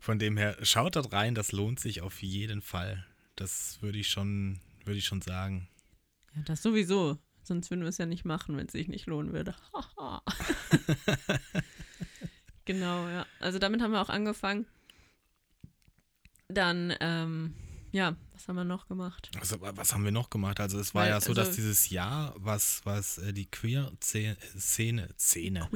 Von 0.00 0.18
dem 0.18 0.36
her, 0.36 0.56
schaut 0.62 0.96
dort 0.96 1.12
rein, 1.12 1.34
das 1.36 1.52
lohnt 1.52 1.78
sich 1.78 2.00
auf 2.02 2.22
jeden 2.22 2.60
Fall. 2.62 3.04
Das 3.36 3.78
würde 3.80 3.98
ich 3.98 4.08
schon, 4.08 4.58
würde 4.84 4.98
ich 4.98 5.04
schon 5.06 5.22
sagen. 5.22 5.68
Ja, 6.34 6.42
das 6.46 6.62
sowieso. 6.62 7.18
Sonst 7.48 7.70
würden 7.70 7.80
wir 7.80 7.88
es 7.88 7.96
ja 7.96 8.04
nicht 8.04 8.26
machen, 8.26 8.58
wenn 8.58 8.66
es 8.66 8.72
sich 8.72 8.88
nicht 8.88 9.06
lohnen 9.06 9.32
würde. 9.32 9.54
Haha. 9.72 10.22
genau, 12.66 13.08
ja. 13.08 13.24
Also 13.40 13.58
damit 13.58 13.80
haben 13.80 13.92
wir 13.92 14.02
auch 14.02 14.10
angefangen. 14.10 14.66
Dann, 16.48 16.94
ähm, 17.00 17.54
ja, 17.90 18.16
was 18.38 18.46
haben 18.46 18.56
wir 18.56 18.64
noch 18.64 18.86
gemacht? 18.86 19.30
Was, 19.38 19.54
was 19.60 19.92
haben 19.92 20.04
wir 20.04 20.12
noch 20.12 20.30
gemacht? 20.30 20.60
Also 20.60 20.78
es 20.78 20.94
war 20.94 21.02
Weil, 21.02 21.10
ja 21.10 21.20
so, 21.20 21.34
dass 21.34 21.48
also- 21.48 21.56
dieses 21.56 21.90
Jahr, 21.90 22.34
was, 22.36 22.80
was 22.84 23.18
äh, 23.18 23.32
die 23.32 23.46
Queer-Szene, 23.46 24.36
Szene, 24.56 25.08
die 25.16 25.18
Szene. 25.18 25.68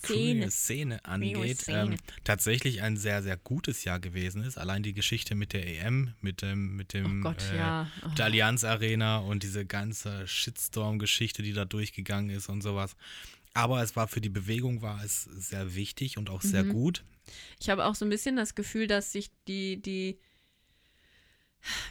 queer 0.00 0.50
Szene 0.50 1.04
angeht, 1.04 1.62
Szene. 1.62 1.94
ähm, 1.94 1.96
tatsächlich 2.24 2.82
ein 2.82 2.96
sehr, 2.96 3.22
sehr 3.22 3.36
gutes 3.36 3.82
Jahr 3.84 3.98
gewesen 3.98 4.42
ist. 4.44 4.56
Allein 4.56 4.82
die 4.82 4.92
Geschichte 4.94 5.34
mit 5.34 5.52
der 5.52 5.66
EM, 5.66 6.14
mit 6.20 6.42
dem, 6.42 6.76
mit 6.76 6.94
Oh 6.94 6.98
dem 6.98 7.22
Gott, 7.22 7.42
äh, 7.52 7.56
ja. 7.58 7.90
Oh. 8.04 8.08
der 8.16 8.26
Allianz 8.26 8.62
Arena 8.64 9.18
und 9.18 9.42
diese 9.42 9.66
ganze 9.66 10.26
Shitstorm-Geschichte, 10.28 11.42
die 11.42 11.52
da 11.52 11.64
durchgegangen 11.64 12.30
ist 12.30 12.48
und 12.48 12.62
sowas. 12.62 12.94
Aber 13.52 13.82
es 13.82 13.96
war 13.96 14.06
für 14.06 14.20
die 14.20 14.28
Bewegung 14.28 14.80
war 14.80 15.02
es 15.04 15.24
sehr 15.24 15.74
wichtig 15.74 16.18
und 16.18 16.30
auch 16.30 16.40
sehr 16.42 16.62
Mhm. 16.64 16.72
gut. 16.72 17.04
Ich 17.60 17.68
habe 17.68 17.84
auch 17.84 17.94
so 17.94 18.04
ein 18.04 18.08
bisschen 18.10 18.36
das 18.36 18.54
Gefühl, 18.54 18.86
dass 18.86 19.12
sich 19.12 19.30
die, 19.48 19.80
die, 19.82 20.18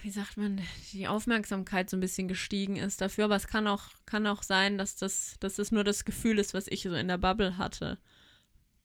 wie 0.01 0.09
sagt 0.09 0.37
man, 0.37 0.61
die 0.93 1.07
Aufmerksamkeit 1.07 1.89
so 1.89 1.97
ein 1.97 2.01
bisschen 2.01 2.27
gestiegen 2.27 2.75
ist 2.75 3.01
dafür. 3.01 3.25
Aber 3.25 3.35
es 3.35 3.47
kann 3.47 3.67
auch, 3.67 3.83
kann 4.05 4.27
auch 4.27 4.43
sein, 4.43 4.77
dass 4.77 4.95
das, 4.95 5.35
dass 5.39 5.55
das 5.55 5.71
nur 5.71 5.83
das 5.83 6.05
Gefühl 6.05 6.39
ist, 6.39 6.53
was 6.53 6.67
ich 6.67 6.83
so 6.83 6.93
in 6.93 7.07
der 7.07 7.17
Bubble 7.17 7.57
hatte. 7.57 7.99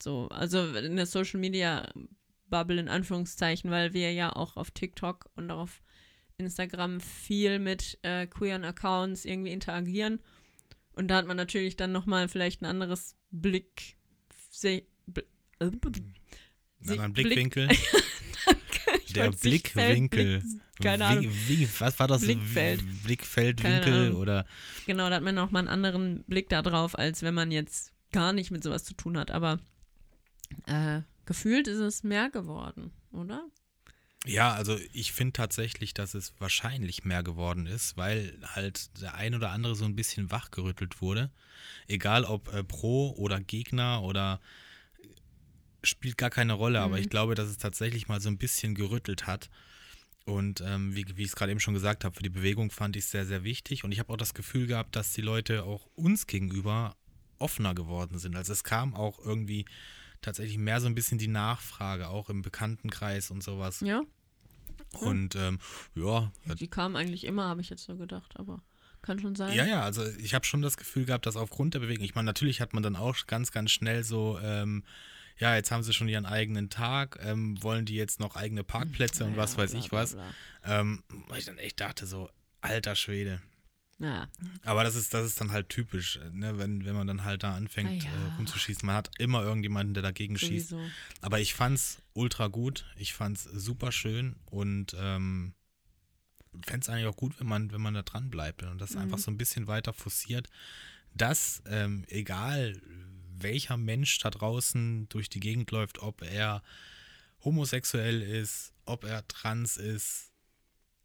So, 0.02 0.28
also 0.28 0.74
in 0.74 0.96
der 0.96 1.06
Social 1.06 1.40
Media 1.40 1.88
Bubble 2.48 2.78
in 2.78 2.88
Anführungszeichen, 2.88 3.70
weil 3.70 3.94
wir 3.94 4.12
ja 4.12 4.34
auch 4.34 4.56
auf 4.56 4.70
TikTok 4.70 5.30
und 5.34 5.50
auch 5.50 5.60
auf 5.60 5.82
Instagram 6.36 7.00
viel 7.00 7.58
mit 7.58 7.98
äh, 8.02 8.26
queeren 8.26 8.64
Accounts 8.64 9.24
irgendwie 9.24 9.52
interagieren. 9.52 10.20
Und 10.92 11.08
da 11.08 11.16
hat 11.16 11.26
man 11.26 11.36
natürlich 11.36 11.76
dann 11.76 11.92
nochmal 11.92 12.28
vielleicht 12.28 12.62
ein 12.62 12.66
anderes 12.66 13.16
Blick. 13.30 13.96
Se, 14.50 14.82
bl, 15.06 15.24
äh, 15.58 15.64
Einen 15.64 16.14
anderen 16.88 17.12
Blickwinkel. 17.12 17.68
ich 19.04 19.12
der 19.12 19.30
Blickwinkel. 19.30 20.40
Blick, 20.40 20.60
keine 20.82 21.04
Ahnung. 21.04 21.24
Wie, 21.24 21.60
wie, 21.60 21.68
was 21.80 21.98
war 21.98 22.08
das? 22.08 22.22
Blickfeld. 22.22 22.82
Blickfeldwinkel 23.04 24.12
oder 24.12 24.46
Genau, 24.86 25.08
da 25.08 25.16
hat 25.16 25.22
man 25.22 25.34
nochmal 25.34 25.60
einen 25.60 25.68
anderen 25.68 26.24
Blick 26.24 26.48
da 26.48 26.62
drauf, 26.62 26.98
als 26.98 27.22
wenn 27.22 27.34
man 27.34 27.50
jetzt 27.50 27.92
gar 28.12 28.32
nicht 28.32 28.50
mit 28.50 28.62
sowas 28.62 28.84
zu 28.84 28.94
tun 28.94 29.16
hat. 29.18 29.30
Aber 29.30 29.58
äh, 30.66 31.00
gefühlt 31.26 31.68
ist 31.68 31.78
es 31.78 32.02
mehr 32.02 32.30
geworden, 32.30 32.92
oder? 33.12 33.44
Ja, 34.26 34.54
also 34.54 34.78
ich 34.94 35.12
finde 35.12 35.32
tatsächlich, 35.34 35.92
dass 35.92 36.14
es 36.14 36.32
wahrscheinlich 36.38 37.04
mehr 37.04 37.22
geworden 37.22 37.66
ist, 37.66 37.96
weil 37.98 38.38
halt 38.42 39.00
der 39.02 39.14
ein 39.14 39.34
oder 39.34 39.50
andere 39.50 39.74
so 39.74 39.84
ein 39.84 39.96
bisschen 39.96 40.30
wachgerüttelt 40.30 41.02
wurde. 41.02 41.30
Egal 41.88 42.24
ob 42.24 42.52
äh, 42.54 42.64
Pro 42.64 43.10
oder 43.18 43.38
Gegner 43.40 44.02
oder 44.02 44.40
spielt 45.82 46.16
gar 46.16 46.30
keine 46.30 46.54
Rolle, 46.54 46.80
aber 46.80 46.96
Mhm. 46.96 47.02
ich 47.02 47.10
glaube, 47.10 47.34
dass 47.34 47.48
es 47.48 47.58
tatsächlich 47.58 48.08
mal 48.08 48.20
so 48.20 48.30
ein 48.30 48.38
bisschen 48.38 48.74
gerüttelt 48.74 49.26
hat. 49.26 49.50
Und 50.26 50.62
ähm, 50.62 50.94
wie, 50.96 51.04
wie 51.16 51.22
ich 51.22 51.28
es 51.28 51.36
gerade 51.36 51.52
eben 51.52 51.60
schon 51.60 51.74
gesagt 51.74 52.04
habe, 52.04 52.16
für 52.16 52.22
die 52.22 52.30
Bewegung 52.30 52.70
fand 52.70 52.96
ich 52.96 53.04
es 53.04 53.10
sehr, 53.10 53.26
sehr 53.26 53.44
wichtig. 53.44 53.84
Und 53.84 53.92
ich 53.92 53.98
habe 53.98 54.12
auch 54.12 54.16
das 54.16 54.32
Gefühl 54.32 54.66
gehabt, 54.66 54.96
dass 54.96 55.12
die 55.12 55.20
Leute 55.20 55.64
auch 55.64 55.86
uns 55.94 56.26
gegenüber 56.26 56.96
offener 57.38 57.74
geworden 57.74 58.18
sind. 58.18 58.34
Also 58.36 58.52
es 58.52 58.64
kam 58.64 58.94
auch 58.94 59.18
irgendwie 59.18 59.66
tatsächlich 60.22 60.56
mehr 60.56 60.80
so 60.80 60.86
ein 60.86 60.94
bisschen 60.94 61.18
die 61.18 61.28
Nachfrage, 61.28 62.08
auch 62.08 62.30
im 62.30 62.40
Bekanntenkreis 62.40 63.30
und 63.30 63.42
sowas. 63.42 63.80
Ja, 63.80 64.02
Und 65.00 65.36
ähm, 65.36 65.58
ja, 65.94 66.32
die 66.58 66.68
kamen 66.68 66.96
eigentlich 66.96 67.24
immer, 67.24 67.48
habe 67.48 67.60
ich 67.60 67.68
jetzt 67.68 67.84
so 67.84 67.96
gedacht, 67.96 68.32
aber 68.36 68.62
kann 69.02 69.18
schon 69.18 69.34
sein. 69.34 69.54
ja, 69.54 69.66
ja, 69.66 69.82
also 69.82 70.06
ich 70.18 70.32
habe 70.32 70.46
schon 70.46 70.62
das 70.62 70.78
Gefühl 70.78 71.04
gehabt, 71.04 71.26
dass 71.26 71.36
aufgrund 71.36 71.74
der 71.74 71.80
Bewegung, 71.80 72.04
ich 72.04 72.14
meine, 72.14 72.24
natürlich 72.24 72.62
hat 72.62 72.72
man 72.72 72.82
dann 72.82 72.96
auch 72.96 73.14
ganz, 73.26 73.52
ganz 73.52 73.70
schnell 73.70 74.02
so, 74.02 74.38
ähm, 74.42 74.82
ja, 75.38 75.54
jetzt 75.56 75.70
haben 75.70 75.82
sie 75.82 75.92
schon 75.92 76.08
ihren 76.08 76.26
eigenen 76.26 76.70
Tag, 76.70 77.18
ähm, 77.22 77.60
wollen 77.62 77.84
die 77.86 77.94
jetzt 77.96 78.20
noch 78.20 78.36
eigene 78.36 78.64
Parkplätze 78.64 79.24
und 79.24 79.32
Ja, 79.32 79.36
was 79.38 79.56
weiß 79.58 79.70
bla, 79.72 79.80
ich 79.80 79.92
was. 79.92 80.12
bla. 80.12 80.32
Ähm, 80.64 81.02
weil 81.28 81.38
ich 81.40 81.44
dann 81.46 81.58
echt 81.58 81.80
dachte 81.80 82.06
so, 82.06 82.30
alter 82.60 82.94
Schwede. 82.96 83.40
Ja, 84.00 84.28
Aber 84.64 84.82
das 84.82 84.96
ist, 84.96 85.14
das 85.14 85.24
ist 85.26 85.40
dann 85.40 85.52
halt 85.52 85.68
typisch, 85.68 86.18
ne, 86.32 86.58
wenn, 86.58 86.84
wenn 86.84 86.96
man 86.96 87.06
dann 87.06 87.22
halt 87.24 87.44
da 87.44 87.54
anfängt 87.54 88.04
Ah, 88.06 88.08
ja. 88.08 88.10
äh, 88.10 88.36
rumzuschießen. 88.38 88.84
Man 88.84 88.96
hat 88.96 89.10
immer 89.18 89.42
irgendjemanden, 89.44 89.94
der 89.94 90.02
dagegen 90.02 90.36
schießt. 90.36 90.70
sowieso. 90.70 90.90
Aber 91.20 91.38
ich 91.38 91.54
fand's 91.54 91.98
ultra 92.12 92.48
gut. 92.48 92.84
Ich 92.96 93.14
fand's 93.14 93.44
super 93.44 93.92
schön 93.92 94.34
und 94.46 94.96
ähm, 94.98 95.54
fände 96.66 96.82
es 96.84 96.88
eigentlich 96.88 97.06
auch 97.06 97.16
gut, 97.16 97.38
wenn 97.40 97.46
man, 97.46 97.72
wenn 97.72 97.80
man 97.80 97.94
da 97.94 98.02
dran 98.02 98.30
bleibt 98.30 98.62
und 98.64 98.78
das 98.80 98.92
Mhm. 98.94 99.02
einfach 99.02 99.18
so 99.18 99.30
ein 99.30 99.36
bisschen 99.38 99.66
weiter 99.68 99.92
forciert, 99.92 100.48
dass 101.14 101.62
ähm, 101.66 102.04
egal 102.08 102.80
welcher 103.38 103.76
Mensch 103.76 104.18
da 104.18 104.30
draußen 104.30 105.08
durch 105.08 105.28
die 105.28 105.40
Gegend 105.40 105.70
läuft, 105.70 106.00
ob 106.00 106.22
er 106.22 106.62
homosexuell 107.44 108.22
ist, 108.22 108.72
ob 108.86 109.04
er 109.04 109.26
trans 109.28 109.76
ist, 109.76 110.32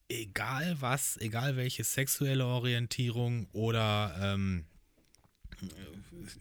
egal 0.10 0.82
was, 0.82 1.18
egal 1.18 1.56
welche 1.56 1.84
sexuelle 1.84 2.46
Orientierung 2.46 3.48
oder 3.52 4.16
ähm, 4.20 4.66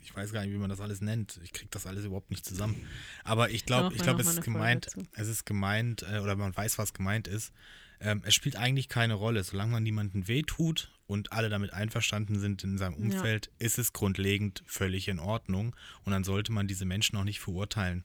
ich 0.02 0.14
weiß 0.14 0.32
gar 0.32 0.42
nicht, 0.42 0.52
wie 0.52 0.58
man 0.58 0.70
das 0.70 0.80
alles 0.80 1.00
nennt. 1.00 1.40
Ich 1.42 1.52
kriege 1.52 1.70
das 1.70 1.86
alles 1.86 2.04
überhaupt 2.04 2.30
nicht 2.30 2.44
zusammen. 2.44 2.86
Aber 3.24 3.50
ich 3.50 3.64
glaube, 3.64 3.94
ich 3.94 4.02
glaube, 4.02 4.20
es 4.20 4.28
ist 4.28 4.42
gemeint, 4.42 4.88
es 5.12 5.28
ist 5.28 5.44
gemeint, 5.44 6.02
oder 6.02 6.36
man 6.36 6.56
weiß, 6.56 6.78
was 6.78 6.92
gemeint 6.92 7.26
ist. 7.26 7.52
Ähm, 8.00 8.22
es 8.24 8.34
spielt 8.34 8.56
eigentlich 8.56 8.88
keine 8.88 9.14
Rolle. 9.14 9.42
Solange 9.42 9.72
man 9.72 9.82
niemanden 9.82 10.28
wehtut 10.28 10.92
und 11.08 11.32
alle 11.32 11.48
damit 11.48 11.72
einverstanden 11.72 12.38
sind 12.38 12.62
in 12.62 12.78
seinem 12.78 12.92
Ja. 12.92 12.98
Umfeld, 13.16 13.50
ist 13.58 13.78
es 13.78 13.92
grundlegend 13.92 14.62
völlig 14.66 15.08
in 15.08 15.18
Ordnung. 15.18 15.74
Und 16.04 16.12
dann 16.12 16.22
sollte 16.22 16.52
man 16.52 16.68
diese 16.68 16.84
Menschen 16.84 17.16
auch 17.18 17.24
nicht 17.24 17.40
verurteilen. 17.40 18.04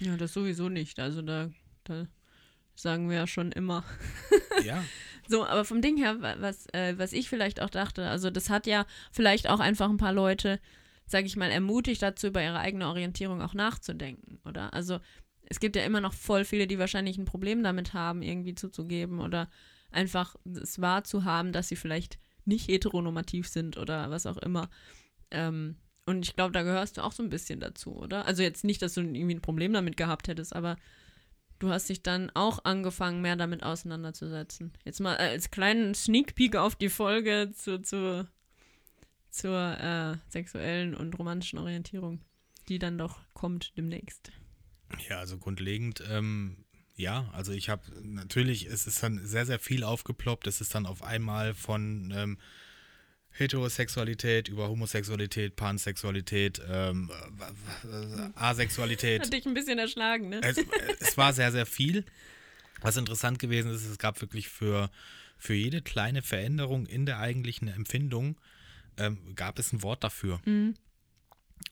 Ja, 0.00 0.16
das 0.16 0.32
sowieso 0.32 0.68
nicht. 0.68 0.98
Also 0.98 1.22
da, 1.22 1.50
da 1.84 2.06
sagen 2.74 3.08
wir 3.08 3.16
ja 3.18 3.26
schon 3.28 3.52
immer. 3.52 3.84
ja, 4.64 4.82
So, 5.28 5.46
aber 5.46 5.64
vom 5.64 5.82
Ding 5.82 5.96
her, 5.98 6.20
wa- 6.22 6.36
was, 6.40 6.66
äh, 6.72 6.94
was 6.98 7.12
ich 7.12 7.28
vielleicht 7.28 7.60
auch 7.60 7.70
dachte, 7.70 8.08
also 8.08 8.30
das 8.30 8.48
hat 8.50 8.66
ja 8.66 8.86
vielleicht 9.12 9.48
auch 9.48 9.60
einfach 9.60 9.88
ein 9.90 9.98
paar 9.98 10.14
Leute, 10.14 10.58
sage 11.06 11.26
ich 11.26 11.36
mal, 11.36 11.50
ermutigt 11.50 12.00
dazu, 12.02 12.28
über 12.28 12.42
ihre 12.42 12.58
eigene 12.58 12.88
Orientierung 12.88 13.42
auch 13.42 13.52
nachzudenken, 13.54 14.40
oder? 14.46 14.72
Also 14.72 14.98
es 15.44 15.60
gibt 15.60 15.76
ja 15.76 15.84
immer 15.84 16.00
noch 16.00 16.14
voll 16.14 16.44
viele, 16.46 16.66
die 16.66 16.78
wahrscheinlich 16.78 17.18
ein 17.18 17.26
Problem 17.26 17.62
damit 17.62 17.92
haben, 17.92 18.22
irgendwie 18.22 18.54
zuzugeben 18.54 19.20
oder 19.20 19.50
einfach 19.90 20.36
es 20.44 20.80
wahrzuhaben, 20.80 21.52
dass 21.52 21.68
sie 21.68 21.76
vielleicht 21.76 22.18
nicht 22.46 22.68
heteronormativ 22.68 23.48
sind 23.48 23.76
oder 23.76 24.10
was 24.10 24.26
auch 24.26 24.38
immer. 24.38 24.70
Ähm, 25.30 25.76
und 26.06 26.26
ich 26.26 26.34
glaube, 26.34 26.52
da 26.52 26.62
gehörst 26.62 26.96
du 26.96 27.04
auch 27.04 27.12
so 27.12 27.22
ein 27.22 27.30
bisschen 27.30 27.60
dazu, 27.60 27.94
oder? 27.96 28.26
Also 28.26 28.42
jetzt 28.42 28.64
nicht, 28.64 28.82
dass 28.82 28.94
du 28.94 29.00
irgendwie 29.00 29.34
ein 29.34 29.42
Problem 29.42 29.72
damit 29.72 29.96
gehabt 29.96 30.28
hättest, 30.28 30.54
aber 30.54 30.76
du 31.60 31.70
hast 31.70 31.88
dich 31.88 32.02
dann 32.02 32.30
auch 32.30 32.64
angefangen, 32.64 33.20
mehr 33.20 33.36
damit 33.36 33.62
auseinanderzusetzen. 33.62 34.72
Jetzt 34.84 35.00
mal 35.00 35.16
als 35.16 35.50
kleinen 35.50 35.94
Sneak 35.94 36.34
Peek 36.34 36.56
auf 36.56 36.74
die 36.74 36.88
Folge 36.88 37.52
zu, 37.54 37.80
zu, 37.80 38.26
zur 39.30 39.78
äh, 39.78 40.16
sexuellen 40.28 40.94
und 40.94 41.18
romantischen 41.18 41.58
Orientierung, 41.58 42.20
die 42.68 42.78
dann 42.78 42.98
doch 42.98 43.20
kommt 43.34 43.76
demnächst. 43.76 44.32
Ja, 45.08 45.18
also 45.18 45.38
grundlegend, 45.38 46.02
ähm, 46.10 46.64
ja, 47.00 47.28
also 47.32 47.52
ich 47.52 47.68
habe 47.68 47.82
natürlich, 48.02 48.66
es 48.66 48.86
ist 48.86 49.02
dann 49.02 49.24
sehr, 49.26 49.46
sehr 49.46 49.58
viel 49.58 49.84
aufgeploppt. 49.84 50.46
Es 50.46 50.60
ist 50.60 50.74
dann 50.74 50.86
auf 50.86 51.02
einmal 51.02 51.54
von 51.54 52.12
ähm, 52.14 52.38
Heterosexualität 53.30 54.48
über 54.48 54.68
Homosexualität, 54.68 55.56
Pansexualität, 55.56 56.60
ähm, 56.68 57.10
äh, 57.84 58.38
Asexualität. 58.38 59.22
Hat 59.22 59.32
dich 59.32 59.46
ein 59.46 59.54
bisschen 59.54 59.78
erschlagen, 59.78 60.28
ne? 60.28 60.40
Es, 60.42 60.58
es 61.00 61.16
war 61.16 61.32
sehr, 61.32 61.50
sehr 61.52 61.66
viel. 61.66 62.04
Was 62.82 62.96
interessant 62.96 63.38
gewesen 63.38 63.72
ist, 63.72 63.86
es 63.86 63.98
gab 63.98 64.20
wirklich 64.20 64.48
für, 64.48 64.90
für 65.38 65.54
jede 65.54 65.82
kleine 65.82 66.22
Veränderung 66.22 66.86
in 66.86 67.06
der 67.06 67.18
eigentlichen 67.18 67.68
Empfindung, 67.68 68.36
ähm, 68.96 69.18
gab 69.34 69.58
es 69.58 69.72
ein 69.72 69.82
Wort 69.82 70.04
dafür. 70.04 70.40
Mhm. 70.44 70.74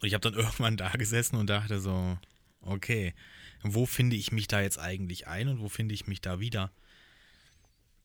Und 0.00 0.06
ich 0.06 0.14
habe 0.14 0.22
dann 0.22 0.34
irgendwann 0.42 0.76
da 0.76 0.90
gesessen 0.92 1.36
und 1.36 1.48
dachte 1.48 1.80
so, 1.80 2.18
okay, 2.60 3.14
wo 3.62 3.86
finde 3.86 4.16
ich 4.16 4.32
mich 4.32 4.48
da 4.48 4.60
jetzt 4.60 4.78
eigentlich 4.78 5.26
ein 5.26 5.48
und 5.48 5.60
wo 5.60 5.68
finde 5.68 5.94
ich 5.94 6.06
mich 6.06 6.20
da 6.20 6.40
wieder? 6.40 6.72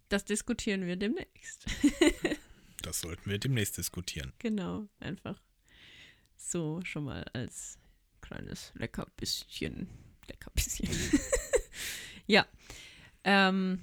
Das 0.10 0.26
diskutieren 0.26 0.86
wir 0.86 0.96
demnächst. 0.96 1.66
Das 2.84 3.00
sollten 3.00 3.30
wir 3.30 3.40
demnächst 3.40 3.78
diskutieren. 3.78 4.34
Genau, 4.40 4.88
einfach 5.00 5.42
so 6.36 6.82
schon 6.84 7.06
mal 7.06 7.24
als 7.34 7.80
kleines 8.20 8.74
Leckerbisschen. 8.76 9.88
Leckerbisschen. 10.28 10.90
ja. 12.28 12.46
Ähm, 13.24 13.82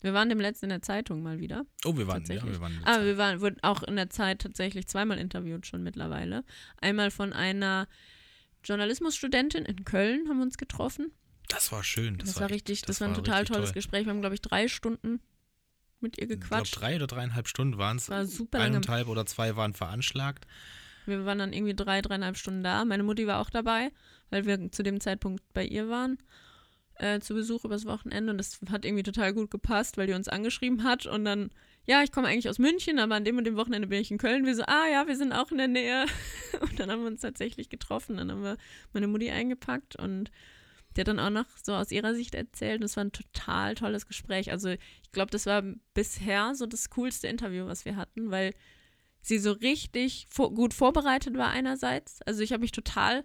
wir 0.00 0.12
waren 0.12 0.28
dem 0.28 0.40
letzten 0.40 0.66
in 0.66 0.70
der 0.70 0.82
Zeitung 0.82 1.22
mal 1.22 1.38
wieder. 1.38 1.64
Oh, 1.84 1.96
wir 1.96 2.08
waren, 2.08 2.24
ja, 2.24 2.44
wir 2.44 2.60
waren. 2.60 2.72
in 2.72 2.78
der 2.80 2.88
Aber 2.88 2.96
Zeit. 2.96 3.06
wir 3.06 3.18
waren, 3.18 3.40
wurden 3.40 3.62
auch 3.62 3.84
in 3.84 3.94
der 3.94 4.10
Zeit 4.10 4.40
tatsächlich 4.40 4.88
zweimal 4.88 5.18
interviewt 5.18 5.64
schon 5.64 5.84
mittlerweile. 5.84 6.44
Einmal 6.78 7.12
von 7.12 7.32
einer 7.32 7.86
Journalismusstudentin 8.64 9.64
in 9.64 9.84
Köln 9.84 10.28
haben 10.28 10.38
wir 10.38 10.44
uns 10.44 10.56
getroffen. 10.58 11.12
das 11.48 11.70
war 11.72 11.82
schön. 11.84 12.18
Das, 12.18 12.28
Das, 12.28 12.36
war 12.36 12.44
echt- 12.44 12.54
richtig, 12.54 12.82
das, 12.82 13.00
war 13.00 13.08
ein 13.08 13.14
total 13.14 13.44
tolles 13.44 13.66
toll. 13.70 13.74
Gespräch. 13.74 14.04
Wir 14.06 14.10
haben, 14.12 14.20
glaube 14.20 14.34
ich, 14.34 14.40
drei 14.42 14.68
Stunden 14.68 15.20
mit 16.00 16.18
ihr 16.18 16.24
Ich 16.24 16.28
glaube, 16.30 16.40
gequatscht. 16.42 16.80
drei 16.80 16.96
oder 16.96 17.06
dreieinhalb 17.06 17.46
Stunden 17.48 17.78
waren 17.78 17.96
es. 17.96 18.06
Das 18.06 18.16
war 18.16 18.26
super 18.26 18.58
lange. 18.58 18.76
Eineinhalb 18.76 19.08
oder 19.08 19.26
zwei 19.26 19.54
waren 19.56 19.72
veranschlagt. 19.74 20.46
Wir 21.06 21.24
waren 21.24 21.38
dann 21.38 21.52
irgendwie 21.52 21.74
drei, 21.74 22.00
dreieinhalb 22.00 22.36
Stunden 22.36 22.62
da. 22.62 22.84
Meine 22.84 23.02
Mutti 23.02 23.26
war 23.26 23.40
auch 23.40 23.50
dabei, 23.50 23.90
weil 24.30 24.46
wir 24.46 24.70
zu 24.72 24.82
dem 24.82 25.00
Zeitpunkt 25.00 25.42
bei 25.52 25.64
ihr 25.64 25.88
waren. 25.88 26.18
Äh, 27.02 27.18
zu 27.18 27.34
Besuch 27.34 27.64
übers 27.64 27.84
Wochenende 27.84 28.30
und 28.30 28.38
das 28.38 28.60
hat 28.70 28.84
irgendwie 28.84 29.02
total 29.02 29.34
gut 29.34 29.50
gepasst, 29.50 29.96
weil 29.96 30.06
die 30.06 30.12
uns 30.12 30.28
angeschrieben 30.28 30.84
hat 30.84 31.04
und 31.04 31.24
dann, 31.24 31.50
ja, 31.84 32.00
ich 32.04 32.12
komme 32.12 32.28
eigentlich 32.28 32.48
aus 32.48 32.60
München, 32.60 33.00
aber 33.00 33.16
an 33.16 33.24
dem 33.24 33.36
und 33.38 33.42
dem 33.42 33.56
Wochenende 33.56 33.88
bin 33.88 34.00
ich 34.00 34.12
in 34.12 34.18
Köln. 34.18 34.46
Wir 34.46 34.54
so, 34.54 34.62
ah 34.68 34.86
ja, 34.88 35.08
wir 35.08 35.16
sind 35.16 35.32
auch 35.32 35.50
in 35.50 35.58
der 35.58 35.66
Nähe. 35.66 36.06
Und 36.60 36.78
dann 36.78 36.92
haben 36.92 37.00
wir 37.00 37.08
uns 37.08 37.22
tatsächlich 37.22 37.70
getroffen. 37.70 38.18
Dann 38.18 38.30
haben 38.30 38.44
wir 38.44 38.56
meine 38.92 39.08
Mutti 39.08 39.32
eingepackt 39.32 39.96
und 39.96 40.30
die 40.94 41.00
hat 41.00 41.08
dann 41.08 41.18
auch 41.18 41.30
noch 41.30 41.46
so 41.60 41.74
aus 41.74 41.90
ihrer 41.90 42.14
Sicht 42.14 42.36
erzählt. 42.36 42.80
Und 42.80 42.84
es 42.84 42.96
war 42.96 43.04
ein 43.04 43.10
total 43.10 43.74
tolles 43.74 44.06
Gespräch. 44.06 44.52
Also 44.52 44.68
ich 44.68 45.10
glaube, 45.10 45.32
das 45.32 45.44
war 45.46 45.64
bisher 45.94 46.54
so 46.54 46.66
das 46.66 46.88
coolste 46.90 47.26
Interview, 47.26 47.66
was 47.66 47.84
wir 47.84 47.96
hatten, 47.96 48.30
weil 48.30 48.54
sie 49.22 49.38
so 49.38 49.50
richtig 49.50 50.28
vor, 50.30 50.54
gut 50.54 50.72
vorbereitet 50.72 51.36
war 51.36 51.50
einerseits. 51.50 52.22
Also 52.22 52.42
ich 52.42 52.52
habe 52.52 52.60
mich 52.60 52.70
total 52.70 53.24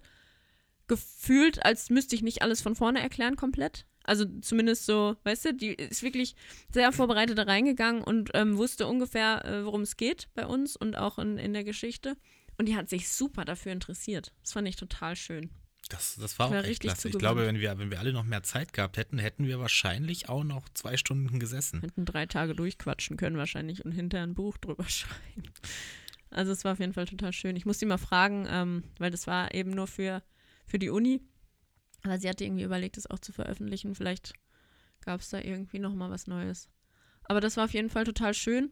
gefühlt, 0.87 1.63
als 1.65 1.89
müsste 1.89 2.15
ich 2.15 2.21
nicht 2.21 2.41
alles 2.41 2.61
von 2.61 2.75
vorne 2.75 3.01
erklären 3.01 3.35
komplett. 3.35 3.85
Also 4.03 4.25
zumindest 4.41 4.85
so, 4.85 5.17
weißt 5.25 5.45
du, 5.45 5.53
die 5.53 5.73
ist 5.73 6.01
wirklich 6.01 6.35
sehr 6.71 6.91
vorbereitet 6.93 7.37
da 7.37 7.43
reingegangen 7.43 8.03
und 8.03 8.31
ähm, 8.33 8.57
wusste 8.57 8.87
ungefähr, 8.87 9.43
äh, 9.43 9.65
worum 9.65 9.81
es 9.81 9.97
geht 9.97 10.29
bei 10.33 10.45
uns 10.45 10.77
und 10.77 10.97
auch 10.97 11.19
in, 11.19 11.37
in 11.37 11.53
der 11.53 11.65
Geschichte. 11.65 12.15
Und 12.57 12.67
die 12.67 12.75
hat 12.75 12.89
sich 12.89 13.09
super 13.09 13.43
dafür 13.43 13.73
interessiert. 13.73 14.31
Das 14.41 14.53
fand 14.53 14.67
ich 14.67 14.77
total 14.77 15.15
schön. 15.15 15.49
Das, 15.89 16.15
das 16.15 16.37
war 16.39 16.47
auch 16.47 16.51
war 16.51 16.59
echt 16.59 16.69
richtig 16.69 16.91
klasse. 16.91 17.09
Ich 17.09 17.17
glaube, 17.17 17.45
wenn 17.45 17.59
wir, 17.59 17.77
wenn 17.77 17.91
wir 17.91 17.99
alle 17.99 18.13
noch 18.13 18.23
mehr 18.23 18.43
Zeit 18.43 18.73
gehabt 18.73 18.97
hätten, 18.97 19.19
hätten 19.19 19.45
wir 19.45 19.59
wahrscheinlich 19.59 20.27
auch 20.29 20.43
noch 20.43 20.67
zwei 20.73 20.97
Stunden 20.97 21.39
gesessen. 21.39 21.81
Hätten 21.81 22.05
drei 22.05 22.25
Tage 22.25 22.55
durchquatschen 22.55 23.17
können 23.17 23.37
wahrscheinlich 23.37 23.85
und 23.85 23.91
hinterher 23.91 24.25
ein 24.25 24.35
Buch 24.35 24.57
drüber 24.57 24.83
schreiben. 24.89 25.43
Also 26.29 26.51
es 26.51 26.65
war 26.65 26.73
auf 26.73 26.79
jeden 26.79 26.93
Fall 26.93 27.05
total 27.05 27.31
schön. 27.31 27.55
Ich 27.55 27.65
musste 27.65 27.81
sie 27.81 27.85
mal 27.85 27.97
fragen, 27.97 28.47
ähm, 28.49 28.83
weil 28.99 29.11
das 29.11 29.27
war 29.27 29.53
eben 29.53 29.71
nur 29.71 29.87
für, 29.87 30.23
für 30.67 30.79
die 30.79 30.89
Uni. 30.89 31.21
Aber 32.03 32.19
sie 32.19 32.29
hatte 32.29 32.43
irgendwie 32.43 32.63
überlegt, 32.63 32.97
es 32.97 33.09
auch 33.09 33.19
zu 33.19 33.33
veröffentlichen. 33.33 33.95
Vielleicht 33.95 34.33
gab 35.01 35.21
es 35.21 35.29
da 35.29 35.39
irgendwie 35.39 35.79
noch 35.79 35.93
mal 35.93 36.11
was 36.11 36.27
Neues. 36.27 36.69
Aber 37.23 37.41
das 37.41 37.57
war 37.57 37.65
auf 37.65 37.73
jeden 37.73 37.89
Fall 37.89 38.03
total 38.03 38.33
schön. 38.33 38.71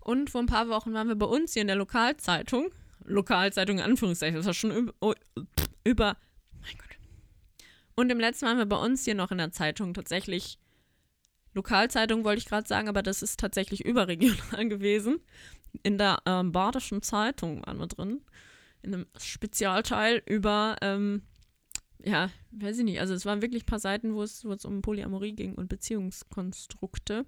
Und 0.00 0.30
vor 0.30 0.42
ein 0.42 0.46
paar 0.46 0.68
Wochen 0.68 0.94
waren 0.94 1.08
wir 1.08 1.16
bei 1.16 1.26
uns 1.26 1.52
hier 1.52 1.62
in 1.62 1.68
der 1.68 1.76
Lokalzeitung. 1.76 2.70
Lokalzeitung 3.04 3.78
in 3.78 3.84
Anführungszeichen. 3.84 4.36
Das 4.36 4.46
war 4.46 4.54
schon 4.54 4.72
über, 4.72 4.94
oh, 5.00 5.14
über 5.84 6.16
mein 6.60 6.76
Gott. 6.78 6.96
Und 7.94 8.10
im 8.10 8.18
letzten 8.18 8.46
waren 8.46 8.58
wir 8.58 8.66
bei 8.66 8.76
uns 8.76 9.04
hier 9.04 9.14
noch 9.14 9.30
in 9.30 9.38
der 9.38 9.52
Zeitung 9.52 9.92
tatsächlich 9.92 10.58
Lokalzeitung 11.54 12.24
wollte 12.24 12.38
ich 12.38 12.46
gerade 12.46 12.66
sagen, 12.66 12.88
aber 12.88 13.02
das 13.02 13.22
ist 13.22 13.38
tatsächlich 13.38 13.84
überregional 13.84 14.68
gewesen. 14.68 15.20
In 15.82 15.98
der 15.98 16.18
ähm, 16.26 16.52
Badischen 16.52 17.02
Zeitung 17.02 17.64
waren 17.66 17.78
wir 17.78 17.86
drin. 17.86 18.22
In 18.82 18.94
einem 18.94 19.06
Spezialteil 19.18 20.22
über, 20.26 20.76
ähm, 20.80 21.22
ja, 22.04 22.30
weiß 22.52 22.78
ich 22.78 22.84
nicht, 22.84 23.00
also 23.00 23.14
es 23.14 23.24
waren 23.26 23.42
wirklich 23.42 23.62
ein 23.62 23.66
paar 23.66 23.78
Seiten, 23.78 24.14
wo 24.14 24.22
es, 24.22 24.44
wo 24.44 24.52
es 24.52 24.64
um 24.64 24.82
Polyamorie 24.82 25.32
ging 25.34 25.54
und 25.54 25.68
Beziehungskonstrukte. 25.68 27.24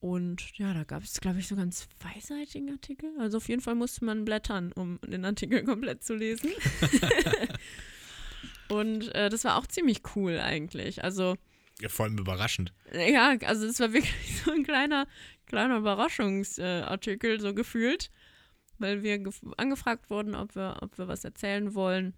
Und 0.00 0.56
ja, 0.56 0.72
da 0.72 0.84
gab 0.84 1.02
es, 1.02 1.20
glaube 1.20 1.40
ich, 1.40 1.48
so 1.48 1.56
ganz 1.56 1.86
zweiseitigen 1.98 2.70
Artikel. 2.70 3.10
Also 3.18 3.36
auf 3.36 3.48
jeden 3.50 3.60
Fall 3.60 3.74
musste 3.74 4.04
man 4.06 4.24
blättern, 4.24 4.72
um 4.72 4.98
den 5.06 5.24
Artikel 5.26 5.62
komplett 5.64 6.02
zu 6.02 6.14
lesen. 6.14 6.50
und 8.68 9.14
äh, 9.14 9.28
das 9.28 9.44
war 9.44 9.56
auch 9.56 9.66
ziemlich 9.66 10.00
cool 10.16 10.38
eigentlich. 10.38 11.02
Also 11.04 11.36
Ja, 11.80 11.88
vor 11.88 12.06
allem 12.06 12.18
überraschend. 12.18 12.72
ja, 12.94 13.36
also 13.44 13.66
es 13.66 13.80
war 13.80 13.92
wirklich 13.92 14.42
so 14.44 14.52
ein 14.52 14.64
kleiner, 14.64 15.06
kleiner 15.46 15.76
Überraschungsartikel, 15.78 17.40
so 17.40 17.54
gefühlt, 17.54 18.10
weil 18.78 19.02
wir 19.02 19.16
gef- 19.16 19.52
angefragt 19.58 20.08
wurden, 20.10 20.34
ob 20.34 20.54
wir, 20.54 20.78
ob 20.80 20.96
wir 20.98 21.08
was 21.08 21.24
erzählen 21.24 21.74
wollen. 21.74 22.14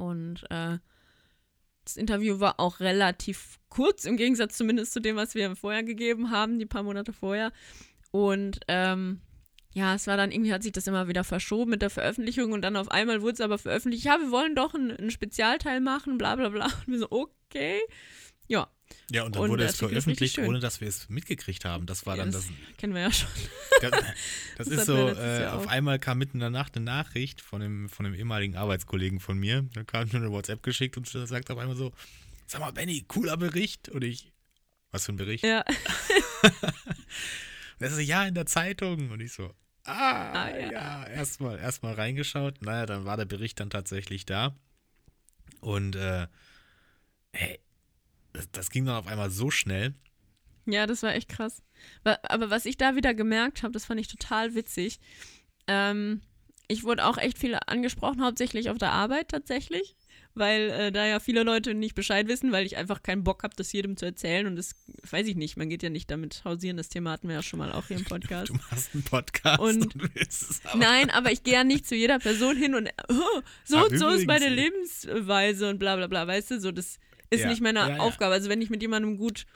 Und 0.00 0.44
äh, 0.50 0.78
das 1.84 1.96
Interview 1.96 2.40
war 2.40 2.58
auch 2.58 2.80
relativ 2.80 3.58
kurz, 3.68 4.04
im 4.04 4.16
Gegensatz 4.16 4.56
zumindest 4.56 4.92
zu 4.92 5.00
dem, 5.00 5.16
was 5.16 5.34
wir 5.34 5.54
vorher 5.56 5.82
gegeben 5.82 6.30
haben, 6.30 6.58
die 6.58 6.66
paar 6.66 6.82
Monate 6.82 7.12
vorher. 7.12 7.52
Und 8.10 8.60
ähm, 8.68 9.20
ja, 9.72 9.94
es 9.94 10.06
war 10.06 10.16
dann 10.16 10.32
irgendwie, 10.32 10.52
hat 10.52 10.62
sich 10.62 10.72
das 10.72 10.86
immer 10.86 11.06
wieder 11.06 11.22
verschoben 11.22 11.70
mit 11.70 11.82
der 11.82 11.90
Veröffentlichung 11.90 12.52
und 12.52 12.62
dann 12.62 12.76
auf 12.76 12.90
einmal 12.90 13.22
wurde 13.22 13.34
es 13.34 13.40
aber 13.40 13.58
veröffentlicht, 13.58 14.04
ja, 14.04 14.18
wir 14.18 14.30
wollen 14.30 14.56
doch 14.56 14.74
einen, 14.74 14.90
einen 14.90 15.10
Spezialteil 15.10 15.80
machen, 15.80 16.18
bla 16.18 16.34
bla 16.34 16.48
bla. 16.48 16.64
Und 16.64 16.88
wir 16.88 16.98
so, 16.98 17.08
okay. 17.10 17.80
Ja, 18.48 18.68
Ja, 19.10 19.24
und 19.24 19.34
dann 19.34 19.42
Und 19.42 19.50
wurde 19.50 19.64
es 19.64 19.76
veröffentlicht, 19.76 20.38
ohne 20.38 20.60
dass 20.60 20.80
wir 20.80 20.88
es 20.88 21.08
mitgekriegt 21.08 21.64
haben. 21.64 21.86
Das 21.86 22.06
war 22.06 22.16
dann 22.16 22.30
das 22.30 22.46
das. 22.46 22.76
kennen 22.76 22.94
wir 22.94 23.02
ja 23.02 23.12
schon. 23.12 23.28
Das, 23.80 23.90
das 23.92 24.04
Das 24.58 24.68
ist 24.68 24.86
so, 24.86 25.08
äh, 25.08 25.46
auf 25.46 25.66
einmal 25.68 25.98
kam 25.98 26.18
mitten 26.18 26.36
in 26.36 26.40
der 26.40 26.50
Nacht 26.50 26.76
eine 26.76 26.84
Nachricht 26.84 27.40
von 27.40 27.60
dem, 27.62 27.88
von 27.88 28.04
dem 28.04 28.14
ehemaligen 28.14 28.54
Arbeitskollegen 28.56 29.20
von 29.20 29.38
mir. 29.38 29.62
Da 29.72 29.84
kam 29.84 30.06
mir 30.08 30.16
eine 30.16 30.30
WhatsApp 30.30 30.62
geschickt 30.62 30.98
und 30.98 31.08
sagt 31.08 31.50
auf 31.50 31.56
einmal 31.58 31.76
so: 31.76 31.92
Sag 32.46 32.60
mal, 32.60 32.72
Benny, 32.72 33.04
cooler 33.08 33.38
Bericht. 33.38 33.88
Und 33.88 34.04
ich, 34.04 34.32
was 34.90 35.06
für 35.06 35.12
ein 35.12 35.16
Bericht? 35.16 35.44
Ja, 35.44 35.64
Und 37.80 37.86
er 37.86 37.90
so, 37.90 38.00
ja, 38.00 38.26
in 38.26 38.34
der 38.34 38.46
Zeitung. 38.46 39.10
Und 39.10 39.20
ich 39.20 39.32
so, 39.32 39.54
ah, 39.84 40.32
Ah, 40.44 40.50
ja. 40.50 40.72
ja, 40.72 41.06
erstmal 41.06 41.58
erst 41.58 41.82
mal 41.82 41.94
reingeschaut. 41.94 42.60
Naja, 42.62 42.84
dann 42.86 43.04
war 43.06 43.16
der 43.16 43.24
Bericht 43.24 43.60
dann 43.60 43.70
tatsächlich 43.70 44.26
da. 44.26 44.54
Und, 45.60 45.96
äh, 45.96 46.26
hey, 47.32 47.60
das, 48.32 48.50
das 48.52 48.70
ging 48.70 48.84
dann 48.86 48.96
auf 48.96 49.06
einmal 49.06 49.30
so 49.30 49.50
schnell. 49.50 49.94
ja, 50.66 50.86
das 50.86 51.02
war 51.02 51.14
echt 51.14 51.28
krass. 51.28 51.62
Aber 52.04 52.50
was 52.50 52.66
ich 52.66 52.76
da 52.76 52.96
wieder 52.96 53.14
gemerkt 53.14 53.62
habe, 53.62 53.72
das 53.72 53.84
fand 53.86 54.00
ich 54.00 54.08
total 54.08 54.54
witzig. 54.54 55.00
Ähm, 55.66 56.20
ich 56.68 56.84
wurde 56.84 57.04
auch 57.06 57.18
echt 57.18 57.38
viel 57.38 57.58
angesprochen, 57.66 58.22
hauptsächlich 58.22 58.70
auf 58.70 58.78
der 58.78 58.92
Arbeit 58.92 59.28
tatsächlich, 59.28 59.96
weil 60.34 60.70
äh, 60.70 60.92
da 60.92 61.04
ja 61.04 61.18
viele 61.18 61.42
Leute 61.42 61.74
nicht 61.74 61.96
Bescheid 61.96 62.28
wissen, 62.28 62.52
weil 62.52 62.64
ich 62.64 62.76
einfach 62.76 63.02
keinen 63.02 63.24
Bock 63.24 63.42
habe, 63.42 63.56
das 63.56 63.72
jedem 63.72 63.96
zu 63.96 64.04
erzählen. 64.06 64.46
Und 64.46 64.54
das 64.54 64.74
weiß 65.10 65.26
ich 65.26 65.34
nicht, 65.34 65.56
man 65.56 65.68
geht 65.68 65.82
ja 65.82 65.90
nicht 65.90 66.08
damit 66.10 66.42
hausieren. 66.44 66.76
Das 66.76 66.88
Thema 66.88 67.10
hatten 67.12 67.26
wir 67.26 67.34
ja 67.34 67.42
schon 67.42 67.58
mal 67.58 67.72
auch 67.72 67.86
hier 67.86 67.96
im 67.96 68.04
Podcast. 68.14 68.50
Du 68.50 68.54
machst 68.54 68.90
einen 68.94 69.02
Podcast 69.02 69.58
Und- 69.60 69.94
willst 70.14 70.50
es 70.50 70.60
aber. 70.66 70.78
Nein, 70.78 71.10
aber 71.10 71.32
ich 71.32 71.42
gehe 71.42 71.54
ja 71.54 71.64
nicht 71.64 71.88
zu 71.88 71.96
jeder 71.96 72.20
Person 72.20 72.56
hin 72.56 72.76
und 72.76 72.88
oh, 73.08 73.40
so 73.64 73.84
und 73.86 73.98
so 73.98 74.08
ist 74.08 74.26
meine. 74.28 74.48
Lebensweise 74.48 75.68
und 75.70 75.78
bla 75.80 75.96
bla 75.96 76.06
bla, 76.06 76.26
weißt 76.26 76.52
du, 76.52 76.60
so 76.60 76.70
das 76.70 76.98
ist 77.30 77.42
Ja, 77.42 77.48
nicht 77.48 77.60
meine 77.60 77.78
ja. 77.78 77.96
Aufgabe. 77.98 78.34
Also 78.34 78.48
wenn 78.48 78.62
ich 78.62 78.70
mit 78.70 78.82
jemandem 78.82 79.16
gut 79.16 79.46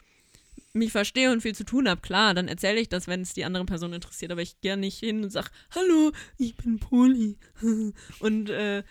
mich 0.73 0.93
verstehe 0.93 1.31
und 1.31 1.41
viel 1.41 1.55
zu 1.55 1.65
tun 1.65 1.89
habe, 1.89 2.01
klar, 2.01 2.35
dann 2.35 2.49
erzähle 2.49 2.81
ich 2.81 2.89
das, 2.89 3.07
wenn 3.07 3.21
es 3.21 3.33
die 3.33 3.45
andere 3.45 3.65
Person 3.65 3.93
interessiert, 3.93 4.33
aber 4.33 4.43
ich 4.43 4.61
gehe 4.61 4.77
nicht 4.77 4.99
hin 4.99 5.23
und 5.23 5.31
sage, 5.31 5.49
hallo, 5.71 6.13
ich 6.37 6.57
bin 6.57 6.79
Poli. 6.79 7.37
und 8.21 8.51
äh, 8.51 8.83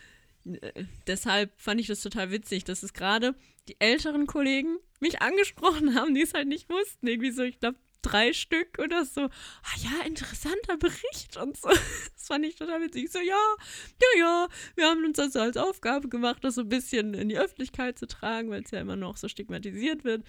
deshalb 1.07 1.51
fand 1.59 1.81
ich 1.81 1.87
das 1.87 2.01
total 2.01 2.31
witzig, 2.31 2.63
dass 2.63 2.83
es 2.83 2.93
gerade 2.93 3.35
die 3.67 3.79
älteren 3.79 4.27
Kollegen 4.27 4.77
mich 4.99 5.21
angesprochen 5.21 5.95
haben, 5.95 6.13
die 6.15 6.21
es 6.21 6.33
halt 6.33 6.47
nicht 6.47 6.69
wussten. 6.69 7.07
Irgendwie 7.07 7.31
so, 7.31 7.43
ich 7.43 7.59
glaube, 7.59 7.77
drei 8.03 8.33
Stück 8.33 8.77
oder 8.79 9.05
so. 9.05 9.21
Ah 9.21 9.77
ja, 9.77 10.05
interessanter 10.05 10.77
Bericht 10.77 11.37
und 11.37 11.57
so. 11.57 11.69
Das 12.13 12.27
fand 12.27 12.45
ich 12.45 12.55
total 12.55 12.81
witzig. 12.81 13.05
Ich 13.05 13.11
so, 13.11 13.19
ja, 13.19 13.25
ja, 13.25 14.19
ja, 14.19 14.47
wir 14.75 14.85
haben 14.85 15.03
uns 15.03 15.17
das 15.17 15.33
so 15.33 15.39
als 15.39 15.57
Aufgabe 15.57 16.07
gemacht, 16.07 16.43
das 16.43 16.55
so 16.55 16.61
ein 16.61 16.69
bisschen 16.69 17.13
in 17.13 17.27
die 17.27 17.37
Öffentlichkeit 17.37 17.99
zu 17.99 18.07
tragen, 18.07 18.49
weil 18.49 18.63
es 18.63 18.71
ja 18.71 18.79
immer 18.79 18.95
noch 18.95 19.17
so 19.17 19.27
stigmatisiert 19.27 20.05
wird. 20.05 20.23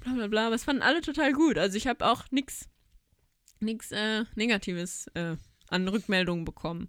Bla 0.00 0.14
bla 0.14 0.26
bla. 0.28 0.46
Aber 0.46 0.54
es 0.54 0.64
fanden 0.64 0.82
alle 0.82 1.02
total 1.02 1.32
gut. 1.32 1.58
Also 1.58 1.76
ich 1.76 1.86
habe 1.86 2.06
auch 2.06 2.30
nichts 2.30 2.68
nix, 3.60 3.90
äh, 3.92 4.24
Negatives 4.34 5.08
äh, 5.14 5.36
an 5.68 5.88
Rückmeldungen 5.88 6.44
bekommen. 6.44 6.88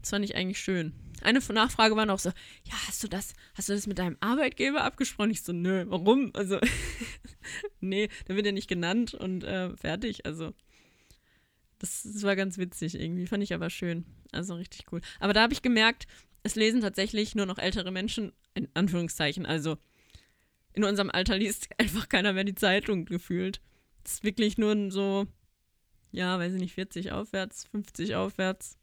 Das 0.00 0.10
fand 0.10 0.24
ich 0.24 0.36
eigentlich 0.36 0.60
schön. 0.60 0.92
Eine 1.24 1.40
Nachfrage 1.40 1.96
war 1.96 2.06
noch 2.06 2.18
so, 2.18 2.30
ja, 2.30 2.74
hast 2.86 3.02
du 3.02 3.08
das, 3.08 3.34
hast 3.54 3.68
du 3.68 3.72
das 3.72 3.86
mit 3.86 3.98
deinem 3.98 4.16
Arbeitgeber 4.20 4.84
abgesprochen? 4.84 5.30
Ich 5.30 5.42
so, 5.42 5.52
nö, 5.52 5.84
warum? 5.88 6.30
Also, 6.34 6.58
nee, 7.80 8.08
der 8.28 8.36
wird 8.36 8.46
ja 8.46 8.52
nicht 8.52 8.68
genannt 8.68 9.14
und 9.14 9.44
äh, 9.44 9.76
fertig. 9.76 10.26
Also, 10.26 10.52
das, 11.78 12.02
das 12.02 12.22
war 12.22 12.36
ganz 12.36 12.58
witzig 12.58 12.94
irgendwie. 12.94 13.26
Fand 13.26 13.42
ich 13.42 13.54
aber 13.54 13.70
schön. 13.70 14.04
Also 14.32 14.54
richtig 14.54 14.86
cool. 14.92 15.00
Aber 15.20 15.32
da 15.32 15.42
habe 15.42 15.52
ich 15.52 15.62
gemerkt, 15.62 16.06
es 16.42 16.54
lesen 16.54 16.80
tatsächlich 16.80 17.34
nur 17.34 17.46
noch 17.46 17.58
ältere 17.58 17.90
Menschen, 17.90 18.32
in 18.54 18.68
Anführungszeichen. 18.74 19.46
Also, 19.46 19.78
in 20.72 20.84
unserem 20.84 21.10
Alter 21.10 21.36
liest 21.38 21.68
einfach 21.78 22.08
keiner 22.08 22.32
mehr 22.32 22.44
die 22.44 22.54
Zeitung 22.54 23.04
gefühlt. 23.06 23.60
Es 24.04 24.14
ist 24.14 24.24
wirklich 24.24 24.58
nur 24.58 24.90
so, 24.90 25.26
ja, 26.12 26.38
weiß 26.38 26.54
ich 26.54 26.60
nicht, 26.60 26.74
40 26.74 27.12
aufwärts, 27.12 27.66
50 27.70 28.14
aufwärts. 28.14 28.76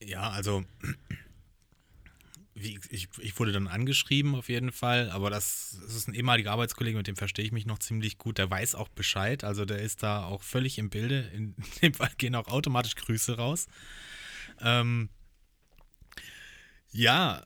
Ja, 0.00 0.30
also 0.30 0.64
wie, 2.54 2.78
ich, 2.90 3.08
ich 3.18 3.38
wurde 3.38 3.52
dann 3.52 3.66
angeschrieben 3.66 4.34
auf 4.36 4.48
jeden 4.48 4.70
Fall, 4.70 5.10
aber 5.10 5.28
das, 5.28 5.76
das 5.82 5.94
ist 5.94 6.08
ein 6.08 6.14
ehemaliger 6.14 6.52
Arbeitskollege, 6.52 6.96
mit 6.96 7.08
dem 7.08 7.16
verstehe 7.16 7.44
ich 7.44 7.52
mich 7.52 7.66
noch 7.66 7.80
ziemlich 7.80 8.16
gut. 8.16 8.38
Der 8.38 8.48
weiß 8.48 8.76
auch 8.76 8.88
Bescheid, 8.88 9.42
also 9.42 9.64
der 9.64 9.78
ist 9.78 10.02
da 10.02 10.24
auch 10.24 10.42
völlig 10.42 10.78
im 10.78 10.88
Bilde. 10.88 11.20
In 11.34 11.54
dem 11.82 11.94
Fall 11.94 12.12
gehen 12.16 12.34
auch 12.34 12.48
automatisch 12.48 12.94
Grüße 12.94 13.36
raus. 13.36 13.66
Ähm, 14.60 15.08
ja, 16.92 17.44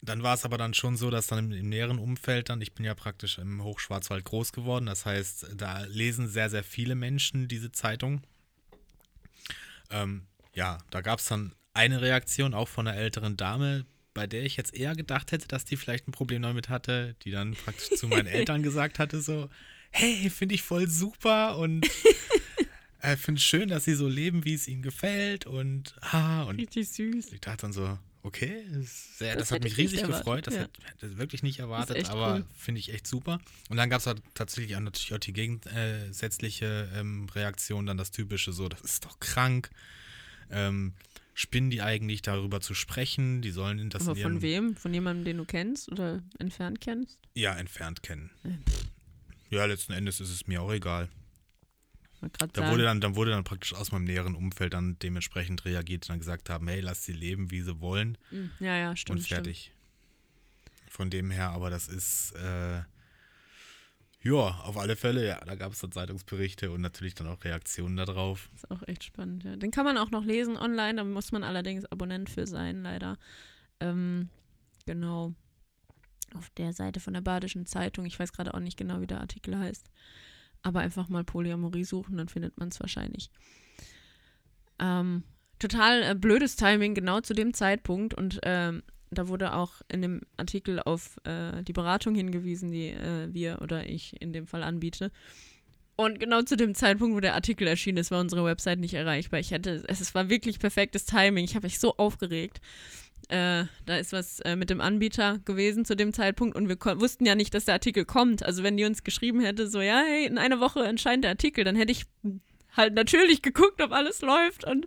dann 0.00 0.22
war 0.22 0.34
es 0.34 0.44
aber 0.44 0.56
dann 0.56 0.72
schon 0.72 0.96
so, 0.96 1.10
dass 1.10 1.26
dann 1.26 1.38
im, 1.38 1.52
im, 1.52 1.68
näheren 1.68 1.98
Umfeld 1.98 2.48
dann, 2.48 2.62
ich 2.62 2.72
bin 2.72 2.86
ja 2.86 2.94
praktisch 2.94 3.36
im 3.36 3.62
Hochschwarzwald 3.62 4.24
groß 4.24 4.52
geworden, 4.52 4.86
das 4.86 5.04
heißt, 5.04 5.48
da 5.54 5.82
lesen 5.84 6.28
sehr, 6.28 6.48
sehr 6.48 6.64
viele 6.64 6.94
Menschen 6.94 7.46
diese 7.46 7.72
Zeitung. 7.72 8.22
Ähm, 9.90 10.26
ja, 10.58 10.78
da 10.90 11.02
gab 11.02 11.20
es 11.20 11.26
dann 11.26 11.54
eine 11.72 12.00
Reaktion 12.00 12.52
auch 12.52 12.66
von 12.66 12.88
einer 12.88 12.98
älteren 12.98 13.36
Dame, 13.36 13.86
bei 14.12 14.26
der 14.26 14.42
ich 14.42 14.56
jetzt 14.56 14.74
eher 14.74 14.96
gedacht 14.96 15.30
hätte, 15.30 15.46
dass 15.46 15.64
die 15.64 15.76
vielleicht 15.76 16.08
ein 16.08 16.12
Problem 16.12 16.42
damit 16.42 16.68
hatte, 16.68 17.14
die 17.22 17.30
dann 17.30 17.54
praktisch 17.54 17.96
zu 17.96 18.08
meinen 18.08 18.26
Eltern 18.26 18.64
gesagt 18.64 18.98
hatte, 18.98 19.20
so, 19.20 19.48
hey, 19.90 20.28
finde 20.30 20.56
ich 20.56 20.62
voll 20.62 20.88
super 20.88 21.58
und 21.58 21.88
äh, 23.00 23.16
finde 23.16 23.38
es 23.38 23.44
schön, 23.44 23.68
dass 23.68 23.84
sie 23.84 23.94
so 23.94 24.08
leben, 24.08 24.44
wie 24.44 24.54
es 24.54 24.66
ihnen 24.66 24.82
gefällt 24.82 25.46
und 25.46 25.94
ah, 26.00 26.42
und 26.42 26.56
richtig 26.56 26.88
süß. 26.88 27.32
Ich 27.32 27.40
dachte 27.40 27.62
dann 27.62 27.72
so, 27.72 27.96
okay, 28.24 28.64
sehr, 28.82 29.36
das, 29.36 29.50
das 29.50 29.52
hat 29.52 29.62
mich 29.62 29.76
riesig 29.76 30.02
gefreut, 30.02 30.48
das 30.48 30.54
ja. 30.54 30.62
hätte 30.62 31.06
ich 31.06 31.18
wirklich 31.18 31.44
nicht 31.44 31.60
erwartet, 31.60 32.10
aber 32.10 32.34
cool. 32.34 32.44
finde 32.56 32.80
ich 32.80 32.92
echt 32.92 33.06
super. 33.06 33.40
Und 33.68 33.76
dann 33.76 33.88
gab 33.90 34.00
es 34.00 34.08
halt 34.08 34.20
tatsächlich 34.34 34.74
auch 34.74 34.80
natürlich 34.80 35.14
auch 35.14 35.18
die 35.18 35.32
gegensätzliche 35.32 36.90
ähm, 36.96 37.28
Reaktion, 37.32 37.86
dann 37.86 37.96
das 37.96 38.10
typische 38.10 38.52
so, 38.52 38.68
das 38.68 38.80
ist 38.80 39.04
doch 39.04 39.20
krank. 39.20 39.70
Ähm, 40.50 40.94
spinnen 41.34 41.70
die 41.70 41.82
eigentlich 41.82 42.22
darüber 42.22 42.60
zu 42.60 42.74
sprechen? 42.74 43.42
Die 43.42 43.50
sollen 43.50 43.90
das 43.90 44.08
Aber 44.08 44.16
von 44.16 44.42
wem? 44.42 44.76
Von 44.76 44.92
jemandem, 44.92 45.24
den 45.24 45.36
du 45.38 45.44
kennst 45.44 45.90
oder 45.90 46.22
entfernt 46.38 46.80
kennst? 46.80 47.18
Ja, 47.34 47.54
entfernt 47.56 48.02
kennen. 48.02 48.30
Ja, 49.50 49.64
letzten 49.64 49.92
Endes 49.92 50.20
ist 50.20 50.30
es 50.30 50.46
mir 50.46 50.60
auch 50.60 50.72
egal. 50.72 51.08
Da 52.52 52.70
wurde 52.70 52.82
dann, 52.82 53.00
dann 53.00 53.14
wurde 53.14 53.30
dann 53.30 53.44
praktisch 53.44 53.74
aus 53.74 53.92
meinem 53.92 54.04
näheren 54.04 54.34
Umfeld 54.34 54.72
dann 54.72 54.98
dementsprechend 54.98 55.64
reagiert 55.64 56.04
und 56.04 56.10
dann 56.10 56.18
gesagt 56.18 56.50
haben, 56.50 56.66
hey, 56.66 56.80
lass 56.80 57.04
sie 57.04 57.12
leben, 57.12 57.52
wie 57.52 57.60
sie 57.60 57.80
wollen. 57.80 58.18
Hm, 58.30 58.50
ja, 58.58 58.76
ja, 58.76 58.96
stimmt. 58.96 59.20
Und 59.20 59.26
fertig. 59.26 59.70
Stimmt. 59.70 60.90
Von 60.90 61.10
dem 61.10 61.30
her, 61.30 61.50
aber 61.50 61.70
das 61.70 61.86
ist 61.86 62.32
äh, 62.32 62.82
ja, 64.20 64.60
auf 64.64 64.76
alle 64.76 64.96
Fälle, 64.96 65.26
ja. 65.26 65.40
Da 65.44 65.54
gab 65.54 65.72
es 65.72 65.80
dann 65.80 65.92
Zeitungsberichte 65.92 66.70
und 66.70 66.80
natürlich 66.80 67.14
dann 67.14 67.28
auch 67.28 67.44
Reaktionen 67.44 67.96
darauf. 67.96 68.50
Ist 68.54 68.70
auch 68.70 68.82
echt 68.88 69.04
spannend, 69.04 69.44
ja. 69.44 69.56
Den 69.56 69.70
kann 69.70 69.84
man 69.84 69.96
auch 69.96 70.10
noch 70.10 70.24
lesen 70.24 70.56
online, 70.56 70.96
da 70.96 71.04
muss 71.04 71.30
man 71.30 71.44
allerdings 71.44 71.84
Abonnent 71.86 72.28
für 72.28 72.46
sein, 72.46 72.82
leider. 72.82 73.16
Ähm, 73.80 74.28
genau. 74.86 75.34
Auf 76.34 76.50
der 76.50 76.72
Seite 76.72 77.00
von 77.00 77.14
der 77.14 77.20
Badischen 77.20 77.64
Zeitung. 77.64 78.04
Ich 78.04 78.18
weiß 78.18 78.32
gerade 78.32 78.52
auch 78.54 78.60
nicht 78.60 78.76
genau, 78.76 79.00
wie 79.00 79.06
der 79.06 79.20
Artikel 79.20 79.56
heißt. 79.56 79.88
Aber 80.62 80.80
einfach 80.80 81.08
mal 81.08 81.24
Polyamorie 81.24 81.84
suchen, 81.84 82.16
dann 82.16 82.28
findet 82.28 82.58
man 82.58 82.68
es 82.68 82.80
wahrscheinlich. 82.80 83.30
Ähm, 84.80 85.22
total 85.58 86.02
äh, 86.02 86.14
blödes 86.14 86.56
Timing, 86.56 86.94
genau 86.94 87.20
zu 87.20 87.34
dem 87.34 87.54
Zeitpunkt. 87.54 88.14
Und 88.14 88.40
ähm, 88.42 88.82
da 89.10 89.28
wurde 89.28 89.54
auch 89.54 89.72
in 89.88 90.02
dem 90.02 90.20
Artikel 90.36 90.80
auf 90.80 91.16
äh, 91.24 91.62
die 91.62 91.72
Beratung 91.72 92.14
hingewiesen, 92.14 92.70
die 92.70 92.88
äh, 92.88 93.32
wir 93.32 93.60
oder 93.62 93.88
ich 93.88 94.20
in 94.20 94.32
dem 94.32 94.46
Fall 94.46 94.62
anbiete. 94.62 95.10
Und 95.96 96.20
genau 96.20 96.42
zu 96.42 96.56
dem 96.56 96.74
Zeitpunkt, 96.74 97.16
wo 97.16 97.20
der 97.20 97.34
Artikel 97.34 97.66
erschienen 97.66 97.98
ist, 97.98 98.12
war 98.12 98.20
unsere 98.20 98.44
Website 98.44 98.78
nicht 98.78 98.94
erreichbar. 98.94 99.40
Ich 99.40 99.50
hätte, 99.50 99.82
es 99.88 100.14
war 100.14 100.28
wirklich 100.28 100.60
perfektes 100.60 101.06
Timing. 101.06 101.44
Ich 101.44 101.56
habe 101.56 101.66
mich 101.66 101.80
so 101.80 101.96
aufgeregt. 101.96 102.60
Äh, 103.28 103.64
da 103.84 103.96
ist 103.96 104.12
was 104.12 104.40
äh, 104.40 104.54
mit 104.54 104.70
dem 104.70 104.80
Anbieter 104.80 105.38
gewesen 105.44 105.84
zu 105.84 105.96
dem 105.96 106.12
Zeitpunkt 106.12 106.56
und 106.56 106.68
wir 106.68 106.78
wussten 107.00 107.26
ja 107.26 107.34
nicht, 107.34 107.52
dass 107.52 107.64
der 107.64 107.74
Artikel 107.74 108.04
kommt. 108.04 108.44
Also 108.44 108.62
wenn 108.62 108.76
die 108.76 108.84
uns 108.84 109.04
geschrieben 109.04 109.40
hätte, 109.40 109.68
so 109.68 109.80
ja, 109.80 110.02
hey, 110.06 110.24
in 110.24 110.38
einer 110.38 110.60
Woche 110.60 110.84
erscheint 110.84 111.24
der 111.24 111.32
Artikel, 111.32 111.64
dann 111.64 111.76
hätte 111.76 111.92
ich 111.92 112.04
halt 112.76 112.94
natürlich 112.94 113.42
geguckt, 113.42 113.82
ob 113.82 113.92
alles 113.92 114.22
läuft 114.22 114.64
und 114.64 114.86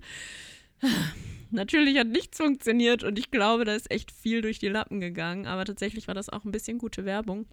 natürlich 1.51 1.97
hat 1.97 2.07
nichts 2.07 2.37
funktioniert 2.37 3.03
und 3.03 3.19
ich 3.19 3.31
glaube, 3.31 3.65
da 3.65 3.75
ist 3.75 3.91
echt 3.91 4.11
viel 4.11 4.41
durch 4.41 4.59
die 4.59 4.69
Lappen 4.69 4.99
gegangen. 4.99 5.45
Aber 5.45 5.65
tatsächlich 5.65 6.07
war 6.07 6.15
das 6.15 6.29
auch 6.29 6.45
ein 6.45 6.51
bisschen 6.51 6.77
gute 6.77 7.05
Werbung. 7.05 7.45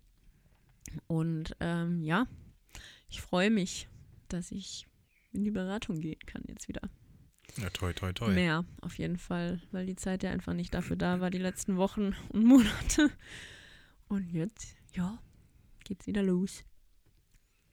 Und 1.07 1.57
ähm, 1.61 2.03
ja, 2.03 2.27
ich 3.09 3.21
freue 3.21 3.51
mich, 3.51 3.89
dass 4.29 4.51
ich 4.51 4.87
in 5.33 5.45
die 5.45 5.51
Beratung 5.51 6.01
gehen 6.01 6.21
kann 6.27 6.43
jetzt 6.49 6.69
wieder. 6.69 6.83
Ja, 7.57 7.71
toi, 7.71 7.93
toi, 7.93 8.13
toi. 8.13 8.31
Mehr, 8.31 8.65
auf 8.81 8.99
jeden 8.99 9.19
Fall, 9.19 9.61
weil 9.73 9.87
die 9.87 9.97
Zeit 9.97 10.23
ja 10.23 10.31
einfach 10.31 10.55
nicht 10.55 10.75
dafür 10.75 10.97
da 10.97 11.21
war, 11.21 11.31
die 11.31 11.39
letzten 11.39 11.77
Wochen 11.77 12.15
und 12.29 12.45
Monate. 12.45 13.11
Und 14.09 14.31
jetzt, 14.33 14.77
ja, 14.95 15.19
geht's 15.85 16.07
wieder 16.07 16.23
los. 16.23 16.65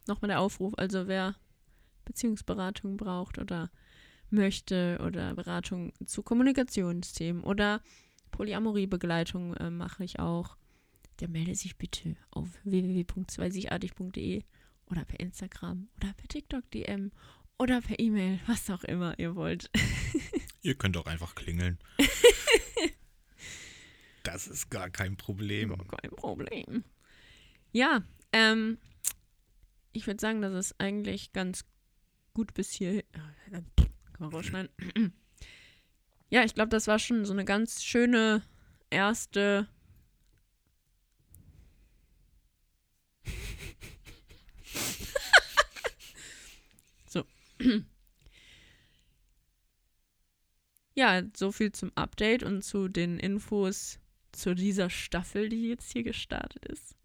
Nochmal 0.07 0.29
der 0.29 0.39
Aufruf, 0.39 0.73
also 0.77 1.07
wer 1.07 1.35
Beziehungsberatung 2.05 2.97
braucht 2.97 3.37
oder 3.37 3.71
möchte 4.35 4.99
oder 5.05 5.33
Beratung 5.33 5.93
zu 6.05 6.21
Kommunikationsthemen 6.21 7.43
oder 7.43 7.81
Polyamoriebegleitung 8.31 9.55
äh, 9.55 9.69
mache 9.69 10.03
ich 10.03 10.19
auch, 10.19 10.57
der 11.19 11.29
melde 11.29 11.55
sich 11.55 11.77
bitte 11.77 12.15
auf 12.31 12.49
www.zweisigartig.de 12.63 14.43
oder 14.87 15.05
per 15.05 15.19
Instagram 15.19 15.87
oder 15.97 16.13
per 16.13 16.27
TikTok 16.27 16.69
DM 16.71 17.11
oder 17.57 17.81
per 17.81 17.99
E-Mail, 17.99 18.39
was 18.47 18.69
auch 18.69 18.83
immer 18.83 19.17
ihr 19.17 19.35
wollt. 19.35 19.71
ihr 20.61 20.75
könnt 20.75 20.97
auch 20.97 21.05
einfach 21.05 21.35
klingeln. 21.35 21.79
das 24.23 24.47
ist 24.47 24.69
gar 24.69 24.89
kein 24.89 25.15
Problem. 25.15 25.69
Gar 25.69 25.85
kein 26.01 26.11
Problem. 26.11 26.83
Ja, 27.71 28.03
ähm, 28.33 28.77
ich 29.93 30.07
würde 30.07 30.19
sagen, 30.19 30.41
das 30.41 30.53
ist 30.53 30.75
eigentlich 30.79 31.31
ganz 31.31 31.65
gut 32.33 32.53
bis 32.53 32.71
hier. 32.71 33.03
Kann 34.15 34.27
man 34.27 34.33
rausschneiden. 34.33 34.71
ja, 36.29 36.45
ich 36.45 36.53
glaube, 36.53 36.69
das 36.69 36.87
war 36.87 36.99
schon 36.99 37.25
so 37.25 37.33
eine 37.33 37.43
ganz 37.43 37.83
schöne 37.83 38.41
erste. 38.89 39.67
so. 47.07 47.25
ja, 50.95 51.21
so 51.35 51.51
viel 51.51 51.73
zum 51.73 51.91
Update 51.95 52.43
und 52.43 52.61
zu 52.61 52.87
den 52.87 53.19
Infos 53.19 53.99
zu 54.31 54.55
dieser 54.55 54.89
Staffel, 54.89 55.49
die 55.49 55.67
jetzt 55.67 55.91
hier 55.91 56.03
gestartet 56.03 56.63
ist. 56.67 56.95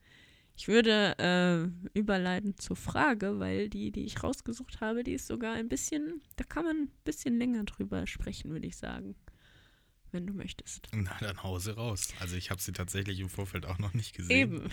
Ich 0.60 0.68
würde 0.68 1.16
äh, 1.18 1.98
überleiten 1.98 2.54
zur 2.58 2.76
Frage, 2.76 3.38
weil 3.40 3.70
die, 3.70 3.90
die 3.92 4.04
ich 4.04 4.22
rausgesucht 4.22 4.82
habe, 4.82 5.04
die 5.04 5.14
ist 5.14 5.26
sogar 5.26 5.54
ein 5.54 5.70
bisschen, 5.70 6.20
da 6.36 6.44
kann 6.44 6.64
man 6.66 6.76
ein 6.76 6.90
bisschen 7.02 7.38
länger 7.38 7.64
drüber 7.64 8.06
sprechen, 8.06 8.50
würde 8.50 8.66
ich 8.66 8.76
sagen. 8.76 9.16
Wenn 10.12 10.26
du 10.26 10.34
möchtest. 10.34 10.88
Na, 10.92 11.16
dann 11.20 11.42
hause 11.42 11.76
raus. 11.76 12.08
Also 12.20 12.36
ich 12.36 12.50
habe 12.50 12.60
sie 12.60 12.72
tatsächlich 12.72 13.20
im 13.20 13.30
Vorfeld 13.30 13.64
auch 13.64 13.78
noch 13.78 13.94
nicht 13.94 14.14
gesehen. 14.14 14.36
Eben. 14.36 14.70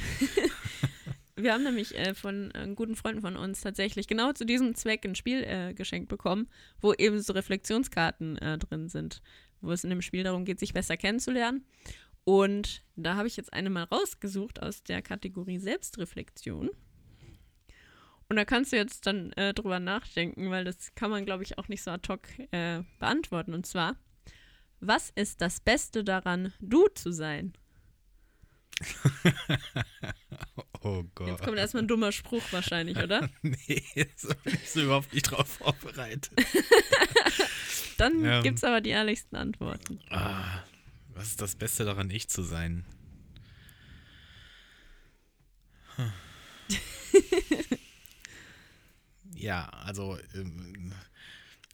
Wir 1.37 1.53
haben 1.53 1.63
nämlich 1.63 1.95
äh, 1.95 2.13
von 2.13 2.51
äh, 2.51 2.67
guten 2.75 2.97
Freunden 2.97 3.21
von 3.21 3.37
uns 3.37 3.61
tatsächlich 3.61 4.07
genau 4.07 4.33
zu 4.33 4.45
diesem 4.45 4.75
Zweck 4.75 5.05
ein 5.05 5.15
Spiel 5.15 5.41
äh, 5.45 5.73
geschenkt 5.73 6.09
bekommen, 6.09 6.49
wo 6.81 6.93
eben 6.95 7.21
so 7.21 7.31
Reflexionskarten 7.31 8.37
äh, 8.39 8.57
drin 8.57 8.89
sind, 8.89 9.21
wo 9.61 9.71
es 9.71 9.85
in 9.85 9.89
dem 9.89 10.01
Spiel 10.01 10.23
darum 10.23 10.43
geht, 10.43 10.59
sich 10.59 10.73
besser 10.73 10.97
kennenzulernen. 10.97 11.63
Und 12.27 12.83
da 12.97 13.15
habe 13.15 13.29
ich 13.29 13.37
jetzt 13.37 13.53
eine 13.53 13.69
mal 13.69 13.85
rausgesucht 13.85 14.61
aus 14.61 14.83
der 14.83 15.01
Kategorie 15.01 15.59
Selbstreflexion. 15.59 16.69
Und 18.27 18.35
da 18.35 18.43
kannst 18.43 18.73
du 18.73 18.75
jetzt 18.75 19.07
dann 19.07 19.31
äh, 19.31 19.53
drüber 19.53 19.79
nachdenken, 19.79 20.51
weil 20.51 20.65
das 20.65 20.93
kann 20.93 21.09
man, 21.09 21.23
glaube 21.23 21.43
ich, 21.43 21.57
auch 21.57 21.69
nicht 21.69 21.81
so 21.81 21.91
ad 21.91 22.05
hoc 22.11 22.27
äh, 22.51 22.83
beantworten. 22.99 23.53
Und 23.53 23.65
zwar, 23.65 23.95
was 24.81 25.09
ist 25.11 25.39
das 25.39 25.61
Beste 25.61 26.03
daran, 26.03 26.51
du 26.59 26.89
zu 26.89 27.13
sein? 27.13 27.53
oh 30.81 31.05
Gott. 31.15 31.27
Jetzt 31.29 31.43
kommt 31.45 31.57
erstmal 31.57 31.83
ein 31.83 31.87
dummer 31.87 32.11
Spruch 32.11 32.43
wahrscheinlich, 32.51 32.97
oder? 32.97 33.29
nee, 33.41 33.85
bin 33.95 34.53
ich 34.53 34.69
so 34.69 34.81
überhaupt 34.81 35.13
nicht 35.13 35.31
drauf 35.31 35.47
vorbereitet. 35.47 36.29
dann 37.97 38.25
ähm, 38.25 38.43
gibt 38.43 38.57
es 38.57 38.65
aber 38.65 38.81
die 38.81 38.89
ehrlichsten 38.89 39.37
Antworten. 39.37 40.01
Ah, 40.09 40.65
was 41.17 41.27
ist 41.27 41.41
das 41.41 41.55
Beste 41.55 41.83
daran, 41.83 42.09
ich 42.11 42.29
zu 42.29 42.43
sein? 42.43 42.85
Hm. 45.95 46.11
ja, 49.35 49.67
also, 49.69 50.17
ähm, 50.35 50.93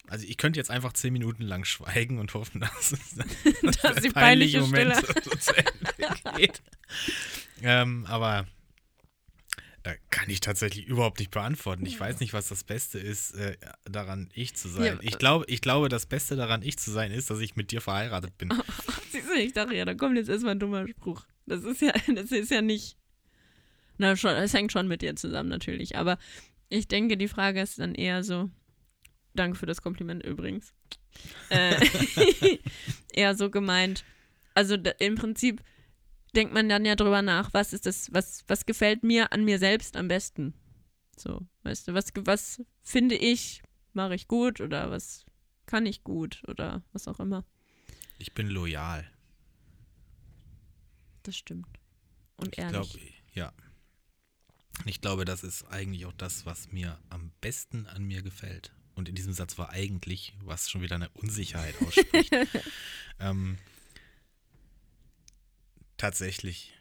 also 0.08 0.25
ich 0.25 0.38
könnte 0.38 0.60
jetzt 0.60 0.69
einfach 0.71 0.93
zehn 0.93 1.12
Minuten 1.12 1.43
lang 1.43 1.65
schweigen 1.65 2.19
und 2.19 2.34
hoffen, 2.34 2.62
dass, 2.62 2.91
es, 2.93 3.15
dass, 3.62 3.75
dass 3.77 4.01
die 4.01 4.10
peinliche 4.10 4.62
Moment 4.62 4.95
so, 4.95 5.13
so 5.23 5.36
zu 5.38 5.58
Ende 5.58 6.38
geht. 6.38 6.62
ähm, 7.62 8.06
aber 8.08 8.47
Da 9.84 9.93
kann 10.10 10.29
ich 10.29 10.39
tatsächlich 10.39 10.86
überhaupt 10.86 11.19
nicht 11.19 11.32
beantworten. 11.32 11.86
Ich 11.86 11.99
weiß 11.99 12.21
nicht, 12.21 12.32
was 12.32 12.47
das 12.47 12.63
Beste 12.63 12.99
ist, 12.99 13.32
äh, 13.36 13.58
daran 13.84 14.29
ich 14.34 14.56
zu 14.56 14.69
sein. 14.69 14.86
Ja, 14.86 14.97
ich, 15.01 15.15
äh, 15.15 15.17
glaube, 15.17 15.45
ich 15.49 15.60
glaube, 15.60 15.89
das 15.89 16.06
Beste 16.06 16.38
daran 16.38 16.62
ich 16.62 16.77
zu 16.79 16.91
sein 16.91 17.12
ist, 17.12 17.29
dass 17.29 17.39
ich 17.39 17.58
mit 17.58 17.71
dir 17.71 17.82
verheiratet 17.82 18.38
bin. 18.38 18.53
Siehst 19.13 19.30
du, 19.30 19.34
ich 19.34 19.54
dachte 19.54 19.76
ja, 19.76 19.86
da 19.86 19.93
kommt 19.93 20.17
jetzt 20.17 20.28
erstmal 20.28 20.56
ein 20.56 20.60
dummer 20.60 20.88
Spruch. 20.88 21.28
Das 21.45 21.63
ist 21.63 21.82
ja, 21.82 21.93
das 22.15 22.32
ist 22.32 22.49
ja 22.49 22.63
nicht. 22.63 22.97
Na 23.99 24.15
schon, 24.15 24.32
es 24.32 24.56
hängt 24.56 24.71
schon 24.71 24.88
mit 24.88 25.04
dir 25.04 25.15
zusammen 25.15 25.49
natürlich. 25.49 25.97
Aber 25.97 26.17
ich 26.67 26.88
denke, 26.88 27.15
die 27.15 27.28
Frage 27.28 27.62
ist 27.62 27.78
dann 27.78 27.93
eher 27.93 28.23
so. 28.23 28.49
Danke 29.36 29.56
für 29.56 29.67
das 29.67 29.84
Kompliment 29.84 30.26
übrigens. 30.26 30.73
Äh, 31.49 31.80
eher 33.13 33.36
so 33.36 33.52
gemeint. 33.52 34.04
Also 34.56 34.78
da, 34.78 34.89
im 34.97 35.13
Prinzip 35.13 35.62
denkt 36.36 36.56
man 36.56 36.67
dann 36.67 36.84
ja 36.84 36.95
drüber 36.95 37.21
nach, 37.21 37.54
was 37.54 37.71
ist 37.71 37.86
das, 37.86 38.12
was, 38.12 38.43
was 38.47 38.65
gefällt 38.65 39.04
mir 39.04 39.32
an 39.32 39.45
mir 39.45 39.60
selbst 39.60 39.95
am 39.95 40.08
besten. 40.08 40.56
So, 41.15 41.41
weißt 41.62 41.88
du, 41.88 41.93
was, 41.93 42.12
was 42.15 42.63
finde 42.82 43.13
ich, 43.13 43.62
mache 43.93 44.15
ich 44.15 44.28
gut 44.28 44.60
oder 44.60 44.89
was 44.89 45.23
kann 45.67 45.86
ich 45.86 46.04
gut 46.04 46.41
oder 46.47 46.82
was 46.93 47.08
auch 47.08 47.19
immer. 47.19 47.45
Ich 48.17 48.34
bin 48.34 48.47
loyal. 48.47 49.10
Das 51.23 51.38
stimmt. 51.38 51.67
Und 52.38 52.54
Ich 52.54 52.58
ehrlich. 52.60 52.91
glaube, 52.91 52.99
ja. 53.34 53.54
Ich 54.86 55.02
glaube, 55.02 55.23
das 55.26 55.43
ist 55.43 55.63
eigentlich 55.65 56.06
auch 56.06 56.13
das, 56.13 56.45
was 56.45 56.71
mir 56.71 56.99
am 57.10 57.32
besten 57.41 57.86
an 57.88 58.04
mir 58.04 58.21
gefällt. 58.23 58.73
Und 58.95 59.08
in 59.10 59.15
diesem 59.15 59.34
Satz 59.34 59.58
war 59.58 59.69
eigentlich, 59.69 60.36
was 60.43 60.69
schon 60.69 60.82
wieder 60.82 60.95
eine 60.95 61.10
Unsicherheit 61.10 61.76
ausspricht. 61.82 62.32
ähm, 63.19 63.58
tatsächlich 65.97 66.73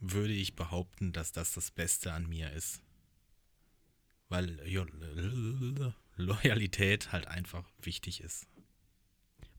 würde 0.00 0.32
ich 0.32 0.56
behaupten, 0.56 1.12
dass 1.12 1.32
das 1.32 1.52
das 1.52 1.70
Beste 1.70 2.12
an 2.12 2.28
mir 2.28 2.50
ist. 2.52 2.80
Weil 4.28 4.60
Jo- 4.68 4.86
Loyalität 6.16 7.12
halt 7.12 7.26
einfach 7.26 7.64
wichtig 7.80 8.20
ist. 8.20 8.46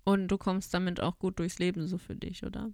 Und 0.06 0.30
du 0.30 0.38
kommst 0.38 0.74
damit 0.74 1.02
auch 1.02 1.20
gut 1.20 1.40
durchs 1.40 1.60
Leben 1.60 1.88
so 1.88 1.98
für 1.98 2.16
dich, 2.16 2.44
oder? 2.46 2.72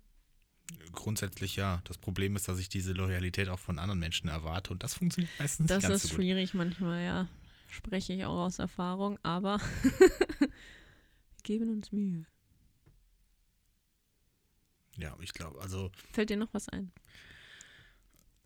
Grundsätzlich 0.91 1.56
ja. 1.56 1.82
Das 1.86 1.98
Problem 1.98 2.36
ist, 2.36 2.48
dass 2.48 2.60
ich 2.60 2.70
diese 2.70 2.91
Loyalität 2.94 3.50
auch 3.50 3.60
von 3.60 3.80
anderen 3.80 4.00
Menschen 4.00 4.28
erwarte 4.30 4.72
und 4.74 4.84
das 4.84 4.94
funktioniert 4.94 5.32
meistens 5.39 5.67
Das 5.67 5.78
nicht 5.78 5.89
ganz 5.89 6.04
ist 6.04 6.10
so 6.10 6.15
gut. 6.15 6.24
schwierig 6.24 6.54
manchmal, 6.54 7.04
ja. 7.04 7.28
Spreche 7.70 8.13
ich 8.13 8.26
auch 8.26 8.46
aus 8.46 8.60
Erfahrung, 8.60 9.17
aber 9.24 9.60
wir 10.39 10.50
geben 11.44 11.70
uns 11.70 11.91
Mühe. 11.91 12.26
Ja, 14.98 15.15
ich 15.22 15.34
glaube, 15.34 15.60
also 15.62 15.89
Fällt 16.12 16.30
dir 16.30 16.38
noch 16.38 16.54
was 16.54 16.67
ein? 16.70 16.91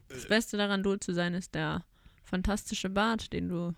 Äh. 0.09 0.13
Das 0.13 0.27
Beste 0.27 0.57
daran, 0.57 0.83
du 0.83 0.95
zu 0.97 1.13
sein, 1.13 1.33
ist 1.33 1.55
der 1.55 1.83
fantastische 2.23 2.89
Bart, 2.89 3.33
den 3.33 3.49
du, 3.49 3.73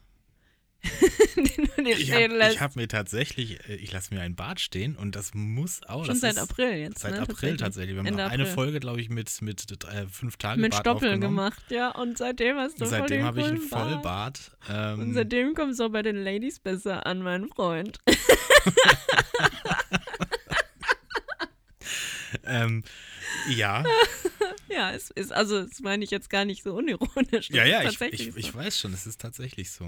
den 1.36 1.70
du 1.76 1.84
dir 1.84 1.98
ich 1.98 2.04
stehen 2.04 2.32
habe 2.32 2.38
lässt. 2.38 2.60
hab 2.62 2.76
mir 2.76 2.88
tatsächlich, 2.88 3.68
äh, 3.68 3.76
ich 3.76 3.92
lasse 3.92 4.14
mir 4.14 4.22
ein 4.22 4.36
Bad 4.36 4.60
stehen 4.60 4.96
und 4.96 5.16
das 5.16 5.34
muss 5.34 5.82
auch. 5.88 6.06
Schon 6.06 6.16
seit 6.16 6.38
April 6.38 6.74
jetzt. 6.78 7.00
Seit 7.00 7.14
ne, 7.14 7.22
April 7.22 7.58
tatsächlich. 7.58 7.96
Wir 7.96 8.00
haben 8.00 8.08
Ende 8.08 8.24
noch 8.24 8.32
eine 8.32 8.44
April. 8.44 8.56
Folge, 8.56 8.80
glaube 8.80 9.02
ich, 9.02 9.10
mit, 9.10 9.42
mit 9.42 9.66
äh, 9.86 10.08
fünf 10.08 10.38
Tagen 10.38 10.62
Mit 10.62 10.72
Bad 10.72 10.82
Stoppel 10.82 11.10
aufgenommen. 11.10 11.36
gemacht, 11.36 11.64
ja. 11.70 11.92
Und 11.92 12.18
seitdem 12.18 12.58
hast 12.58 12.76
du 12.80 12.86
voll 12.86 13.00
Seitdem 13.00 13.24
habe 13.24 13.40
ich 13.40 13.46
einen 13.48 13.70
Bart. 13.70 13.92
Vollbart. 13.92 14.52
Und 14.70 15.02
Ähm, 15.02 15.14
seitdem 15.14 15.54
kommt 15.56 15.74
es 15.74 15.80
auch 15.80 15.90
bei 15.90 16.02
den 16.04 16.18
Ladies 16.18 16.60
besser 16.60 17.06
an, 17.06 17.22
mein 17.22 17.48
Freund. 17.48 18.00
ähm, 22.46 22.84
ja, 23.50 23.84
Ja, 24.70 24.92
es 24.92 25.12
ist, 25.12 25.32
also 25.32 25.64
das 25.64 25.80
meine 25.80 26.04
ich 26.04 26.12
jetzt 26.12 26.30
gar 26.30 26.46
nicht 26.46 26.64
so 26.64 26.74
unironisch. 26.76 27.50
ja, 27.50 27.64
Das 27.84 28.00
ja, 28.00 28.08
ich, 28.08 28.28
ich, 28.28 28.36
ich 28.38 28.54
weiß 28.56 28.80
schon, 28.80 28.94
es 28.94 29.08
ist 29.08 29.22
tatsächlich 29.22 29.72
so. 29.72 29.86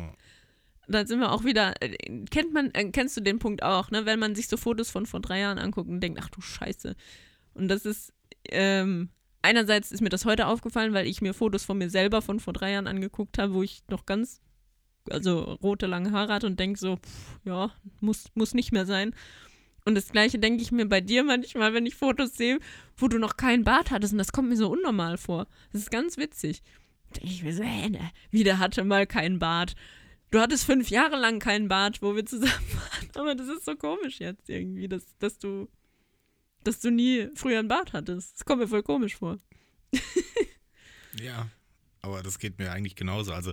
Da 0.91 1.05
sind 1.05 1.19
wir 1.19 1.31
auch 1.31 1.43
wieder, 1.43 1.81
äh, 1.81 1.95
kennt 2.31 2.53
man, 2.53 2.71
äh, 2.73 2.89
kennst 2.91 3.15
du 3.15 3.21
den 3.21 3.39
Punkt 3.39 3.63
auch, 3.63 3.91
ne? 3.91 4.05
Wenn 4.05 4.19
man 4.19 4.35
sich 4.35 4.47
so 4.47 4.57
Fotos 4.57 4.89
von 4.89 5.05
vor 5.05 5.19
drei 5.19 5.39
Jahren 5.39 5.59
anguckt 5.59 5.89
und 5.89 6.01
denkt, 6.01 6.19
ach 6.21 6.29
du 6.29 6.41
Scheiße. 6.41 6.95
Und 7.53 7.67
das 7.67 7.85
ist, 7.85 8.11
ähm, 8.49 9.09
einerseits 9.41 9.91
ist 9.91 10.01
mir 10.01 10.09
das 10.09 10.25
heute 10.25 10.47
aufgefallen, 10.47 10.93
weil 10.93 11.07
ich 11.07 11.21
mir 11.21 11.33
Fotos 11.33 11.63
von 11.63 11.77
mir 11.77 11.89
selber 11.89 12.21
von 12.21 12.39
vor 12.39 12.53
drei 12.53 12.71
Jahren 12.71 12.87
angeguckt 12.87 13.37
habe, 13.37 13.53
wo 13.53 13.63
ich 13.63 13.83
noch 13.87 14.05
ganz, 14.05 14.41
also 15.09 15.39
rote, 15.61 15.85
lange 15.85 16.11
Haare 16.11 16.33
hatte 16.33 16.47
und 16.47 16.59
denke 16.59 16.79
so, 16.79 16.97
pff, 16.97 17.39
ja, 17.45 17.71
muss, 17.99 18.25
muss 18.33 18.53
nicht 18.53 18.71
mehr 18.71 18.85
sein. 18.85 19.13
Und 19.85 19.95
das 19.95 20.09
Gleiche 20.09 20.39
denke 20.39 20.61
ich 20.61 20.71
mir 20.71 20.85
bei 20.85 21.01
dir 21.01 21.23
manchmal, 21.23 21.73
wenn 21.73 21.85
ich 21.85 21.95
Fotos 21.95 22.35
sehe, 22.35 22.59
wo 22.97 23.07
du 23.07 23.17
noch 23.17 23.37
keinen 23.37 23.63
Bart 23.63 23.91
hattest. 23.91 24.13
Und 24.13 24.19
das 24.19 24.31
kommt 24.31 24.49
mir 24.49 24.57
so 24.57 24.69
unnormal 24.69 25.17
vor. 25.17 25.47
Das 25.71 25.81
ist 25.81 25.91
ganz 25.91 26.17
witzig. 26.17 26.61
Denke 27.15 27.33
ich 27.33 27.43
mir 27.43 27.53
so, 27.53 27.63
hä, 27.63 27.89
ne, 27.89 28.11
wieder 28.29 28.59
hatte 28.59 28.83
mal 28.83 29.07
keinen 29.07 29.39
Bart. 29.39 29.75
Du 30.31 30.39
hattest 30.39 30.65
fünf 30.65 30.89
Jahre 30.89 31.17
lang 31.17 31.39
keinen 31.39 31.67
Bart, 31.67 32.01
wo 32.01 32.15
wir 32.15 32.25
zusammen 32.25 32.51
waren. 32.51 33.09
Aber 33.15 33.35
das 33.35 33.47
ist 33.47 33.65
so 33.65 33.75
komisch 33.75 34.19
jetzt 34.19 34.49
irgendwie, 34.49 34.87
dass, 34.87 35.05
dass 35.17 35.39
du 35.39 35.69
dass 36.63 36.79
du 36.79 36.91
nie 36.91 37.29
früher 37.35 37.59
einen 37.59 37.67
Bart 37.67 37.93
hattest. 37.93 38.35
Das 38.35 38.45
kommt 38.45 38.61
mir 38.61 38.67
voll 38.67 38.83
komisch 38.83 39.15
vor. 39.15 39.37
Ja, 41.19 41.49
aber 42.01 42.21
das 42.21 42.37
geht 42.39 42.59
mir 42.59 42.71
eigentlich 42.71 42.95
genauso. 42.95 43.33
Also, 43.33 43.51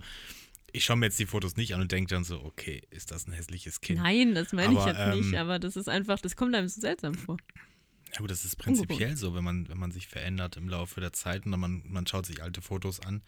ich 0.73 0.85
schaue 0.85 0.97
mir 0.97 1.07
jetzt 1.07 1.19
die 1.19 1.27
Fotos 1.27 1.57
nicht 1.57 1.75
an 1.75 1.81
und 1.81 1.91
denke 1.91 2.15
dann 2.15 2.23
so, 2.23 2.45
okay, 2.45 2.83
ist 2.91 3.11
das 3.11 3.27
ein 3.27 3.33
hässliches 3.33 3.81
Kind? 3.81 4.01
Nein, 4.01 4.35
das 4.35 4.53
meine 4.53 4.75
ich 4.75 4.79
Aber, 4.79 4.89
jetzt 4.91 5.17
nicht, 5.17 5.33
ähm, 5.33 5.39
aber 5.39 5.59
das 5.59 5.75
ist 5.75 5.89
einfach, 5.89 6.21
das 6.21 6.37
kommt 6.37 6.55
einem 6.55 6.69
so 6.69 6.81
seltsam 6.81 7.15
vor. 7.15 7.39
Ja 8.13 8.21
gut, 8.21 8.31
das 8.31 8.45
ist 8.45 8.57
prinzipiell 8.57 9.17
so, 9.17 9.35
wenn 9.35 9.43
man, 9.43 9.69
wenn 9.69 9.79
man 9.79 9.91
sich 9.91 10.07
verändert 10.07 10.59
im 10.59 10.69
Laufe 10.69 11.01
der 11.01 11.13
Zeit 11.13 11.47
und 11.47 11.53
dann 11.53 11.61
man, 11.61 11.83
man 11.87 12.07
schaut 12.07 12.27
sich 12.27 12.43
alte 12.43 12.61
Fotos 12.61 13.01
an. 13.01 13.23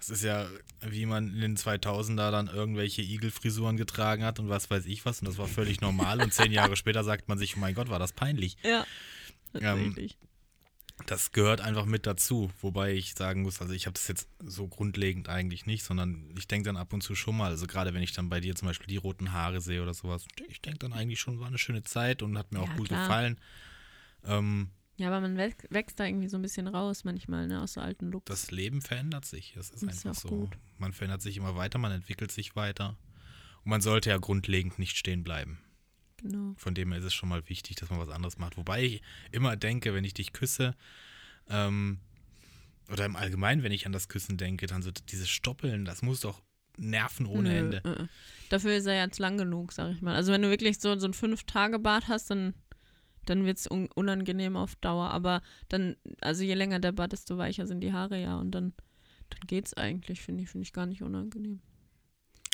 Das 0.00 0.10
ist 0.10 0.24
ja, 0.24 0.48
wie 0.80 1.04
man 1.06 1.28
in 1.34 1.40
den 1.40 1.56
2000er 1.56 2.30
dann 2.30 2.48
irgendwelche 2.48 3.02
Igelfrisuren 3.02 3.76
getragen 3.76 4.24
hat 4.24 4.40
und 4.40 4.48
was 4.48 4.70
weiß 4.70 4.86
ich 4.86 5.04
was 5.04 5.20
und 5.20 5.28
das 5.28 5.36
war 5.38 5.46
völlig 5.46 5.80
normal 5.82 6.20
und 6.22 6.32
zehn 6.34 6.52
Jahre 6.52 6.74
später 6.76 7.04
sagt 7.04 7.28
man 7.28 7.38
sich, 7.38 7.56
oh 7.56 7.60
mein 7.60 7.74
Gott, 7.74 7.90
war 7.90 7.98
das 7.98 8.12
peinlich. 8.12 8.56
Ja. 8.64 8.86
Ähm, 9.54 9.60
Tatsächlich. 9.60 10.16
Das 11.06 11.32
gehört 11.32 11.60
einfach 11.62 11.86
mit 11.86 12.06
dazu, 12.06 12.50
wobei 12.60 12.92
ich 12.92 13.14
sagen 13.14 13.42
muss, 13.42 13.60
also 13.62 13.72
ich 13.72 13.86
habe 13.86 13.94
das 13.94 14.06
jetzt 14.08 14.28
so 14.38 14.68
grundlegend 14.68 15.28
eigentlich 15.30 15.64
nicht, 15.64 15.82
sondern 15.82 16.34
ich 16.36 16.46
denke 16.46 16.66
dann 16.68 16.76
ab 16.76 16.92
und 16.92 17.02
zu 17.02 17.14
schon 17.14 17.36
mal, 17.38 17.50
also 17.50 17.66
gerade 17.66 17.94
wenn 17.94 18.02
ich 18.02 18.12
dann 18.12 18.28
bei 18.28 18.40
dir 18.40 18.54
zum 18.54 18.68
Beispiel 18.68 18.86
die 18.86 18.98
roten 18.98 19.32
Haare 19.32 19.60
sehe 19.62 19.82
oder 19.82 19.94
sowas, 19.94 20.26
ich 20.48 20.60
denke 20.60 20.78
dann 20.80 20.92
eigentlich 20.92 21.18
schon, 21.20 21.40
war 21.40 21.46
eine 21.46 21.56
schöne 21.58 21.82
Zeit 21.84 22.22
und 22.22 22.36
hat 22.36 22.52
mir 22.52 22.60
auch 22.60 22.68
Ja, 22.68 22.76
gut 22.76 22.88
klar. 22.88 23.02
gefallen. 23.02 23.38
Ähm, 24.24 24.70
Ja, 25.00 25.08
aber 25.08 25.20
man 25.20 25.36
wächst, 25.36 25.98
da 25.98 26.04
irgendwie 26.04 26.28
so 26.28 26.36
ein 26.36 26.42
bisschen 26.42 26.68
raus 26.68 27.04
manchmal, 27.04 27.46
ne, 27.46 27.62
aus 27.62 27.72
so 27.74 27.80
alten 27.80 28.10
Looks. 28.10 28.26
das 28.26 28.50
Leben 28.50 28.82
verändert 28.82 29.24
sich. 29.24 29.52
Das 29.54 29.70
ist 29.70 29.82
Das 29.82 30.04
einfach 30.06 30.20
so. 30.20 30.28
gut. 30.28 30.50
Man 30.78 30.92
verändert 30.92 31.22
sich 31.22 31.36
immer 31.38 31.56
weiter, 31.56 31.78
man 31.78 31.92
entwickelt 31.92 32.30
sich 32.30 32.54
weiter. 32.54 32.96
Und 33.64 33.70
man 33.70 33.80
sollte 33.80 34.10
ja 34.10 34.18
grundlegend 34.18 34.78
nicht 34.78 34.96
stehen 34.96 35.24
bleiben. 35.24 35.58
genau. 36.18 36.54
Von 36.58 36.74
dem 36.74 36.90
her 36.92 36.98
ist 37.00 37.06
es 37.06 37.14
schon 37.14 37.28
mal 37.30 37.48
wichtig, 37.48 37.76
dass 37.76 37.88
man 37.90 37.98
was 37.98 38.08
anderes 38.10 38.36
macht. 38.38 38.56
Wobei 38.58 38.82
ich 38.84 39.02
immer 39.30 39.56
denke, 39.56 39.94
wenn 39.94 40.04
ich 40.04 40.12
dich 40.14 40.32
küsse, 40.34 40.74
ähm, 41.48 41.98
oder 42.92 43.04
im 43.06 43.16
Allgemeinen, 43.16 43.62
wenn 43.62 43.72
ich 43.72 43.86
an 43.86 43.92
das 43.92 44.08
Küssen 44.08 44.36
denke, 44.36 44.66
dann 44.66 44.82
so 44.82 44.90
dieses 44.90 45.28
Stoppeln, 45.30 45.84
das 45.84 46.02
muss 46.02 46.20
doch 46.20 46.42
nerven 46.76 47.24
ohne 47.26 47.48
Nö, 47.50 47.56
Ende. 47.58 47.82
äh, 47.84 48.02
äh. 48.02 48.06
Dafür 48.48 48.74
ist 48.76 48.86
er 48.86 48.96
jetzt 49.02 49.18
lang 49.18 49.38
genug, 49.38 49.72
sag 49.72 49.92
ich 49.92 50.02
mal. 50.02 50.14
Also 50.14 50.32
wenn 50.32 50.42
du 50.42 50.50
wirklich 50.50 50.78
so, 50.80 50.98
so 50.98 51.06
ein 51.06 51.14
Fünf-Tage-Bart 51.14 52.08
hast, 52.08 52.30
dann, 52.30 52.54
dann 53.30 53.44
wird 53.46 53.58
es 53.58 53.70
un 53.70 53.88
unangenehm 53.94 54.56
auf 54.56 54.76
Dauer. 54.76 55.10
Aber 55.10 55.40
dann, 55.68 55.96
also 56.20 56.42
je 56.42 56.54
länger 56.54 56.80
der 56.80 56.92
Bart, 56.92 57.12
desto 57.12 57.38
weicher 57.38 57.66
sind 57.66 57.80
die 57.80 57.92
Haare 57.92 58.20
ja. 58.20 58.36
Und 58.36 58.50
dann, 58.50 58.72
dann 59.30 59.40
geht's 59.46 59.74
eigentlich, 59.74 60.20
finde 60.20 60.42
ich, 60.42 60.50
finde 60.50 60.64
ich 60.64 60.72
gar 60.72 60.86
nicht 60.86 61.02
unangenehm. 61.02 61.60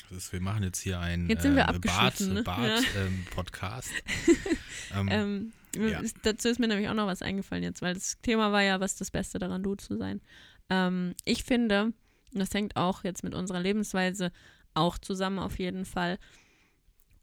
Das 0.09 0.17
ist, 0.19 0.31
wir 0.33 0.39
machen 0.39 0.63
jetzt 0.63 0.79
hier 0.79 0.99
einen 0.99 1.29
Jetzt 1.29 1.41
sind 1.41 1.55
wir 1.55 1.63
ähm, 1.63 1.75
abgeschwiffen, 1.75 2.33
ne? 2.35 2.43
Bart, 2.43 2.59
Ja. 2.61 3.01
ähm, 3.01 3.25
Podcast. 3.35 3.91
ähm, 4.95 5.09
Ähm, 5.11 5.53
ja. 5.75 5.99
ist, 5.99 6.15
dazu 6.23 6.47
ist 6.47 6.59
mir 6.59 6.67
nämlich 6.67 6.87
auch 6.87 6.93
noch 6.93 7.07
was 7.07 7.21
eingefallen 7.21 7.63
jetzt, 7.63 7.81
weil 7.81 7.93
das 7.93 8.17
Thema 8.21 8.51
war 8.53 8.61
ja, 8.61 8.79
was 8.79 8.95
das 8.95 9.11
Beste 9.11 9.37
daran, 9.37 9.63
du 9.63 9.75
zu 9.75 9.97
sein. 9.97 10.21
Ähm, 10.69 11.13
ich 11.25 11.43
finde, 11.43 11.91
das 12.31 12.53
hängt 12.53 12.77
auch 12.77 13.03
jetzt 13.03 13.23
mit 13.23 13.35
unserer 13.35 13.59
Lebensweise 13.59 14.31
auch 14.73 14.97
zusammen 14.97 15.39
auf 15.39 15.59
jeden 15.59 15.83
Fall. 15.85 16.19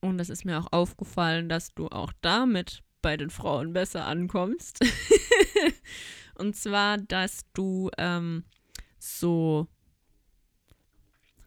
Und 0.00 0.18
das 0.18 0.28
ist 0.28 0.44
mir 0.44 0.58
auch 0.58 0.70
aufgefallen, 0.70 1.48
dass 1.48 1.72
du 1.74 1.88
auch 1.88 2.12
damit 2.20 2.82
bei 3.04 3.16
den 3.16 3.30
Frauen 3.30 3.72
besser 3.72 4.06
ankommst. 4.06 4.80
und 6.34 6.56
zwar, 6.56 6.98
dass 6.98 7.44
du 7.52 7.90
ähm, 7.98 8.44
so 8.98 9.68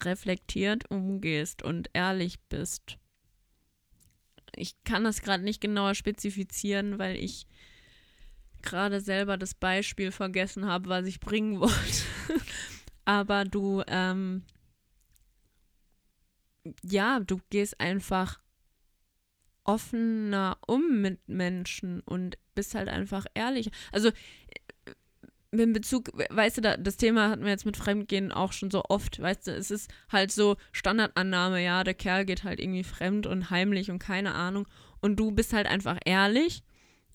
reflektiert 0.04 0.90
umgehst 0.90 1.64
und 1.64 1.90
ehrlich 1.94 2.40
bist 2.48 2.98
ich 4.58 4.84
kann 4.84 5.04
das 5.04 5.22
gerade 5.22 5.44
nicht 5.44 5.62
genauer 5.62 5.96
spezifizieren, 5.96 7.00
weil 7.00 7.16
ich 7.16 7.48
gerade 8.62 9.00
selber 9.00 9.38
das 9.38 9.54
Beispiel 9.54 10.12
vergessen 10.12 10.66
habe, 10.66 10.90
was 10.90 11.06
ich 11.06 11.20
bringen 11.20 11.60
wollte. 11.60 12.44
Aber 13.06 13.46
du, 13.46 13.84
ähm, 13.88 14.44
ja, 16.84 17.20
du 17.20 17.40
gehst 17.50 17.80
einfach 17.80 18.42
offener 19.68 20.58
um 20.66 21.02
mit 21.02 21.28
Menschen 21.28 22.02
und 22.02 22.38
bist 22.56 22.74
halt 22.74 22.90
einfach 22.90 23.26
ehrlich. 23.36 23.70
Also 23.92 24.12
in 25.52 25.74
Bezug, 25.74 26.12
weißt 26.30 26.58
du, 26.58 26.62
da, 26.62 26.78
das 26.78 26.98
Thema 26.98 27.30
hatten 27.30 27.44
wir 27.44 27.52
jetzt 27.52 27.66
mit 27.66 27.78
Fremdgehen 27.78 28.32
auch 28.32 28.52
schon 28.52 28.72
so 28.72 28.84
oft, 28.90 29.20
weißt 29.20 29.48
du, 29.48 29.52
es 29.52 29.72
ist 29.72 29.92
halt 30.12 30.32
so 30.32 30.58
Standardannahme, 30.72 31.64
ja, 31.64 31.84
der 31.84 31.94
Kerl 31.94 32.26
geht 32.26 32.44
halt 32.44 32.60
irgendwie 32.60 32.84
fremd 32.84 33.28
und 33.28 33.50
heimlich 33.50 33.90
und 33.90 34.00
keine 34.00 34.34
Ahnung 34.36 34.68
und 35.02 35.18
du 35.18 35.32
bist 35.32 35.54
halt 35.54 35.68
einfach 35.68 35.98
ehrlich 36.06 36.64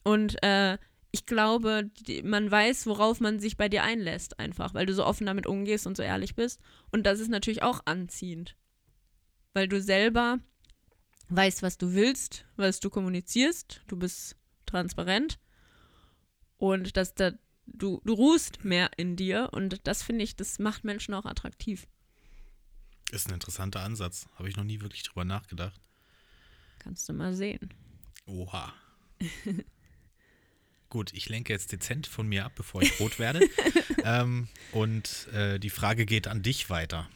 und 0.02 0.42
äh, 0.42 0.78
ich 1.10 1.26
glaube, 1.26 1.90
die, 2.06 2.22
man 2.22 2.50
weiß, 2.50 2.86
worauf 2.86 3.20
man 3.20 3.38
sich 3.38 3.58
bei 3.58 3.68
dir 3.68 3.82
einlässt, 3.82 4.38
einfach, 4.38 4.72
weil 4.72 4.86
du 4.86 4.94
so 4.94 5.04
offen 5.04 5.26
damit 5.26 5.46
umgehst 5.46 5.86
und 5.86 5.96
so 5.96 6.02
ehrlich 6.02 6.34
bist 6.34 6.60
und 6.90 7.04
das 7.04 7.20
ist 7.20 7.28
natürlich 7.28 7.62
auch 7.62 7.80
anziehend, 7.84 8.56
weil 9.52 9.68
du 9.68 9.80
selber 9.80 10.38
weißt, 11.36 11.62
was 11.62 11.78
du 11.78 11.94
willst, 11.94 12.44
was 12.56 12.80
du 12.80 12.90
kommunizierst, 12.90 13.82
du 13.86 13.96
bist 13.96 14.36
transparent 14.66 15.38
und 16.58 16.96
dass 16.96 17.14
da 17.14 17.32
du, 17.66 18.00
du 18.04 18.14
ruhst 18.14 18.64
mehr 18.64 18.90
in 18.96 19.16
dir 19.16 19.50
und 19.52 19.86
das 19.86 20.02
finde 20.02 20.24
ich, 20.24 20.36
das 20.36 20.58
macht 20.58 20.84
Menschen 20.84 21.14
auch 21.14 21.24
attraktiv. 21.24 21.86
Ist 23.10 23.28
ein 23.28 23.34
interessanter 23.34 23.80
Ansatz. 23.80 24.26
Habe 24.36 24.48
ich 24.48 24.56
noch 24.56 24.64
nie 24.64 24.80
wirklich 24.80 25.02
drüber 25.02 25.24
nachgedacht. 25.24 25.80
Kannst 26.78 27.08
du 27.08 27.12
mal 27.12 27.34
sehen. 27.34 27.72
Oha. 28.26 28.72
Gut, 30.88 31.12
ich 31.14 31.28
lenke 31.28 31.52
jetzt 31.52 31.72
dezent 31.72 32.06
von 32.06 32.26
mir 32.26 32.44
ab, 32.44 32.52
bevor 32.54 32.82
ich 32.82 33.00
rot 33.00 33.18
werde. 33.18 33.48
ähm, 34.04 34.48
und 34.72 35.28
äh, 35.32 35.58
die 35.58 35.70
Frage 35.70 36.06
geht 36.06 36.26
an 36.26 36.42
dich 36.42 36.70
weiter. 36.70 37.08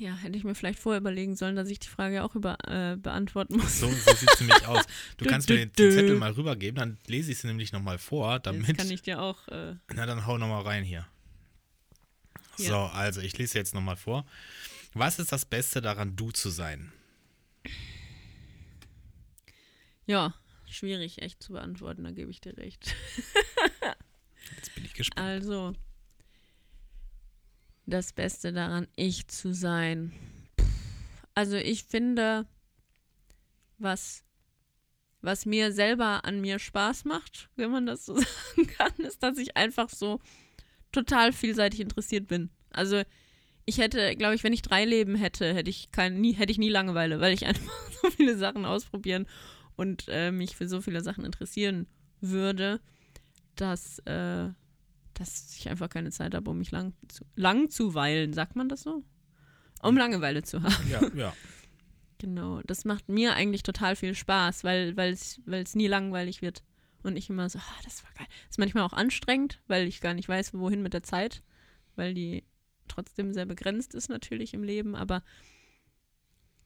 Ja, 0.00 0.16
hätte 0.16 0.38
ich 0.38 0.44
mir 0.44 0.54
vielleicht 0.54 0.78
vorher 0.78 0.98
überlegen 0.98 1.36
sollen, 1.36 1.56
dass 1.56 1.68
ich 1.68 1.78
die 1.78 1.88
Frage 1.88 2.24
auch 2.24 2.34
über, 2.34 2.56
äh, 2.66 2.96
beantworten 2.96 3.58
muss. 3.58 3.80
So, 3.80 3.86
so 3.86 4.14
sieht 4.14 4.30
es 4.32 4.40
nämlich 4.40 4.66
aus. 4.66 4.86
Du 5.18 5.26
kannst 5.26 5.50
mir 5.50 5.66
den, 5.66 5.72
den, 5.72 5.92
Zettel 5.92 6.16
mal 6.16 6.32
rübergeben, 6.32 6.78
dann 6.78 6.98
lese 7.06 7.30
ich 7.32 7.38
sie 7.38 7.46
nämlich 7.48 7.70
nochmal 7.72 7.98
vor, 7.98 8.38
damit. 8.38 8.70
Das 8.70 8.76
kann 8.78 8.90
ich 8.90 9.02
dir 9.02 9.20
auch. 9.20 9.46
Äh 9.48 9.74
na, 9.94 10.06
dann 10.06 10.26
hau 10.26 10.38
nochmal 10.38 10.62
rein 10.62 10.84
hier. 10.84 11.06
Ja. 12.56 12.66
So, 12.66 12.76
also 12.76 13.20
ich 13.20 13.36
lese 13.36 13.58
jetzt 13.58 13.74
nochmal 13.74 13.96
vor. 13.96 14.24
Was 14.94 15.18
ist 15.18 15.32
das 15.32 15.44
Beste 15.44 15.82
daran, 15.82 16.16
du 16.16 16.30
zu 16.30 16.48
sein? 16.48 16.90
Ja, 20.06 20.34
schwierig 20.66 21.20
echt 21.20 21.42
zu 21.42 21.52
beantworten, 21.52 22.04
da 22.04 22.10
gebe 22.10 22.30
ich 22.30 22.40
dir 22.40 22.56
recht. 22.56 22.96
Jetzt 24.56 24.74
bin 24.74 24.84
ich 24.86 24.94
gespannt. 24.94 25.26
Also, 25.26 25.74
das 27.90 28.12
Beste 28.12 28.52
daran, 28.52 28.86
ich 28.96 29.28
zu 29.28 29.52
sein? 29.52 30.12
Also 31.34 31.56
ich 31.56 31.84
finde, 31.84 32.46
was, 33.78 34.24
was 35.20 35.46
mir 35.46 35.72
selber 35.72 36.24
an 36.24 36.40
mir 36.40 36.58
Spaß 36.58 37.04
macht, 37.04 37.50
wenn 37.56 37.70
man 37.70 37.86
das 37.86 38.06
so 38.06 38.14
sagen 38.16 38.66
kann, 38.66 38.92
ist, 38.98 39.22
dass 39.22 39.38
ich 39.38 39.56
einfach 39.56 39.88
so 39.90 40.20
total 40.92 41.32
vielseitig 41.32 41.80
interessiert 41.80 42.26
bin. 42.26 42.50
Also 42.70 43.02
ich 43.64 43.78
hätte, 43.78 44.16
glaube 44.16 44.34
ich, 44.34 44.42
wenn 44.42 44.52
ich 44.52 44.62
drei 44.62 44.84
Leben 44.84 45.14
hätte, 45.14 45.54
hätte 45.54 45.70
ich 45.70 45.92
kein, 45.92 46.20
nie, 46.20 46.32
hätte 46.32 46.52
ich 46.52 46.58
nie 46.58 46.68
Langeweile, 46.68 47.20
weil 47.20 47.32
ich 47.32 47.46
einfach 47.46 47.90
so 48.02 48.10
viele 48.10 48.36
Sachen 48.36 48.64
ausprobieren 48.64 49.26
und 49.76 50.06
äh, 50.08 50.30
mich 50.30 50.56
für 50.56 50.68
so 50.68 50.80
viele 50.80 51.02
Sachen 51.02 51.24
interessieren 51.24 51.86
würde, 52.20 52.80
dass 53.56 53.98
äh, 54.00 54.48
dass 55.20 55.54
ich 55.56 55.68
einfach 55.68 55.90
keine 55.90 56.10
Zeit 56.10 56.34
habe, 56.34 56.50
um 56.50 56.58
mich 56.58 56.70
lang 56.70 56.94
zu, 57.08 57.24
lang 57.36 57.68
zu 57.68 57.94
weilen. 57.94 58.32
Sagt 58.32 58.56
man 58.56 58.68
das 58.68 58.82
so? 58.82 59.04
Um 59.82 59.96
Langeweile 59.96 60.42
zu 60.42 60.62
haben. 60.62 60.90
Ja, 60.90 61.00
ja. 61.14 61.32
Genau, 62.18 62.60
das 62.66 62.84
macht 62.84 63.08
mir 63.08 63.32
eigentlich 63.32 63.62
total 63.62 63.96
viel 63.96 64.14
Spaß, 64.14 64.62
weil 64.62 64.94
es 64.98 65.74
nie 65.74 65.86
langweilig 65.86 66.42
wird. 66.42 66.62
Und 67.02 67.16
ich 67.16 67.30
immer 67.30 67.48
so, 67.48 67.58
ah, 67.58 67.80
das 67.82 68.04
war 68.04 68.10
geil. 68.12 68.26
Ist 68.50 68.58
manchmal 68.58 68.82
auch 68.82 68.92
anstrengend, 68.92 69.62
weil 69.68 69.88
ich 69.88 70.02
gar 70.02 70.12
nicht 70.12 70.28
weiß, 70.28 70.52
wohin 70.52 70.82
mit 70.82 70.92
der 70.92 71.02
Zeit, 71.02 71.42
weil 71.96 72.12
die 72.12 72.44
trotzdem 72.88 73.32
sehr 73.32 73.46
begrenzt 73.46 73.94
ist 73.94 74.10
natürlich 74.10 74.52
im 74.52 74.62
Leben, 74.62 74.94
aber 74.94 75.22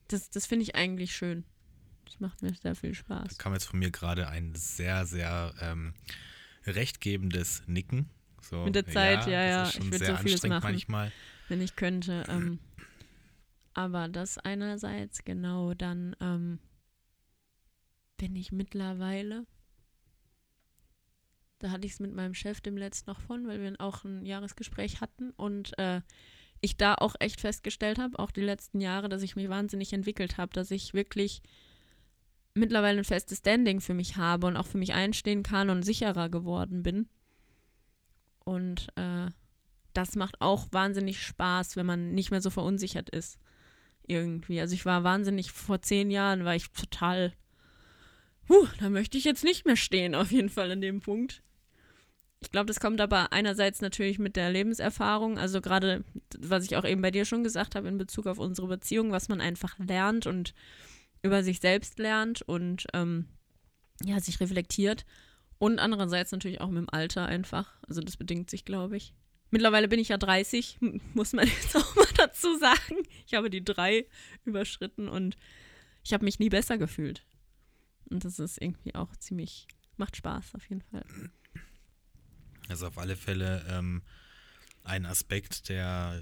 das, 0.09 0.29
das 0.29 0.45
finde 0.45 0.63
ich 0.63 0.75
eigentlich 0.75 1.15
schön. 1.15 1.45
Das 2.03 2.19
macht 2.19 2.41
mir 2.41 2.53
sehr 2.53 2.75
viel 2.75 2.93
Spaß. 2.93 3.37
Da 3.37 3.41
kam 3.41 3.53
jetzt 3.53 3.65
von 3.65 3.79
mir 3.79 3.91
gerade 3.91 4.27
ein 4.27 4.55
sehr, 4.55 5.05
sehr 5.05 5.53
ähm, 5.61 5.93
rechtgebendes 6.65 7.63
Nicken. 7.65 8.09
So, 8.49 8.63
Mit 8.63 8.75
der 8.75 8.85
Zeit, 8.85 9.25
ja, 9.25 9.43
ja. 9.43 9.67
ich 9.67 9.91
würde 9.91 10.05
so 10.05 10.15
vieles 10.17 10.43
machen, 10.43 10.71
manchmal. 10.71 11.11
wenn 11.49 11.61
ich 11.61 11.75
könnte. 11.75 12.23
Ähm, 12.29 12.59
aber 13.73 14.07
das 14.07 14.37
einerseits, 14.37 15.25
genau, 15.25 15.73
dann 15.73 16.15
ähm, 16.21 16.59
bin 18.15 18.35
ich 18.35 18.53
mittlerweile. 18.53 19.45
Da 21.59 21.71
hatte 21.71 21.85
ich 21.85 21.93
es 21.93 21.99
mit 21.99 22.13
meinem 22.13 22.33
Chef 22.33 22.61
dem 22.61 22.77
letzten 22.77 23.09
noch 23.09 23.19
von, 23.19 23.47
weil 23.47 23.61
wir 23.61 23.73
auch 23.79 24.05
ein 24.05 24.25
Jahresgespräch 24.25 25.01
hatten 25.01 25.31
und 25.31 25.77
äh, 25.77 26.01
ich 26.61 26.77
da 26.77 26.95
auch 26.95 27.15
echt 27.19 27.41
festgestellt 27.41 27.99
habe, 27.99 28.17
auch 28.17 28.31
die 28.31 28.41
letzten 28.41 28.79
Jahre, 28.79 29.09
dass 29.09 29.23
ich 29.23 29.35
mich 29.35 29.49
wahnsinnig 29.49 29.91
entwickelt 29.91 30.37
habe, 30.37 30.53
dass 30.53 30.71
ich 30.71 30.93
wirklich 30.93 31.41
mittlerweile 32.53 32.99
ein 32.99 33.05
festes 33.05 33.39
Standing 33.39 33.81
für 33.81 33.93
mich 33.93 34.15
habe 34.15 34.47
und 34.47 34.55
auch 34.55 34.67
für 34.67 34.77
mich 34.77 34.93
einstehen 34.93 35.43
kann 35.43 35.69
und 35.69 35.83
sicherer 35.83 36.29
geworden 36.29 36.81
bin. 36.81 37.09
Und 38.45 38.87
äh, 38.95 39.27
das 39.93 40.15
macht 40.15 40.39
auch 40.39 40.67
wahnsinnig 40.71 41.21
Spaß, 41.21 41.75
wenn 41.75 41.85
man 41.85 42.13
nicht 42.13 42.31
mehr 42.31 42.41
so 42.41 42.49
verunsichert 42.49 43.09
ist. 43.09 43.37
Irgendwie. 44.07 44.61
Also 44.61 44.75
ich 44.75 44.85
war 44.85 45.03
wahnsinnig, 45.03 45.51
vor 45.51 45.81
zehn 45.81 46.11
Jahren 46.11 46.45
war 46.45 46.55
ich 46.55 46.69
total, 46.71 47.33
huh, 48.47 48.67
da 48.79 48.89
möchte 48.89 49.17
ich 49.17 49.23
jetzt 49.23 49.43
nicht 49.43 49.65
mehr 49.65 49.75
stehen, 49.75 50.15
auf 50.15 50.31
jeden 50.31 50.49
Fall 50.49 50.71
in 50.71 50.81
dem 50.81 51.01
Punkt. 51.01 51.41
Ich 52.41 52.51
glaube, 52.51 52.67
das 52.67 52.79
kommt 52.79 53.01
aber 53.01 53.33
einerseits 53.33 53.81
natürlich 53.81 54.19
mit 54.19 54.35
der 54.35 54.51
Lebenserfahrung, 54.51 55.39
also 55.39 55.61
gerade, 55.61 56.03
was 56.37 56.65
ich 56.65 56.75
auch 56.75 56.85
eben 56.85 57.01
bei 57.01 57.09
dir 57.09 57.25
schon 57.25 57.43
gesagt 57.43 57.73
habe 57.73 57.87
in 57.87 57.97
Bezug 57.97 58.27
auf 58.27 58.37
unsere 58.37 58.67
Beziehung, 58.67 59.11
was 59.11 59.29
man 59.29 59.41
einfach 59.41 59.79
lernt 59.79 60.27
und 60.27 60.53
über 61.23 61.43
sich 61.43 61.59
selbst 61.59 61.97
lernt 61.97 62.43
und 62.43 62.85
ähm, 62.93 63.25
ja, 64.03 64.19
sich 64.19 64.39
reflektiert. 64.39 65.05
Und 65.57 65.79
andererseits 65.79 66.31
natürlich 66.31 66.61
auch 66.61 66.69
mit 66.69 66.79
dem 66.79 66.89
Alter 66.89 67.25
einfach. 67.25 67.73
Also 67.87 68.01
das 68.01 68.17
bedingt 68.17 68.49
sich, 68.49 68.65
glaube 68.65 68.97
ich. 68.97 69.13
Mittlerweile 69.51 69.87
bin 69.87 69.99
ich 69.99 70.09
ja 70.09 70.17
30, 70.17 70.79
muss 71.13 71.33
man 71.33 71.47
jetzt 71.47 71.75
auch 71.75 71.95
mal 71.95 72.07
dazu 72.17 72.57
sagen. 72.57 73.03
Ich 73.25 73.33
habe 73.35 73.49
die 73.49 73.63
drei 73.63 74.05
überschritten 74.43 75.07
und 75.07 75.35
ich 76.03 76.13
habe 76.13 76.25
mich 76.25 76.39
nie 76.39 76.49
besser 76.49 76.77
gefühlt. 76.77 77.25
Und 78.09 78.25
das 78.25 78.39
ist 78.39 78.61
irgendwie 78.61 78.93
auch 78.95 79.15
ziemlich, 79.15 79.67
macht 79.97 80.17
Spaß 80.17 80.55
auf 80.55 80.69
jeden 80.69 80.81
Fall. 80.81 81.05
Ist 82.69 82.83
auf 82.83 82.97
alle 82.97 83.15
Fälle 83.15 83.65
ähm, 83.69 84.01
ein 84.83 85.05
Aspekt, 85.05 85.69
der, 85.69 86.21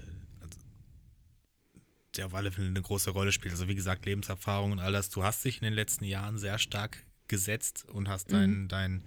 der 2.16 2.28
auf 2.28 2.34
alle 2.34 2.52
Fälle 2.52 2.68
eine 2.68 2.82
große 2.82 3.12
Rolle 3.12 3.32
spielt. 3.32 3.54
Also 3.54 3.68
wie 3.68 3.76
gesagt, 3.76 4.06
Lebenserfahrung 4.06 4.74
und 4.74 4.80
all 4.80 4.94
das. 4.94 5.10
Du 5.10 5.24
hast 5.24 5.44
dich 5.44 5.58
in 5.58 5.66
den 5.66 5.74
letzten 5.74 6.06
Jahren 6.06 6.38
sehr 6.38 6.60
stark 6.60 7.04
gesetzt 7.28 7.86
und 7.90 8.10
hast 8.10 8.32
dein, 8.32 8.64
mhm. 8.64 8.68
dein 8.68 9.04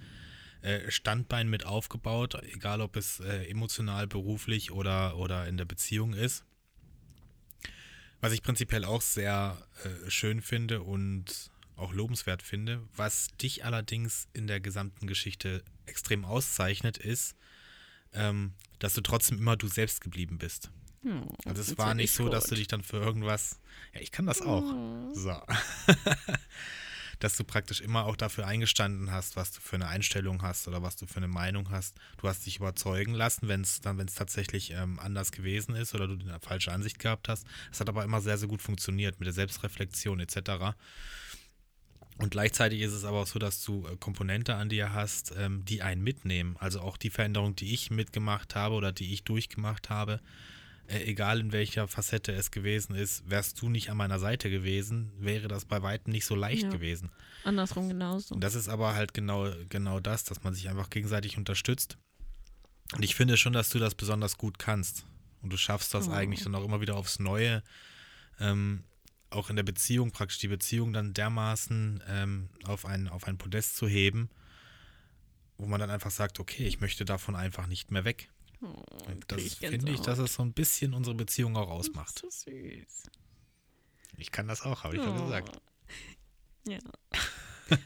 äh, 0.63 0.91
Standbein 0.91 1.49
mit 1.49 1.65
aufgebaut, 1.67 2.37
egal 2.53 2.81
ob 2.81 2.97
es 2.97 3.21
äh, 3.21 3.45
emotional, 3.49 4.07
beruflich 4.07 4.73
oder, 4.73 5.17
oder 5.17 5.47
in 5.47 5.57
der 5.57 5.65
Beziehung 5.65 6.13
ist. 6.13 6.45
Was 8.21 8.33
ich 8.33 8.43
prinzipiell 8.43 8.85
auch 8.85 9.03
sehr 9.03 9.59
äh, 9.85 10.11
schön 10.11 10.41
finde 10.41 10.83
und 10.83 11.51
auch 11.77 11.93
lobenswert 11.93 12.43
finde. 12.43 12.83
Was 12.97 13.29
dich 13.41 13.65
allerdings 13.65 14.29
in 14.33 14.47
der 14.47 14.61
gesamten 14.61 15.07
Geschichte 15.07 15.63
extrem 15.85 16.25
auszeichnet, 16.25 16.99
ist, 16.99 17.37
ähm, 18.13 18.55
dass 18.79 18.95
du 18.95 19.03
trotzdem 19.03 19.39
immer 19.39 19.57
du 19.57 19.69
selbst 19.69 20.01
geblieben 20.01 20.39
bist. 20.39 20.71
Oh, 21.05 21.29
also 21.45 21.63
es 21.63 21.79
war 21.79 21.95
nicht 21.95 22.13
so, 22.13 22.25
gut. 22.25 22.33
dass 22.33 22.45
du 22.45 22.55
dich 22.55 22.67
dann 22.67 22.83
für 22.83 22.97
irgendwas. 22.97 23.61
Ja, 23.95 24.01
ich 24.01 24.11
kann 24.11 24.27
das 24.27 24.43
auch. 24.43 24.65
Oh. 24.65 25.15
So. 25.15 25.31
dass 27.19 27.37
du 27.37 27.45
praktisch 27.45 27.81
immer 27.81 28.07
auch 28.07 28.17
dafür 28.17 28.47
eingestanden 28.47 29.11
hast, 29.11 29.37
was 29.37 29.53
du 29.53 29.61
für 29.61 29.77
eine 29.77 29.89
Einstellung 29.89 30.43
hast 30.43 30.69
oder 30.69 30.83
was 30.83 30.97
du 30.97 31.07
für 31.07 31.19
eine 31.19 31.29
Meinung 31.29 31.71
hast. 31.71 31.97
Du 32.19 32.29
hast 32.29 32.47
dich 32.47 32.57
überzeugen 32.57 33.15
lassen, 33.15 33.49
wenn 33.49 33.63
es 33.63 33.81
dann, 33.81 33.99
wenn 33.99 34.09
es 34.09 34.15
tatsächlich 34.15 34.73
ähm, 34.73 34.99
anders 34.99 35.33
gewesen 35.33 35.75
ist 35.75 35.95
oder 35.95 36.07
du 36.09 36.15
eine 36.15 36.41
falsche 36.41 36.73
Ansicht 36.73 36.99
gehabt 36.99 37.29
hast. 37.29 37.47
Es 37.73 37.81
hat 37.81 37.89
aber 37.89 38.05
immer 38.05 38.21
sehr, 38.21 38.39
sehr 38.39 38.49
gut 38.49 38.63
funktioniert 38.63 39.19
mit 39.19 39.27
der 39.27 39.35
Selbstreflexion 39.35 40.21
etc. 40.21 40.75
Und 42.19 42.31
gleichzeitig 42.31 42.81
ist 42.81 42.93
es 42.93 43.05
aber 43.05 43.21
auch 43.23 43.27
so, 43.27 43.39
dass 43.39 43.63
du 43.63 43.87
äh, 43.87 43.97
Komponente 43.97 44.55
an 44.55 44.69
dir 44.69 44.93
hast, 44.93 45.35
ähm, 45.37 45.65
die 45.65 45.83
einen 45.83 46.03
mitnehmen. 46.03 46.57
Also 46.59 46.81
auch 46.81 46.97
die 46.97 47.11
Veränderung, 47.11 47.57
die 47.57 47.75
ich 47.75 47.91
mitgemacht 47.91 48.55
habe 48.55 48.75
oder 48.75 48.93
die 48.93 49.13
ich 49.13 49.25
durchgemacht 49.25 49.91
habe, 49.91 50.21
äh, 50.89 51.05
egal 51.05 51.41
in 51.41 51.53
welcher 51.53 51.89
Facette 51.89 52.33
es 52.33 52.51
gewesen 52.51 52.95
ist, 52.95 53.29
wärst 53.29 53.61
du 53.61 53.69
nicht 53.69 53.91
an 53.91 53.97
meiner 53.97 54.19
Seite 54.19 54.51
gewesen, 54.51 55.13
wäre 55.19 55.49
das 55.49 55.65
bei 55.65 55.83
weitem 55.83 56.13
nicht 56.13 56.25
so 56.27 56.35
leicht 56.35 56.65
ja. 56.65 56.71
gewesen. 56.71 57.11
Andersrum 57.45 57.89
genauso. 57.89 58.35
Und 58.35 58.43
das 58.43 58.55
ist 58.55 58.69
aber 58.69 58.95
halt 58.95 59.15
genau, 59.15 59.51
genau 59.69 60.01
das, 60.01 60.25
dass 60.25 60.43
man 60.43 60.55
sich 60.55 60.69
einfach 60.69 60.91
gegenseitig 60.91 61.39
unterstützt. 61.39 61.99
Und 62.95 63.03
ich 63.03 63.15
finde 63.15 63.37
schon, 63.37 63.53
dass 63.53 63.71
du 63.71 63.79
das 63.79 63.95
besonders 63.95 64.39
gut 64.39 64.59
kannst. 64.59 65.05
Und 65.43 65.53
du 65.53 65.57
schaffst 65.57 65.95
das 65.95 66.09
oh. 66.09 66.13
eigentlich 66.13 66.45
dann 66.45 66.55
auch 66.55 66.65
immer 66.65 66.81
wieder 66.81 66.97
aufs 66.97 67.19
Neue, 67.19 67.63
ähm, 68.41 68.85
auch 69.31 69.51
in 69.51 69.57
der 69.57 69.63
Beziehung, 69.65 70.13
praktisch 70.13 70.39
die 70.39 70.49
Beziehung 70.49 70.93
dann 70.93 71.15
dermaßen 71.15 72.03
ähm, 72.09 72.49
auf, 72.65 72.87
ein, 72.87 73.09
auf 73.09 73.25
ein 73.25 73.39
Podest 73.39 73.77
zu 73.77 73.89
heben, 73.89 74.31
wo 75.59 75.67
man 75.67 75.81
dann 75.81 75.91
einfach 75.91 76.11
sagt, 76.11 76.39
okay, 76.39 76.67
ich 76.67 76.81
möchte 76.81 77.05
davon 77.05 77.35
einfach 77.35 77.67
nicht 77.67 77.91
mehr 77.91 78.05
weg. 78.05 78.31
Oh, 78.63 78.83
das 79.29 79.55
finde 79.55 79.93
ich, 79.93 80.01
dass 80.01 80.19
es 80.19 80.35
so 80.35 80.43
ein 80.43 80.53
bisschen 80.53 80.95
unsere 80.95 81.15
Beziehung 81.15 81.57
auch 81.57 81.69
ausmacht. 81.69 82.19
So 82.19 82.31
süß. 82.31 83.11
Ich 84.17 84.33
kann 84.33 84.49
das 84.49 84.63
auch, 84.63 84.85
habe 84.85 84.97
ich 84.97 85.03
ja 85.03 85.15
Oh. 85.15 85.25
gesagt. 85.25 85.61
Ja. 86.67 86.79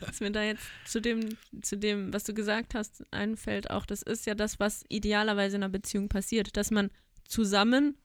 Was 0.00 0.20
mir 0.20 0.30
da 0.30 0.42
jetzt 0.42 0.64
zu 0.84 1.00
dem, 1.00 1.36
zu 1.62 1.76
dem, 1.76 2.12
was 2.12 2.24
du 2.24 2.34
gesagt 2.34 2.74
hast, 2.74 3.02
einfällt, 3.12 3.70
auch 3.70 3.86
das 3.86 4.02
ist 4.02 4.26
ja 4.26 4.34
das, 4.34 4.60
was 4.60 4.84
idealerweise 4.88 5.56
in 5.56 5.62
einer 5.62 5.72
Beziehung 5.72 6.08
passiert, 6.08 6.56
dass 6.56 6.70
man 6.70 6.90
zusammen 7.26 7.96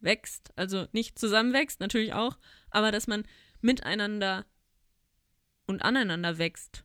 wächst, 0.00 0.52
also 0.56 0.86
nicht 0.92 1.18
zusammenwächst, 1.18 1.80
natürlich 1.80 2.12
auch, 2.12 2.38
aber 2.70 2.92
dass 2.92 3.06
man 3.06 3.24
miteinander 3.62 4.44
und 5.66 5.82
aneinander 5.82 6.36
wächst. 6.38 6.84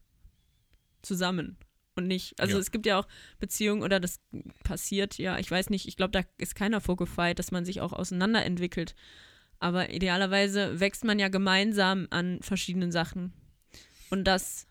Zusammen. 1.02 1.58
Und 2.00 2.08
nicht, 2.08 2.40
also 2.40 2.56
Ja. 2.56 2.60
es 2.60 2.72
gibt 2.72 2.86
ja 2.86 2.98
auch 3.00 3.08
Beziehungen 3.40 3.84
oder 3.84 4.00
das 4.00 4.20
passiert 4.64 5.18
ja, 5.18 5.38
ich 5.38 5.52
weiß 5.52 5.70
nicht, 5.70 5.88
ich 5.88 5.96
glaube, 5.98 6.12
da 6.12 6.22
ist 6.38 6.56
keiner 6.56 6.82
vorgefeit, 6.82 7.38
dass 7.40 7.52
man 7.52 7.66
sich 7.66 7.82
auch 7.82 7.94
auseinanderentwickelt. 7.94 8.96
Aber 9.60 9.92
idealerweise 9.94 10.80
wächst 10.80 11.04
man 11.04 11.20
ja 11.20 11.28
gemeinsam 11.28 12.08
an 12.10 12.40
verschiedenen 12.42 12.92
Sachen. 12.92 13.34
Und 14.10 14.24
das 14.24 14.66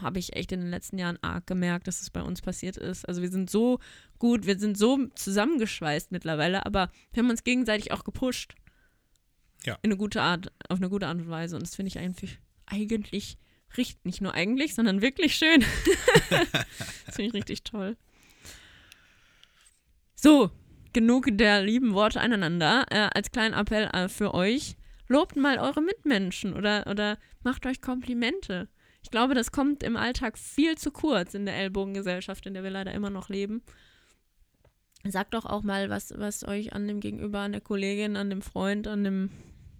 habe 0.00 0.20
ich 0.20 0.36
echt 0.36 0.52
in 0.52 0.60
den 0.60 0.70
letzten 0.70 0.96
Jahren 0.98 1.18
arg 1.22 1.46
gemerkt, 1.46 1.88
dass 1.88 2.00
es 2.00 2.10
bei 2.10 2.22
uns 2.22 2.40
passiert 2.40 2.76
ist. 2.76 3.06
Also 3.08 3.20
wir 3.20 3.30
sind 3.30 3.50
so 3.50 3.80
gut, 4.18 4.46
wir 4.46 4.58
sind 4.58 4.78
so 4.78 5.06
zusammengeschweißt 5.16 6.12
mittlerweile, 6.12 6.64
aber 6.64 6.90
wir 7.12 7.22
haben 7.22 7.30
uns 7.30 7.42
gegenseitig 7.42 7.90
auch 7.90 8.04
gepusht. 8.04 8.54
Ja. 9.64 9.74
In 9.82 9.90
eine 9.90 9.96
gute 9.96 10.22
Art, 10.22 10.52
auf 10.68 10.78
eine 10.78 10.88
gute 10.88 11.08
Art 11.08 11.18
und 11.18 11.28
Weise. 11.28 11.56
Und 11.56 11.62
das 11.62 11.74
finde 11.74 11.88
ich 11.88 11.98
eigentlich, 11.98 12.38
eigentlich 12.66 13.36
richtig, 13.76 14.04
nicht 14.04 14.20
nur 14.20 14.34
eigentlich, 14.34 14.74
sondern 14.74 15.02
wirklich 15.02 15.34
schön. 15.34 15.60
das 16.30 17.16
finde 17.16 17.28
ich 17.28 17.34
richtig 17.34 17.64
toll. 17.64 17.96
So, 20.14 20.50
genug 20.92 21.26
der 21.30 21.62
lieben 21.62 21.94
Worte 21.94 22.20
aneinander. 22.20 22.86
Äh, 22.90 23.10
als 23.14 23.30
kleinen 23.30 23.54
Appell 23.54 23.88
äh, 23.92 24.08
für 24.08 24.34
euch, 24.34 24.76
lobt 25.08 25.36
mal 25.36 25.58
eure 25.58 25.82
Mitmenschen 25.82 26.54
oder, 26.54 26.86
oder 26.86 27.18
macht 27.42 27.66
euch 27.66 27.80
Komplimente. 27.80 28.68
Ich 29.02 29.10
glaube, 29.10 29.34
das 29.34 29.50
kommt 29.50 29.82
im 29.82 29.96
Alltag 29.96 30.38
viel 30.38 30.78
zu 30.78 30.90
kurz 30.90 31.34
in 31.34 31.44
der 31.44 31.56
Ellbogengesellschaft, 31.56 32.46
in 32.46 32.54
der 32.54 32.62
wir 32.62 32.70
leider 32.70 32.92
immer 32.92 33.10
noch 33.10 33.28
leben. 33.28 33.62
Sagt 35.04 35.34
doch 35.34 35.44
auch 35.44 35.62
mal, 35.62 35.90
was, 35.90 36.14
was 36.16 36.46
euch 36.46 36.72
an 36.72 36.86
dem 36.86 37.00
Gegenüber, 37.00 37.40
an 37.40 37.52
der 37.52 37.60
Kollegin, 37.60 38.16
an 38.16 38.30
dem 38.30 38.42
Freund, 38.42 38.86
an 38.86 39.02
dem 39.02 39.30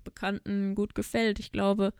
Bekannten 0.02 0.74
gut 0.74 0.96
gefällt. 0.96 1.38
Ich 1.38 1.52
glaube, 1.52 1.94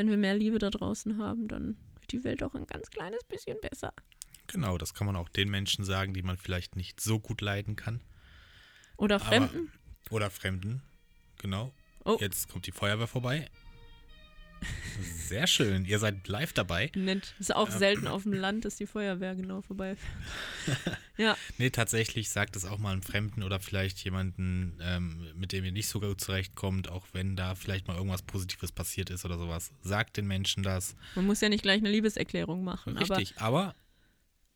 wenn 0.00 0.08
wir 0.08 0.16
mehr 0.16 0.34
Liebe 0.34 0.58
da 0.58 0.70
draußen 0.70 1.18
haben, 1.18 1.46
dann 1.46 1.76
wird 2.00 2.12
die 2.12 2.24
Welt 2.24 2.42
auch 2.42 2.54
ein 2.54 2.64
ganz 2.64 2.88
kleines 2.88 3.22
bisschen 3.24 3.58
besser. 3.60 3.92
Genau, 4.46 4.78
das 4.78 4.94
kann 4.94 5.06
man 5.06 5.14
auch 5.14 5.28
den 5.28 5.50
Menschen 5.50 5.84
sagen, 5.84 6.14
die 6.14 6.22
man 6.22 6.38
vielleicht 6.38 6.74
nicht 6.74 7.00
so 7.02 7.20
gut 7.20 7.42
leiden 7.42 7.76
kann. 7.76 8.00
Oder 8.96 9.16
Aber- 9.16 9.26
Fremden. 9.26 9.72
Oder 10.08 10.30
Fremden. 10.30 10.82
Genau. 11.36 11.74
Oh. 12.06 12.16
Jetzt 12.18 12.48
kommt 12.48 12.66
die 12.66 12.72
Feuerwehr 12.72 13.08
vorbei. 13.08 13.50
Sehr 15.26 15.46
schön. 15.46 15.84
Ihr 15.84 15.98
seid 15.98 16.26
live 16.28 16.52
dabei. 16.52 16.90
Nett. 16.94 17.34
Ist 17.38 17.54
auch 17.54 17.68
Ja. 17.68 17.78
selten 17.78 18.06
auf 18.08 18.24
dem 18.24 18.32
Land, 18.32 18.64
dass 18.64 18.76
die 18.76 18.86
Feuerwehr 18.86 19.34
genau 19.36 19.62
vorbei. 19.62 19.96
ja, 21.16 21.36
Nee, 21.58 21.70
tatsächlich 21.70 22.30
sagt 22.30 22.56
es 22.56 22.64
auch 22.64 22.78
mal 22.78 22.92
einem 22.92 23.02
Fremden 23.02 23.42
oder 23.42 23.60
vielleicht 23.60 24.02
jemanden, 24.04 24.78
ähm, 24.82 25.26
mit 25.36 25.52
dem 25.52 25.64
ihr 25.64 25.72
nicht 25.72 25.88
so 25.88 26.00
gut 26.00 26.20
zurechtkommt, 26.20 26.88
auch 26.88 27.06
wenn 27.12 27.36
da 27.36 27.54
vielleicht 27.54 27.86
mal 27.88 27.96
irgendwas 27.96 28.22
Positives 28.22 28.72
passiert 28.72 29.10
ist 29.10 29.24
oder 29.24 29.38
sowas. 29.38 29.70
Sagt 29.82 30.16
den 30.16 30.26
Menschen 30.26 30.62
das. 30.62 30.96
man 31.14 31.26
muss 31.26 31.40
ja 31.40 31.48
nicht 31.48 31.62
gleich 31.62 31.78
eine 31.78 31.90
Liebeserklärung 31.90 32.64
machen, 32.64 32.96
Richtig. 32.98 33.34
Aber 33.36 33.50
aber 33.60 33.74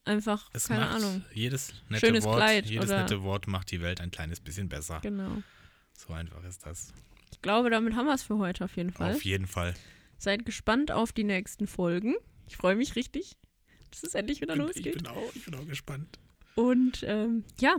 einfach, 0.04 0.50
es 0.52 0.68
keine 0.68 0.80
macht 0.80 0.96
Ahnung. 0.96 1.24
jedes 1.32 1.72
nette 1.88 2.06
Schönes 2.06 2.24
Wort, 2.24 2.36
Kleid 2.38 2.66
jedes 2.66 2.90
nette 2.90 3.22
Wort 3.22 3.46
macht 3.46 3.70
die 3.70 3.80
Welt 3.80 4.00
ein 4.00 4.10
kleines 4.10 4.40
bisschen 4.40 4.68
besser. 4.68 5.00
Genau. 5.02 5.42
So 5.96 6.12
einfach 6.12 6.42
ist 6.44 6.66
das. 6.66 6.92
Ich 7.32 7.42
glaube, 7.42 7.70
damit 7.70 7.94
haben 7.94 8.06
wir 8.06 8.14
es 8.14 8.22
für 8.22 8.38
heute 8.38 8.64
auf 8.64 8.76
jeden 8.76 8.90
Fall. 8.92 9.12
Auf 9.14 9.24
jeden 9.24 9.46
Fall. 9.46 9.74
Seid 10.18 10.46
gespannt 10.46 10.90
auf 10.92 11.12
die 11.12 11.24
nächsten 11.24 11.66
Folgen. 11.66 12.14
Ich 12.48 12.56
freue 12.56 12.76
mich 12.76 12.96
richtig, 12.96 13.36
dass 13.90 14.02
es 14.02 14.14
endlich 14.14 14.40
wieder 14.40 14.54
Ich 14.54 14.60
losgeht. 14.60 14.96
bin 14.96 15.06
auch, 15.06 15.34
ich 15.34 15.44
bin 15.44 15.54
auch 15.54 15.66
gespannt. 15.66 16.18
Und 16.54 17.02
ähm, 17.06 17.44
ja, 17.60 17.76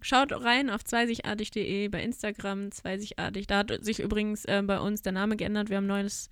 schaut 0.00 0.32
rein 0.32 0.68
auf 0.70 0.84
zweisigartig.de 0.84 1.88
bei 1.88 2.02
Instagram, 2.02 2.72
zweisigartig. 2.72 3.46
Da 3.46 3.58
hat 3.58 3.84
sich 3.84 4.00
übrigens 4.00 4.44
äh, 4.46 4.62
bei 4.64 4.80
uns 4.80 5.02
der 5.02 5.12
Name 5.12 5.36
geändert. 5.36 5.68
Wir 5.70 5.76
haben 5.76 5.84
ein 5.84 5.88
neues 5.88 6.28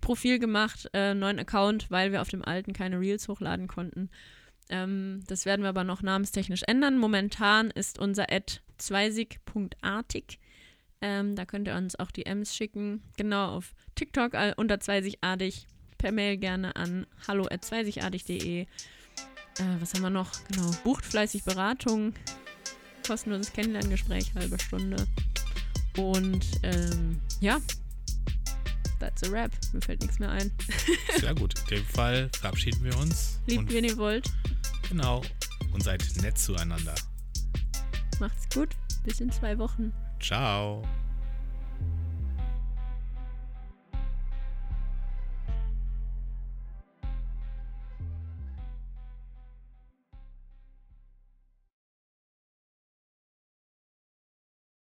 Profil 0.00 0.38
gemacht, 0.38 0.88
äh, 0.92 1.14
neuen 1.14 1.38
Account, 1.38 1.90
weil 1.90 2.10
wir 2.12 2.20
auf 2.20 2.28
dem 2.28 2.44
alten 2.44 2.72
keine 2.72 2.98
Reels 2.98 3.28
hochladen 3.28 3.68
konnten. 3.68 4.10
Ähm, 4.70 5.22
das 5.26 5.46
werden 5.46 5.62
wir 5.62 5.68
aber 5.68 5.84
noch 5.84 6.02
namenstechnisch 6.02 6.62
ändern. 6.66 6.98
Momentan 6.98 7.70
ist 7.70 7.98
unser 7.98 8.32
Ad 8.32 8.60
zweisig.artig. 8.78 10.38
Ähm, 11.02 11.34
da 11.34 11.44
könnt 11.46 11.66
ihr 11.66 11.74
uns 11.76 11.96
auch 11.98 12.10
DMs 12.10 12.54
schicken. 12.54 13.02
Genau 13.16 13.56
auf 13.56 13.74
TikTok 13.94 14.34
äh, 14.34 14.54
unter 14.56 14.80
zweisigartig. 14.80 15.66
Per 15.98 16.12
Mail 16.12 16.36
gerne 16.36 16.76
an 16.76 17.06
hallo 17.26 17.46
at 17.50 17.64
zweisigartig.de. 17.64 18.62
Äh, 18.62 18.66
was 19.80 19.94
haben 19.94 20.02
wir 20.02 20.10
noch? 20.10 20.30
Genau. 20.50 20.70
Bucht 20.84 21.04
fleißig 21.04 21.44
Beratung. 21.44 22.14
Kostenloses 23.06 23.52
Kennenlerngespräch, 23.52 24.34
halbe 24.34 24.58
Stunde. 24.58 25.06
Und 25.96 26.46
ähm, 26.62 27.20
ja, 27.40 27.58
that's 28.98 29.22
a 29.24 29.30
wrap. 29.32 29.50
Mir 29.72 29.80
fällt 29.80 30.00
nichts 30.02 30.18
mehr 30.18 30.30
ein. 30.30 30.52
Sehr 31.18 31.34
gut. 31.34 31.54
In 31.70 31.76
dem 31.76 31.84
Fall 31.84 32.30
verabschieden 32.38 32.84
wir 32.84 32.96
uns. 32.98 33.40
Liebt, 33.46 33.72
wen 33.72 33.84
ihr 33.84 33.96
wollt. 33.96 34.30
genau. 34.88 35.22
Und 35.72 35.82
seid 35.82 36.04
nett 36.22 36.38
zueinander. 36.38 36.94
Macht's 38.18 38.48
gut. 38.54 38.70
Bis 39.04 39.20
in 39.20 39.30
zwei 39.30 39.58
Wochen. 39.58 39.92
Ciao. 40.20 40.82